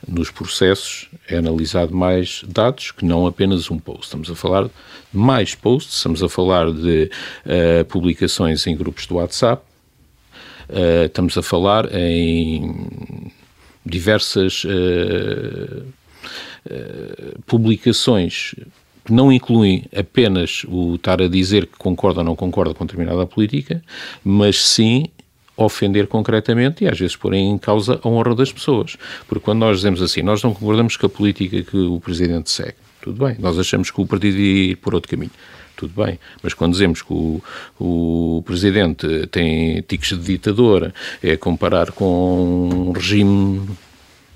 Nos 0.07 0.31
processos 0.31 1.09
é 1.27 1.37
analisado 1.37 1.95
mais 1.95 2.43
dados 2.47 2.91
que 2.91 3.05
não 3.05 3.27
apenas 3.27 3.69
um 3.69 3.77
post. 3.77 4.05
Estamos 4.05 4.29
a 4.29 4.35
falar 4.35 4.65
de 4.65 4.71
mais 5.13 5.53
posts, 5.53 5.95
estamos 5.95 6.23
a 6.23 6.29
falar 6.29 6.71
de 6.71 7.09
eh, 7.45 7.83
publicações 7.83 8.65
em 8.65 8.75
grupos 8.75 9.05
do 9.05 9.15
WhatsApp, 9.15 9.63
eh, 10.69 11.05
estamos 11.05 11.37
a 11.37 11.43
falar 11.43 11.93
em 11.93 13.31
diversas 13.85 14.63
eh, 14.65 15.83
publicações 17.45 18.55
que 19.03 19.13
não 19.13 19.31
incluem 19.31 19.85
apenas 19.95 20.63
o 20.67 20.95
estar 20.95 21.21
a 21.21 21.27
dizer 21.27 21.65
que 21.65 21.77
concorda 21.77 22.19
ou 22.19 22.25
não 22.25 22.35
concorda 22.35 22.73
com 22.73 22.85
determinada 22.85 23.25
política, 23.25 23.83
mas 24.23 24.63
sim 24.63 25.05
ofender 25.65 26.07
concretamente 26.07 26.83
e 26.83 26.87
às 26.87 26.99
vezes 26.99 27.15
pôr 27.15 27.33
em 27.33 27.57
causa 27.57 27.99
a 28.03 28.07
honra 28.07 28.35
das 28.35 28.51
pessoas. 28.51 28.97
Porque 29.27 29.43
quando 29.43 29.59
nós 29.59 29.77
dizemos 29.77 30.01
assim, 30.01 30.21
nós 30.21 30.43
não 30.43 30.53
concordamos 30.53 30.97
com 30.97 31.05
a 31.05 31.09
política 31.09 31.61
que 31.63 31.77
o 31.77 31.99
Presidente 31.99 32.49
segue, 32.49 32.75
tudo 33.01 33.25
bem, 33.25 33.35
nós 33.39 33.57
achamos 33.57 33.89
que 33.89 33.99
o 33.99 34.05
partido 34.05 34.35
devia 34.35 34.71
ir 34.71 34.75
por 34.75 34.93
outro 34.93 35.09
caminho. 35.09 35.31
Tudo 35.75 36.05
bem, 36.05 36.19
mas 36.43 36.53
quando 36.53 36.73
dizemos 36.73 37.01
que 37.01 37.11
o, 37.11 37.41
o 37.79 38.43
Presidente 38.45 39.25
tem 39.31 39.81
tiques 39.81 40.09
de 40.09 40.23
ditador, 40.23 40.93
é 41.23 41.35
comparar 41.35 41.91
com 41.91 42.69
um 42.89 42.91
regime 42.91 43.67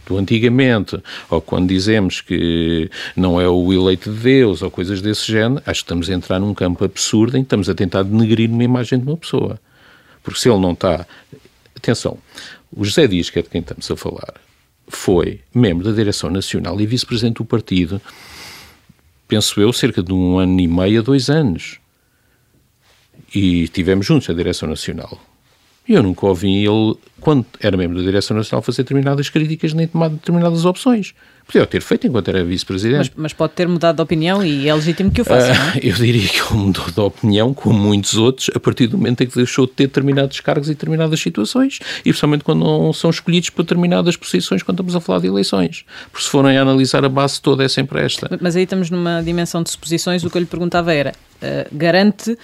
do 0.07 0.17
antigamente, 0.17 0.97
ou 1.29 1.41
quando 1.41 1.69
dizemos 1.69 2.21
que 2.21 2.89
não 3.15 3.39
é 3.39 3.47
o 3.47 3.73
eleito 3.73 4.11
de 4.11 4.19
Deus, 4.19 4.61
ou 4.61 4.71
coisas 4.71 5.01
desse 5.01 5.31
género, 5.31 5.61
acho 5.65 5.81
que 5.81 5.85
estamos 5.85 6.09
a 6.09 6.13
entrar 6.13 6.39
num 6.39 6.53
campo 6.53 6.83
absurdo 6.83 7.37
em 7.37 7.41
que 7.41 7.47
estamos 7.47 7.69
a 7.69 7.75
tentar 7.75 8.03
denegrir 8.03 8.49
uma 8.49 8.63
imagem 8.63 8.99
de 8.99 9.05
uma 9.05 9.17
pessoa. 9.17 9.59
Porque 10.25 10.41
se 10.41 10.49
ele 10.49 10.59
não 10.59 10.73
está. 10.73 11.07
Atenção, 11.77 12.17
o 12.75 12.83
José 12.83 13.07
Dias, 13.07 13.29
que 13.29 13.39
é 13.39 13.41
de 13.41 13.49
quem 13.49 13.61
estamos 13.61 13.89
a 13.89 13.95
falar, 13.95 14.33
foi 14.87 15.39
membro 15.53 15.85
da 15.85 15.95
Direção 15.95 16.29
Nacional 16.29 16.81
e 16.81 16.85
vice-presidente 16.85 17.35
do 17.37 17.45
partido 17.45 18.01
penso 19.27 19.59
eu, 19.59 19.71
cerca 19.73 20.03
de 20.03 20.13
um 20.13 20.37
ano 20.37 20.59
e 20.59 20.67
meio 20.67 21.01
a 21.01 21.03
dois 21.03 21.29
anos. 21.29 21.79
E 23.33 23.63
estivemos 23.63 24.05
juntos, 24.05 24.29
a 24.29 24.33
Direção 24.33 24.69
Nacional. 24.69 25.19
E 25.87 25.93
eu 25.93 26.01
nunca 26.01 26.25
ouvi 26.25 26.65
ele, 26.65 26.95
quando 27.19 27.45
era 27.59 27.77
membro 27.77 27.97
da 27.97 28.03
Direção 28.03 28.35
Nacional, 28.35 28.61
fazer 28.61 28.83
determinadas 28.83 29.29
críticas 29.29 29.73
nem 29.73 29.87
tomar 29.87 30.09
determinadas 30.09 30.65
opções. 30.65 31.13
Podia 31.45 31.65
ter 31.67 31.81
feito 31.81 32.07
enquanto 32.07 32.27
era 32.29 32.43
vice-presidente. 32.43 32.97
Mas, 32.97 33.11
mas, 33.15 33.33
pode 33.33 33.53
ter 33.53 33.67
mudado 33.67 33.97
de 33.97 34.01
opinião 34.01 34.43
e 34.43 34.67
é 34.67 34.73
legítimo 34.73 35.11
que 35.11 35.21
o 35.21 35.25
faça, 35.25 35.51
uh, 35.51 35.55
não 35.55 35.69
é? 35.69 35.79
Eu 35.83 35.93
diria 35.93 36.27
que 36.27 36.41
ele 36.41 36.59
mudou 36.59 36.89
de 36.89 36.99
opinião, 36.99 37.53
como 37.53 37.77
muitos 37.77 38.15
outros, 38.17 38.49
a 38.55 38.59
partir 38.59 38.87
do 38.87 38.97
momento 38.97 39.21
em 39.21 39.27
que 39.27 39.35
deixou 39.35 39.67
de 39.67 39.73
ter 39.73 39.87
determinados 39.87 40.39
cargos 40.39 40.69
e 40.69 40.73
determinadas 40.73 41.19
situações, 41.19 41.79
e 41.99 42.09
principalmente 42.09 42.43
quando 42.43 42.61
não 42.61 42.91
são 42.91 43.11
escolhidos 43.11 43.51
para 43.51 43.63
determinadas 43.63 44.17
posições 44.17 44.63
quando 44.63 44.77
estamos 44.77 44.95
a 44.95 44.99
falar 44.99 45.19
de 45.19 45.27
eleições. 45.27 45.85
Porque 46.11 46.25
se 46.25 46.31
forem 46.31 46.57
a 46.57 46.61
analisar 46.63 47.05
a 47.05 47.09
base 47.09 47.39
toda 47.39 47.63
é 47.63 47.67
sempre 47.67 48.01
esta. 48.01 48.27
Mas 48.41 48.55
aí 48.55 48.63
estamos 48.63 48.89
numa 48.89 49.21
dimensão 49.21 49.61
de 49.61 49.69
suposições, 49.69 50.23
o 50.23 50.29
que 50.29 50.37
eu 50.37 50.41
lhe 50.41 50.47
perguntava 50.47 50.93
era, 50.93 51.13
Uh, 51.35 51.67
garante, 51.75 52.31
uh, 52.31 52.37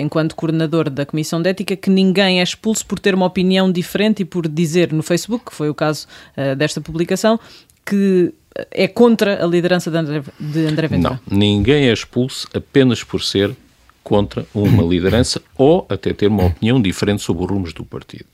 enquanto 0.00 0.34
coordenador 0.34 0.88
da 0.88 1.04
Comissão 1.04 1.40
de 1.40 1.50
Ética, 1.50 1.76
que 1.76 1.90
ninguém 1.90 2.40
é 2.40 2.42
expulso 2.42 2.84
por 2.86 2.98
ter 2.98 3.14
uma 3.14 3.26
opinião 3.26 3.70
diferente 3.70 4.22
e 4.22 4.24
por 4.24 4.48
dizer 4.48 4.90
no 4.90 5.02
Facebook, 5.02 5.50
que 5.50 5.54
foi 5.54 5.68
o 5.68 5.74
caso 5.74 6.06
uh, 6.34 6.56
desta 6.56 6.80
publicação, 6.80 7.38
que 7.84 8.32
é 8.70 8.88
contra 8.88 9.44
a 9.44 9.46
liderança 9.46 9.90
de 9.90 9.96
André, 9.96 10.22
de 10.38 10.66
André 10.66 10.88
Ventura? 10.88 11.20
Não, 11.28 11.38
ninguém 11.38 11.88
é 11.88 11.92
expulso 11.92 12.48
apenas 12.52 13.02
por 13.04 13.22
ser 13.22 13.54
contra 14.02 14.46
uma 14.54 14.82
liderança 14.88 15.40
ou 15.56 15.86
até 15.88 16.12
ter 16.12 16.26
uma 16.28 16.46
opinião 16.46 16.80
diferente 16.80 17.22
sobre 17.22 17.44
os 17.44 17.50
rumos 17.50 17.72
do 17.72 17.84
partido. 17.84 18.26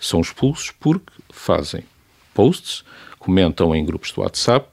São 0.00 0.20
expulsos 0.20 0.72
porque 0.80 1.12
fazem 1.30 1.84
posts, 2.34 2.84
comentam 3.18 3.74
em 3.74 3.84
grupos 3.84 4.12
de 4.12 4.20
WhatsApp, 4.20 4.66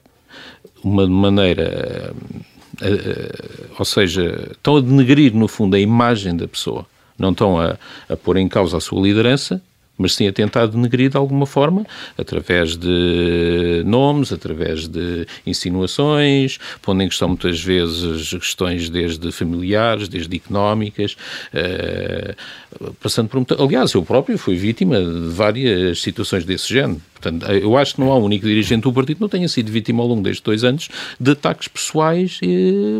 uma 0.82 1.06
maneira, 1.06 2.12
uh, 2.12 2.84
uh, 2.84 3.74
ou 3.78 3.84
seja, 3.84 4.48
estão 4.50 4.76
a 4.76 4.80
denegrir 4.80 5.34
no 5.34 5.46
fundo 5.46 5.76
a 5.76 5.80
imagem 5.80 6.36
da 6.36 6.48
pessoa, 6.48 6.86
não 7.18 7.30
estão 7.30 7.60
a, 7.60 7.78
a 8.08 8.16
pôr 8.16 8.38
em 8.38 8.48
causa 8.48 8.78
a 8.78 8.80
sua 8.80 9.00
liderança, 9.00 9.62
mas 10.00 10.14
sim 10.14 10.26
a 10.26 10.32
tentar 10.32 10.66
denegrir 10.66 11.10
de 11.10 11.16
alguma 11.18 11.44
forma, 11.44 11.86
através 12.16 12.74
de 12.74 13.82
nomes, 13.84 14.32
através 14.32 14.88
de 14.88 15.26
insinuações, 15.46 16.58
pondo 16.80 17.02
em 17.02 17.08
questão 17.08 17.28
muitas 17.28 17.60
vezes 17.60 18.30
questões 18.30 18.88
desde 18.88 19.30
familiares, 19.30 20.08
desde 20.08 20.34
económicas, 20.34 21.16
uh, 21.52 22.94
passando 23.02 23.28
por... 23.28 23.44
Aliás, 23.60 23.92
eu 23.92 24.02
próprio 24.02 24.38
fui 24.38 24.56
vítima 24.56 24.98
de 24.98 25.28
várias 25.28 26.00
situações 26.00 26.44
desse 26.46 26.72
género. 26.72 27.00
Portanto, 27.20 27.44
eu 27.52 27.76
acho 27.76 27.94
que 27.94 28.00
não 28.00 28.10
há 28.10 28.16
um 28.16 28.24
único 28.24 28.46
dirigente 28.46 28.82
do 28.84 28.92
partido 28.92 29.16
que 29.16 29.22
não 29.22 29.28
tenha 29.28 29.48
sido 29.48 29.70
vítima 29.70 30.02
ao 30.02 30.08
longo 30.08 30.22
destes 30.22 30.40
dois 30.40 30.64
anos 30.64 30.88
de 31.20 31.32
ataques 31.32 31.68
pessoais 31.68 32.40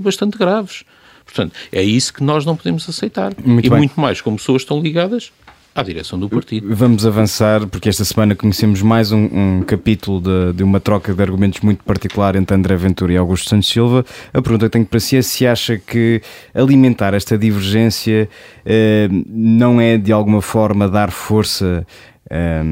bastante 0.03 0.37
graves. 0.37 0.85
Portanto, 1.25 1.55
é 1.71 1.83
isso 1.83 2.13
que 2.13 2.23
nós 2.25 2.45
não 2.45 2.57
podemos 2.57 2.89
aceitar. 2.89 3.33
Muito 3.43 3.67
e 3.67 3.71
bem. 3.71 3.79
muito 3.79 3.99
mais 4.01 4.21
como 4.21 4.37
pessoas 4.37 4.63
estão 4.63 4.81
ligadas 4.81 5.33
à 5.75 5.83
direção 5.83 6.19
do 6.19 6.29
partido. 6.29 6.67
Vamos 6.75 7.07
avançar, 7.07 7.67
porque 7.67 7.89
esta 7.89 8.05
semana 8.05 8.35
conhecemos 8.35 8.83
mais 8.83 9.13
um, 9.13 9.29
um 9.33 9.63
capítulo 9.63 10.21
de, 10.21 10.55
de, 10.55 10.63
uma 10.63 10.81
troca 10.81 11.15
de 11.15 11.23
argumentos 11.23 11.61
muito 11.61 11.85
particular 11.85 12.35
entre 12.37 12.57
André 12.57 12.77
Ventura 12.77 13.13
e 13.13 13.17
Augusto 13.17 13.49
Santos 13.49 13.69
Silva. 13.69 14.05
A 14.33 14.43
pergunta 14.43 14.67
que 14.67 14.73
tenho 14.73 14.87
para 14.87 15.01
si 15.01 15.17
é 15.17 15.23
se 15.23 15.47
acha 15.47 15.79
que 15.79 16.21
alimentar 16.53 17.15
esta 17.15 17.39
divergência 17.39 18.29
eh, 18.65 19.09
não 19.27 19.81
é 19.81 19.97
de 19.97 20.13
alguma 20.13 20.43
forma 20.43 20.89
dar 20.89 21.11
força 21.11 21.87
a 22.29 22.35
eh, 22.35 22.63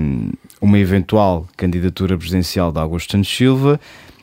uma 0.60 0.78
eventual 0.78 1.46
candidatura 1.56 2.18
presidencial 2.18 2.72
de 2.72 2.80
Augusto 2.80 3.12
Santos 3.12 3.34
Silva 3.34 3.80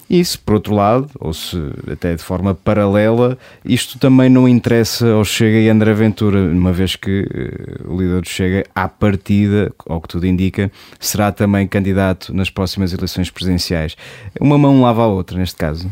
e 0.10 0.24
se, 0.24 0.38
por 0.38 0.56
outro 0.56 0.76
lado, 0.76 1.10
ou 1.20 1.34
se 1.34 1.58
até 1.92 2.16
de 2.16 2.22
forma 2.22 2.54
paralela, 2.54 3.38
isto 3.64 3.98
também 3.98 4.30
não 4.30 4.48
interessa 4.48 5.08
ao 5.08 5.26
Chega 5.26 5.58
e 5.58 5.70
André 5.70 5.94
Ventura, 5.94 6.40
uma 6.40 6.72
vez 6.72 6.96
que 6.96 7.22
uh, 7.22 7.94
o 7.94 8.00
líder 8.00 8.22
do 8.22 8.30
Chega, 8.30 8.66
à 8.76 8.88
partida, 8.88 9.72
ao 9.88 10.00
que 10.00 10.08
tudo 10.08 10.28
indica, 10.28 10.72
será 11.00 11.32
também 11.32 11.68
candidato 11.68 12.34
nas 12.34 12.50
próximas 12.50 12.94
eleições 12.94 13.32
presidenciais. 13.32 13.96
Uma 14.40 14.58
mão 14.58 14.82
lava 14.82 15.04
a 15.04 15.08
outra, 15.08 15.38
neste 15.38 15.56
caso. 15.56 15.90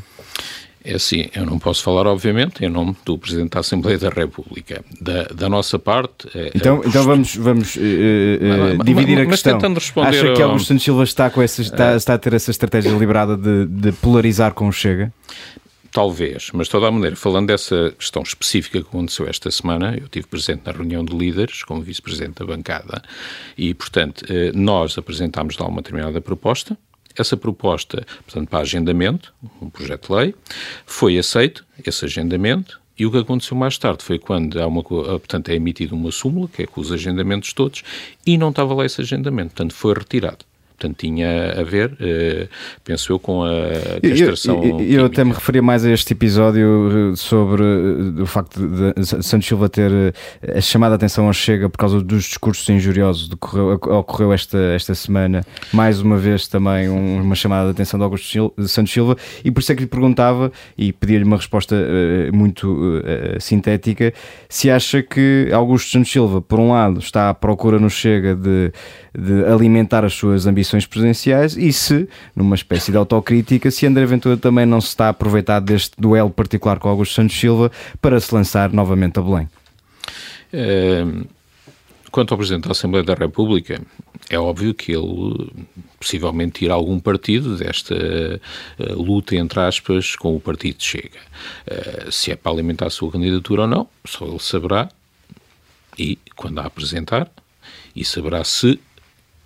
É 0.86 0.96
assim, 0.96 1.30
eu 1.34 1.46
não 1.46 1.58
posso 1.58 1.82
falar, 1.82 2.06
obviamente, 2.08 2.64
em 2.64 2.68
nome 2.68 2.94
do 3.06 3.18
Presidente 3.18 3.52
da 3.52 3.62
Assembleia 3.62 3.98
da 3.98 4.10
República. 4.10 4.84
Da, 5.00 5.24
da 5.34 5.48
nossa 5.48 5.80
parte. 5.80 6.28
É, 6.36 6.52
então, 6.54 6.82
é 6.84 6.88
então 6.88 7.04
vamos, 7.04 7.36
vamos 7.38 7.76
uh, 7.78 7.80
uh, 7.80 8.78
mas, 8.78 8.86
dividir 8.86 9.18
mas, 9.18 9.28
a 9.28 9.32
questão. 9.32 10.04
Acha 10.04 10.34
que 10.34 10.42
Augusto 10.42 10.68
Santos 10.68 10.84
Silva 10.84 11.04
está, 11.04 11.30
com 11.30 11.42
essa, 11.42 11.62
está, 11.62 11.96
está 11.96 12.16
a 12.16 12.18
ter 12.18 12.34
essa 12.34 12.52
estratégia 12.52 12.92
deliberada 12.92 13.38
de, 13.38 13.66
de 13.66 13.92
polarizar 13.94 14.54
com 14.54 14.68
o 14.68 14.74
Chega? 14.74 15.14
Talvez, 15.90 16.50
mas 16.54 16.68
de 16.68 16.72
toda 16.72 16.88
a 16.88 16.92
maneira, 16.92 17.16
falando 17.16 17.48
dessa 17.48 17.94
questão 17.98 18.24
específica 18.24 18.82
que 18.82 18.88
aconteceu 18.88 19.28
esta 19.28 19.50
semana, 19.52 19.96
eu 19.96 20.06
estive 20.06 20.26
presente 20.26 20.64
na 20.66 20.72
reunião 20.72 21.06
de 21.06 21.16
líderes 21.16 21.64
como 21.64 21.82
vice-presidente 21.82 22.40
da 22.40 22.46
bancada 22.46 23.02
e, 23.56 23.76
portanto, 23.76 24.26
nós 24.56 24.98
apresentámos 24.98 25.56
lá 25.56 25.68
uma 25.68 25.84
determinada 25.84 26.20
proposta, 26.20 26.76
essa 27.18 27.38
proposta, 27.38 28.06
portanto, 28.26 28.50
para 28.50 28.60
agendamento, 28.60 29.34
um 29.62 29.70
projeto 29.70 30.08
de 30.08 30.14
lei, 30.14 30.36
foi 30.86 31.18
aceito, 31.18 31.66
esse 31.86 32.06
agendamento, 32.06 32.80
e 32.98 33.06
o 33.06 33.12
que 33.12 33.18
aconteceu 33.18 33.58
mais 33.58 33.78
tarde 33.78 34.04
foi 34.04 34.20
quando 34.20 34.62
há 34.62 34.68
uma, 34.68 34.84
portanto, 34.84 35.50
é 35.50 35.56
emitida 35.56 35.96
uma 35.96 36.12
súmula, 36.12 36.48
que 36.48 36.64
é 36.64 36.68
com 36.68 36.80
os 36.80 36.92
agendamentos 36.92 37.52
todos, 37.54 37.84
e 38.26 38.38
não 38.38 38.50
estava 38.50 38.74
lá 38.74 38.86
esse 38.86 39.02
agendamento, 39.02 39.50
portanto, 39.56 39.74
foi 39.74 39.94
retirado. 39.94 40.46
Portanto, 40.84 40.98
tinha 40.98 41.62
a 41.62 41.64
ver, 41.64 41.92
uh, 41.94 42.50
penso 42.84 43.14
eu, 43.14 43.18
com 43.18 43.44
a 43.46 44.02
castração. 44.02 44.62
Eu, 44.62 44.80
eu, 44.82 45.00
eu 45.00 45.06
até 45.06 45.24
me 45.24 45.32
referia 45.32 45.62
mais 45.62 45.86
a 45.86 45.92
este 45.92 46.12
episódio 46.12 47.12
eh, 47.14 47.16
sobre 47.16 47.64
uh, 47.64 48.22
o 48.22 48.26
facto 48.26 48.60
de, 48.68 49.06
Santos 49.06 49.48
Silva 49.48 49.70
ter 49.70 49.90
uh, 49.90 50.62
chamado 50.62 50.92
a 50.92 50.96
atenção 50.96 51.28
ao 51.28 51.34
Chega 51.34 51.70
por 51.70 51.78
causa 51.78 52.02
dos 52.02 52.26
discursos 52.26 52.68
injuriosos 52.68 53.30
que 53.30 53.34
ocorreu, 53.36 53.80
ocorreu 53.98 54.34
esta, 54.34 54.58
esta 54.76 54.94
semana. 54.94 55.46
Mais 55.72 56.02
uma 56.02 56.18
vez 56.18 56.50
também 56.50 56.90
um, 56.90 57.22
uma 57.22 57.36
chamada 57.36 57.68
de 57.68 57.72
atenção 57.72 57.98
de 57.98 58.04
Augusto 58.04 58.28
Sil, 58.28 58.52
de 58.58 58.68
Santos 58.68 58.92
Silva, 58.92 59.16
e 59.46 59.52
por 59.52 59.62
isso 59.62 59.72
é 59.72 59.76
que 59.76 59.82
lhe 59.84 59.88
perguntava 59.88 60.52
e 60.78 60.92
pedia-lhe 60.92 61.24
uma 61.24 61.38
resposta 61.38 61.76
muito 62.34 63.02
sintética: 63.40 64.14
se 64.50 64.70
acha 64.70 65.02
que 65.02 65.50
Augusto 65.54 65.92
Santos 65.92 66.12
Silva, 66.12 66.42
por 66.42 66.60
um 66.60 66.72
lado, 66.72 67.00
está 67.00 67.30
à 67.30 67.34
procura 67.34 67.80
no 67.80 67.90
Chega 67.90 68.36
de, 68.36 68.72
de 69.18 69.46
alimentar 69.46 70.04
as 70.04 70.14
suas 70.14 70.46
ambições 70.46 70.73
eleições 70.74 70.86
presidenciais 70.86 71.56
e 71.56 71.72
se, 71.72 72.08
numa 72.36 72.56
espécie 72.56 72.92
de 72.92 72.98
autocrítica, 72.98 73.70
se 73.70 73.86
André 73.86 74.06
Ventura 74.06 74.38
também 74.38 74.66
não 74.66 74.82
se 74.82 74.88
está 74.88 75.06
a 75.06 75.10
aproveitar 75.10 75.60
deste 75.60 75.94
duelo 75.98 76.30
particular 76.30 76.80
com 76.80 76.90
Augusto 76.90 77.16
Santos 77.16 77.40
Silva 77.40 77.72
para 78.02 78.20
se 78.20 78.34
lançar 78.34 78.72
novamente 78.72 79.20
a 79.20 79.22
Belém. 79.22 79.50
É, 80.52 81.04
quanto 82.12 82.34
ao 82.34 82.38
Presidente 82.38 82.66
da 82.66 82.72
Assembleia 82.72 83.04
da 83.04 83.14
República, 83.14 83.82
é 84.30 84.40
óbvio 84.40 84.74
que 84.74 84.92
ele 84.92 85.52
possivelmente 86.00 86.60
tira 86.60 86.74
algum 86.74 87.00
partido 87.00 87.58
desta 87.58 87.96
uh, 87.96 89.02
luta, 89.02 89.36
entre 89.36 89.60
aspas, 89.60 90.16
com 90.16 90.36
o 90.36 90.40
partido 90.40 90.82
Chega. 90.82 91.20
Uh, 91.68 92.12
se 92.12 92.32
é 92.32 92.36
para 92.36 92.52
alimentar 92.52 92.88
a 92.88 92.90
sua 92.90 93.12
candidatura 93.12 93.64
ou 93.64 93.68
não, 93.68 93.88
só 94.06 94.26
ele 94.26 94.40
saberá 94.40 94.90
e, 95.98 96.18
quando 96.36 96.60
a 96.60 96.66
apresentar, 96.66 97.30
e 97.96 98.04
saberá 98.04 98.44
se 98.44 98.80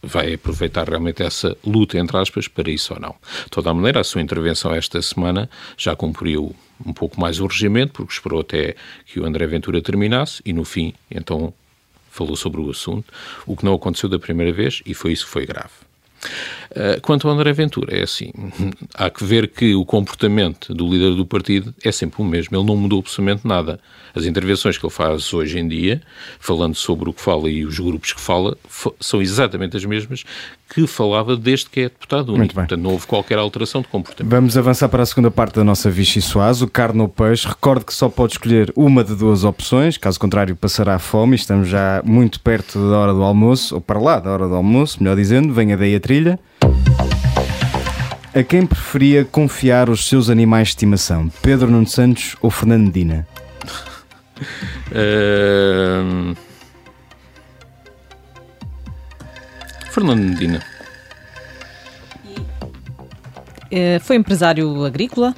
vai 0.08 0.34
aproveitar 0.34 0.88
realmente 0.90 1.22
essa 1.22 1.56
luta, 1.66 1.98
entre 1.98 2.18
aspas, 2.18 2.48
para 2.48 2.70
isso 2.70 2.94
ou 2.94 3.00
não. 3.00 3.16
De 3.44 3.50
toda 3.52 3.70
a 3.70 3.74
maneira, 3.74 4.00
a 4.00 4.04
sua 4.04 4.22
intervenção 4.22 4.74
esta 4.74 5.02
semana 5.02 5.50
já 5.78 5.96
cumpriu 5.96 6.56
um 6.86 6.94
pouco 6.94 7.20
mais 7.20 7.40
o 7.40 7.48
regimento, 7.48 7.94
porque 7.94 8.14
esperou 8.14 8.42
até 8.42 8.76
que 9.06 9.20
o 9.20 9.26
André 9.26 9.46
Ventura 9.48 9.82
terminasse 9.82 10.42
e, 10.46 10.54
no 10.54 10.64
fim, 10.64 10.94
então 11.10 11.54
falou 12.10 12.36
sobre 12.36 12.60
o 12.60 12.70
assunto, 12.70 13.14
o 13.46 13.56
que 13.56 13.64
não 13.64 13.74
aconteceu 13.74 14.10
da 14.10 14.18
primeira 14.18 14.52
vez 14.52 14.82
e 14.86 14.94
foi 14.94 15.12
isso 15.12 15.26
que 15.26 15.32
foi 15.32 15.46
grave. 15.46 15.87
Uh, 16.72 17.00
quanto 17.02 17.28
ao 17.28 17.34
André 17.34 17.54
Ventura, 17.54 17.98
é 17.98 18.04
assim, 18.04 18.32
há 18.94 19.10
que 19.10 19.24
ver 19.24 19.48
que 19.48 19.74
o 19.74 19.86
comportamento 19.86 20.74
do 20.74 20.88
líder 20.88 21.16
do 21.16 21.26
partido 21.26 21.74
é 21.84 21.92
sempre 21.92 22.22
o 22.22 22.26
mesmo, 22.26 22.56
ele 22.58 22.66
não 22.66 22.76
mudou 22.76 23.00
absolutamente 23.00 23.48
nada. 23.48 23.80
As 24.14 24.26
intervenções 24.26 24.78
que 24.78 24.86
ele 24.86 24.94
faz 24.94 25.34
hoje 25.34 25.60
em 25.60 25.68
dia, 25.68 26.02
falando 26.40 26.76
sobre 26.76 27.10
o 27.10 27.14
que 27.14 27.22
fala 27.22 27.50
e 27.50 27.66
os 27.66 27.80
grupos 27.80 28.14
que 28.14 28.22
fala, 28.22 28.58
são 29.00 29.22
exatamente 29.22 29.78
as 29.78 29.86
mesmas 29.86 30.24
que 30.70 30.86
falava 30.86 31.36
desde 31.36 31.70
que 31.70 31.82
é 31.82 31.84
deputado 31.84 32.34
único. 32.34 32.54
Portanto, 32.54 32.82
não 32.82 32.92
houve 32.92 33.08
qualquer 33.08 33.38
alteração 33.38 33.82
de 33.82 33.88
comportamento. 33.88 34.32
Vamos 34.32 34.58
avançar 34.58 34.90
para 34.90 35.04
a 35.04 35.06
segunda 35.06 35.32
parte 35.32 35.56
da 35.56 35.64
nossa 35.64 35.90
Vichy 35.90 36.22
Soaz, 36.22 36.62
o 36.62 36.68
carne 36.68 37.02
ou 37.02 37.08
peixe. 37.08 37.48
Recorde 37.48 37.86
que 37.86 37.94
só 37.94 38.10
pode 38.10 38.34
escolher 38.34 38.72
uma 38.76 39.04
de 39.04 39.16
duas 39.16 39.44
opções, 39.44 39.98
caso 39.98 40.20
contrário 40.20 40.56
passará 40.56 41.00
fome. 41.00 41.36
Estamos 41.36 41.68
já 41.70 42.02
muito 42.04 42.40
perto 42.40 42.78
da 42.90 42.98
hora 42.98 43.14
do 43.14 43.24
almoço, 43.24 43.76
ou 43.76 43.82
para 43.82 44.00
lá 44.00 44.20
da 44.20 44.32
hora 44.32 44.48
do 44.48 44.56
almoço, 44.56 45.02
melhor 45.02 45.16
dizendo. 45.16 45.54
Venha 45.54 45.78
daí 45.78 45.96
a 45.96 46.00
trilha. 46.00 46.40
A 48.36 48.44
quem 48.44 48.66
preferia 48.68 49.26
confiar 49.26 49.90
os 49.90 50.08
seus 50.08 50.30
animais 50.30 50.68
de 50.68 50.72
estimação? 50.74 51.32
Pedro 51.42 51.72
Nuno 51.72 51.88
Santos 51.88 52.36
ou 52.42 52.52
Fernando 52.52 52.86
Medina? 52.86 53.28
Uh... 54.90 56.47
Fernando 59.98 60.20
Medina. 60.20 60.62
eh, 63.72 63.98
foi 64.00 64.16
empresário 64.16 64.86
agrícola. 64.86 65.34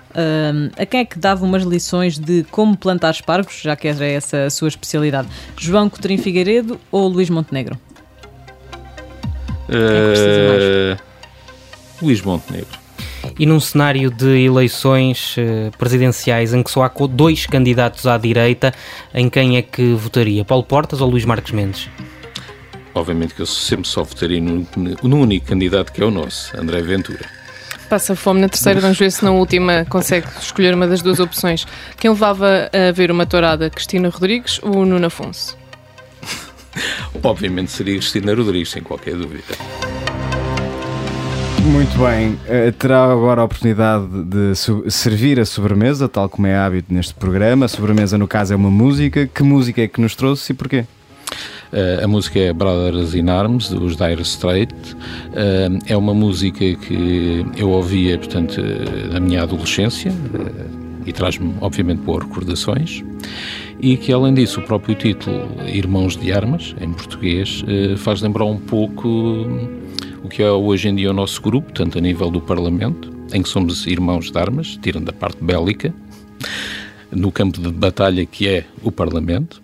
A 0.78 0.86
quem 0.86 1.00
é 1.00 1.06
que 1.06 1.18
dava 1.18 1.46
umas 1.46 1.64
lições 1.64 2.20
de 2.20 2.44
como 2.52 2.76
plantar 2.76 3.12
espargos, 3.12 3.62
já 3.62 3.74
que 3.78 3.88
era 3.88 4.06
essa 4.06 4.48
a 4.48 4.50
sua 4.50 4.68
especialidade? 4.68 5.30
João 5.58 5.90
Coutinho 5.90 6.22
Figueiredo 6.22 6.78
ou 6.92 7.08
Luís 7.08 7.30
Montenegro? 7.30 7.80
Uh, 9.70 11.00
Luís 12.02 12.22
Montenegro. 12.22 12.78
E 13.40 13.46
num 13.46 13.62
cenário 13.62 14.12
de 14.12 14.44
eleições 14.44 15.38
uh, 15.38 15.72
presidenciais 15.78 16.54
em 16.54 16.62
que 16.62 16.70
só 16.70 16.84
há 16.84 16.92
dois 17.10 17.46
candidatos 17.46 18.06
à 18.06 18.18
direita, 18.18 18.74
em 19.14 19.30
quem 19.30 19.56
é 19.56 19.62
que 19.62 19.94
votaria? 19.94 20.44
Paulo 20.44 20.66
Portas 20.66 21.00
ou 21.00 21.10
Luís 21.10 21.24
Marques 21.24 21.54
Mendes? 21.54 21.88
Obviamente 22.94 23.34
que 23.34 23.42
eu 23.42 23.46
sempre 23.46 23.88
só 23.88 24.04
votaria 24.04 24.42
no, 24.42 24.68
no 25.04 25.22
único 25.22 25.48
candidato 25.48 25.92
que 25.92 26.02
é 26.02 26.06
o 26.06 26.12
nosso, 26.12 26.56
André 26.60 26.82
Ventura. 26.82 27.26
Passa 27.90 28.16
fome 28.16 28.40
na 28.40 28.48
terceira, 28.48 28.80
vamos 28.80 29.00
ver 29.00 29.12
se 29.12 29.24
na 29.24 29.32
última 29.32 29.84
consegue 29.90 30.28
escolher 30.40 30.76
uma 30.76 30.88
das 30.88 31.02
duas 31.02 31.20
opções. 31.20 31.66
Quem 31.98 32.12
levava 32.12 32.70
a 32.72 32.92
ver 32.92 33.10
uma 33.10 33.26
tourada, 33.26 33.70
Cristina 33.70 34.10
Rodrigues 34.10 34.60
ou 34.62 34.86
Nuno 34.86 35.08
Afonso? 35.08 35.58
Obviamente 37.24 37.72
seria 37.72 37.96
Cristina 37.96 38.36
Rodrigues, 38.36 38.70
sem 38.70 38.84
qualquer 38.84 39.16
dúvida. 39.16 39.56
Muito 41.64 41.98
bem, 41.98 42.34
uh, 42.34 42.72
terá 42.74 43.12
agora 43.12 43.42
a 43.42 43.44
oportunidade 43.44 44.08
de 44.24 44.54
servir 44.90 45.40
a 45.40 45.46
sobremesa, 45.46 46.08
tal 46.08 46.30
como 46.30 46.48
é 46.48 46.56
hábito 46.56 46.94
neste 46.94 47.14
programa. 47.14 47.66
A 47.66 47.68
sobremesa, 47.68 48.18
no 48.18 48.28
caso, 48.28 48.54
é 48.54 48.56
uma 48.56 48.72
música. 48.72 49.28
Que 49.28 49.44
música 49.44 49.82
é 49.82 49.88
que 49.88 50.00
nos 50.00 50.16
trouxe 50.16 50.54
e 50.54 50.56
porquê? 50.56 50.86
Uh, 51.72 52.04
a 52.04 52.08
música 52.08 52.40
é 52.40 52.52
Brothers 52.52 53.14
in 53.14 53.30
Arms, 53.30 53.70
dos 53.70 53.96
Dire 53.96 54.22
Straits. 54.22 54.94
Uh, 54.94 55.80
é 55.86 55.96
uma 55.96 56.14
música 56.14 56.76
que 56.76 57.46
eu 57.56 57.70
ouvia, 57.70 58.18
portanto, 58.18 58.60
na 59.12 59.20
minha 59.20 59.44
adolescência 59.44 60.12
e 61.06 61.14
traz-me, 61.14 61.54
obviamente, 61.62 62.00
boas 62.00 62.24
recordações. 62.24 63.04
E 63.80 63.96
que, 63.96 64.12
além 64.12 64.34
disso, 64.34 64.60
o 64.60 64.64
próprio 64.64 64.96
título, 64.96 65.48
Irmãos 65.66 66.18
de 66.18 66.34
Armas, 66.34 66.76
em 66.82 66.92
português, 66.92 67.64
faz 67.98 68.22
lembrar 68.22 68.44
um 68.46 68.58
pouco 68.58 69.48
o 70.24 70.28
que 70.28 70.44
é 70.44 70.52
hoje 70.52 70.90
em 70.90 70.96
dia 70.96 71.10
o 71.10 71.14
nosso 71.14 71.42
grupo, 71.42 71.72
tanto 71.72 71.98
a 71.98 72.02
nível 72.02 72.30
do 72.30 72.42
Parlamento, 72.42 73.10
em 73.34 73.42
que 73.42 73.48
somos 73.48 73.88
irmãos 73.88 74.32
de 74.32 74.38
armas, 74.38 74.78
tirando 74.82 75.10
a 75.10 75.14
parte 75.14 75.42
bélica, 75.42 75.94
no 77.12 77.32
campo 77.32 77.60
de 77.62 77.72
batalha 77.72 78.26
que 78.26 78.48
é 78.48 78.66
o 78.84 78.92
Parlamento, 78.92 79.62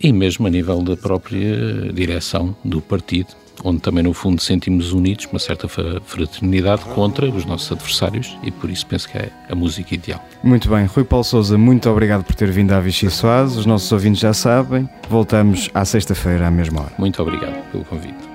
e 0.00 0.12
mesmo 0.12 0.46
a 0.46 0.50
nível 0.50 0.82
da 0.82 0.96
própria 0.96 1.92
direção 1.92 2.56
do 2.64 2.80
partido, 2.80 3.28
onde 3.64 3.80
também 3.80 4.02
no 4.02 4.12
fundo 4.12 4.40
sentimos 4.40 4.92
unidos 4.92 5.26
uma 5.30 5.38
certa 5.38 5.68
fraternidade 5.68 6.84
contra 6.94 7.28
os 7.28 7.44
nossos 7.44 7.72
adversários 7.72 8.36
e 8.42 8.50
por 8.50 8.70
isso 8.70 8.86
penso 8.86 9.08
que 9.08 9.18
é 9.18 9.30
a 9.48 9.54
música 9.54 9.94
ideal. 9.94 10.24
Muito 10.42 10.68
bem, 10.68 10.86
Rui 10.86 11.04
Paulo 11.04 11.24
Souza, 11.24 11.58
muito 11.58 11.88
obrigado 11.90 12.24
por 12.24 12.34
ter 12.34 12.50
vindo 12.50 12.72
à 12.72 12.80
Vichy 12.80 13.10
Soares. 13.10 13.56
Os 13.56 13.66
nossos 13.66 13.90
ouvintes 13.90 14.20
já 14.20 14.32
sabem. 14.32 14.88
Voltamos 15.08 15.70
à 15.74 15.84
sexta-feira 15.84 16.46
à 16.46 16.50
mesma 16.50 16.82
hora. 16.82 16.92
Muito 16.98 17.20
obrigado 17.20 17.70
pelo 17.70 17.84
convite. 17.84 18.28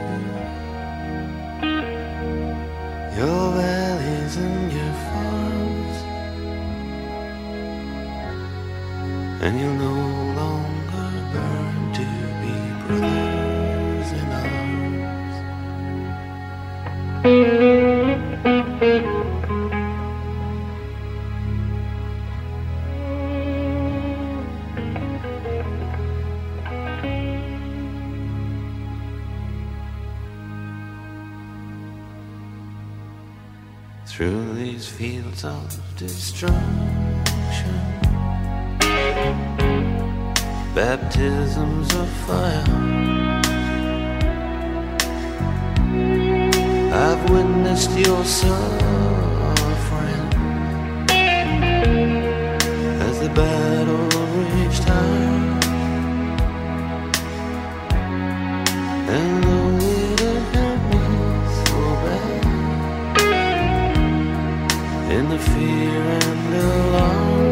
night. 0.00 0.60
Your 3.16 3.52
valleys 3.56 4.36
and 4.36 4.72
your 4.72 4.94
farms, 5.06 5.96
and 9.42 9.60
you'll 9.60 9.74
know. 9.74 10.11
Of 35.32 35.96
destruction. 35.96 36.60
Baptisms 40.74 41.94
of 41.94 42.08
fire. 42.26 42.64
I've 46.92 47.30
witnessed 47.30 47.90
your 47.98 48.24
suffering 48.24 48.62
as 53.00 53.18
the 53.20 53.30
battle 53.34 54.08
reached 54.36 54.84
high. 54.84 55.58
And 59.08 59.44
the 65.32 65.38
fear 65.38 66.02
and 66.02 66.54
alarm. 66.54 67.42
You 67.46 67.51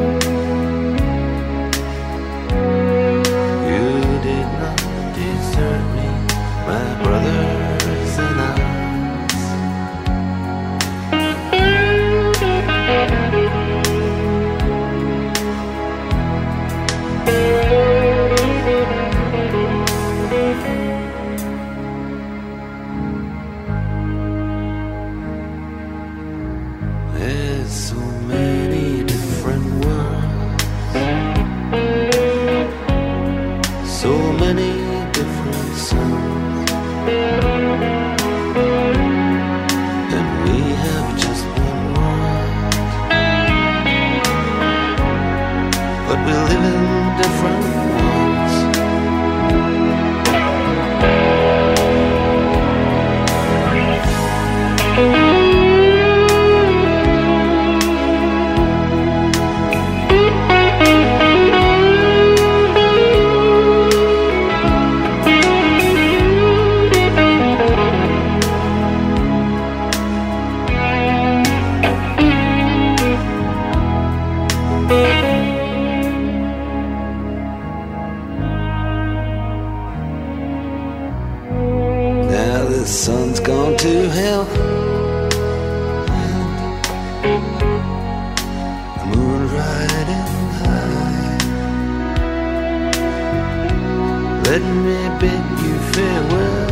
me 94.84 95.08
bid 95.20 95.44
you 95.62 95.74
farewell. 95.92 96.70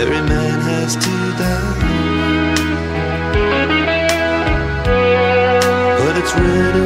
Every 0.00 0.22
man 0.32 0.60
has 0.60 0.96
to 1.04 1.14
die, 1.40 1.76
but 5.98 6.16
it's 6.20 6.34
written. 6.34 6.85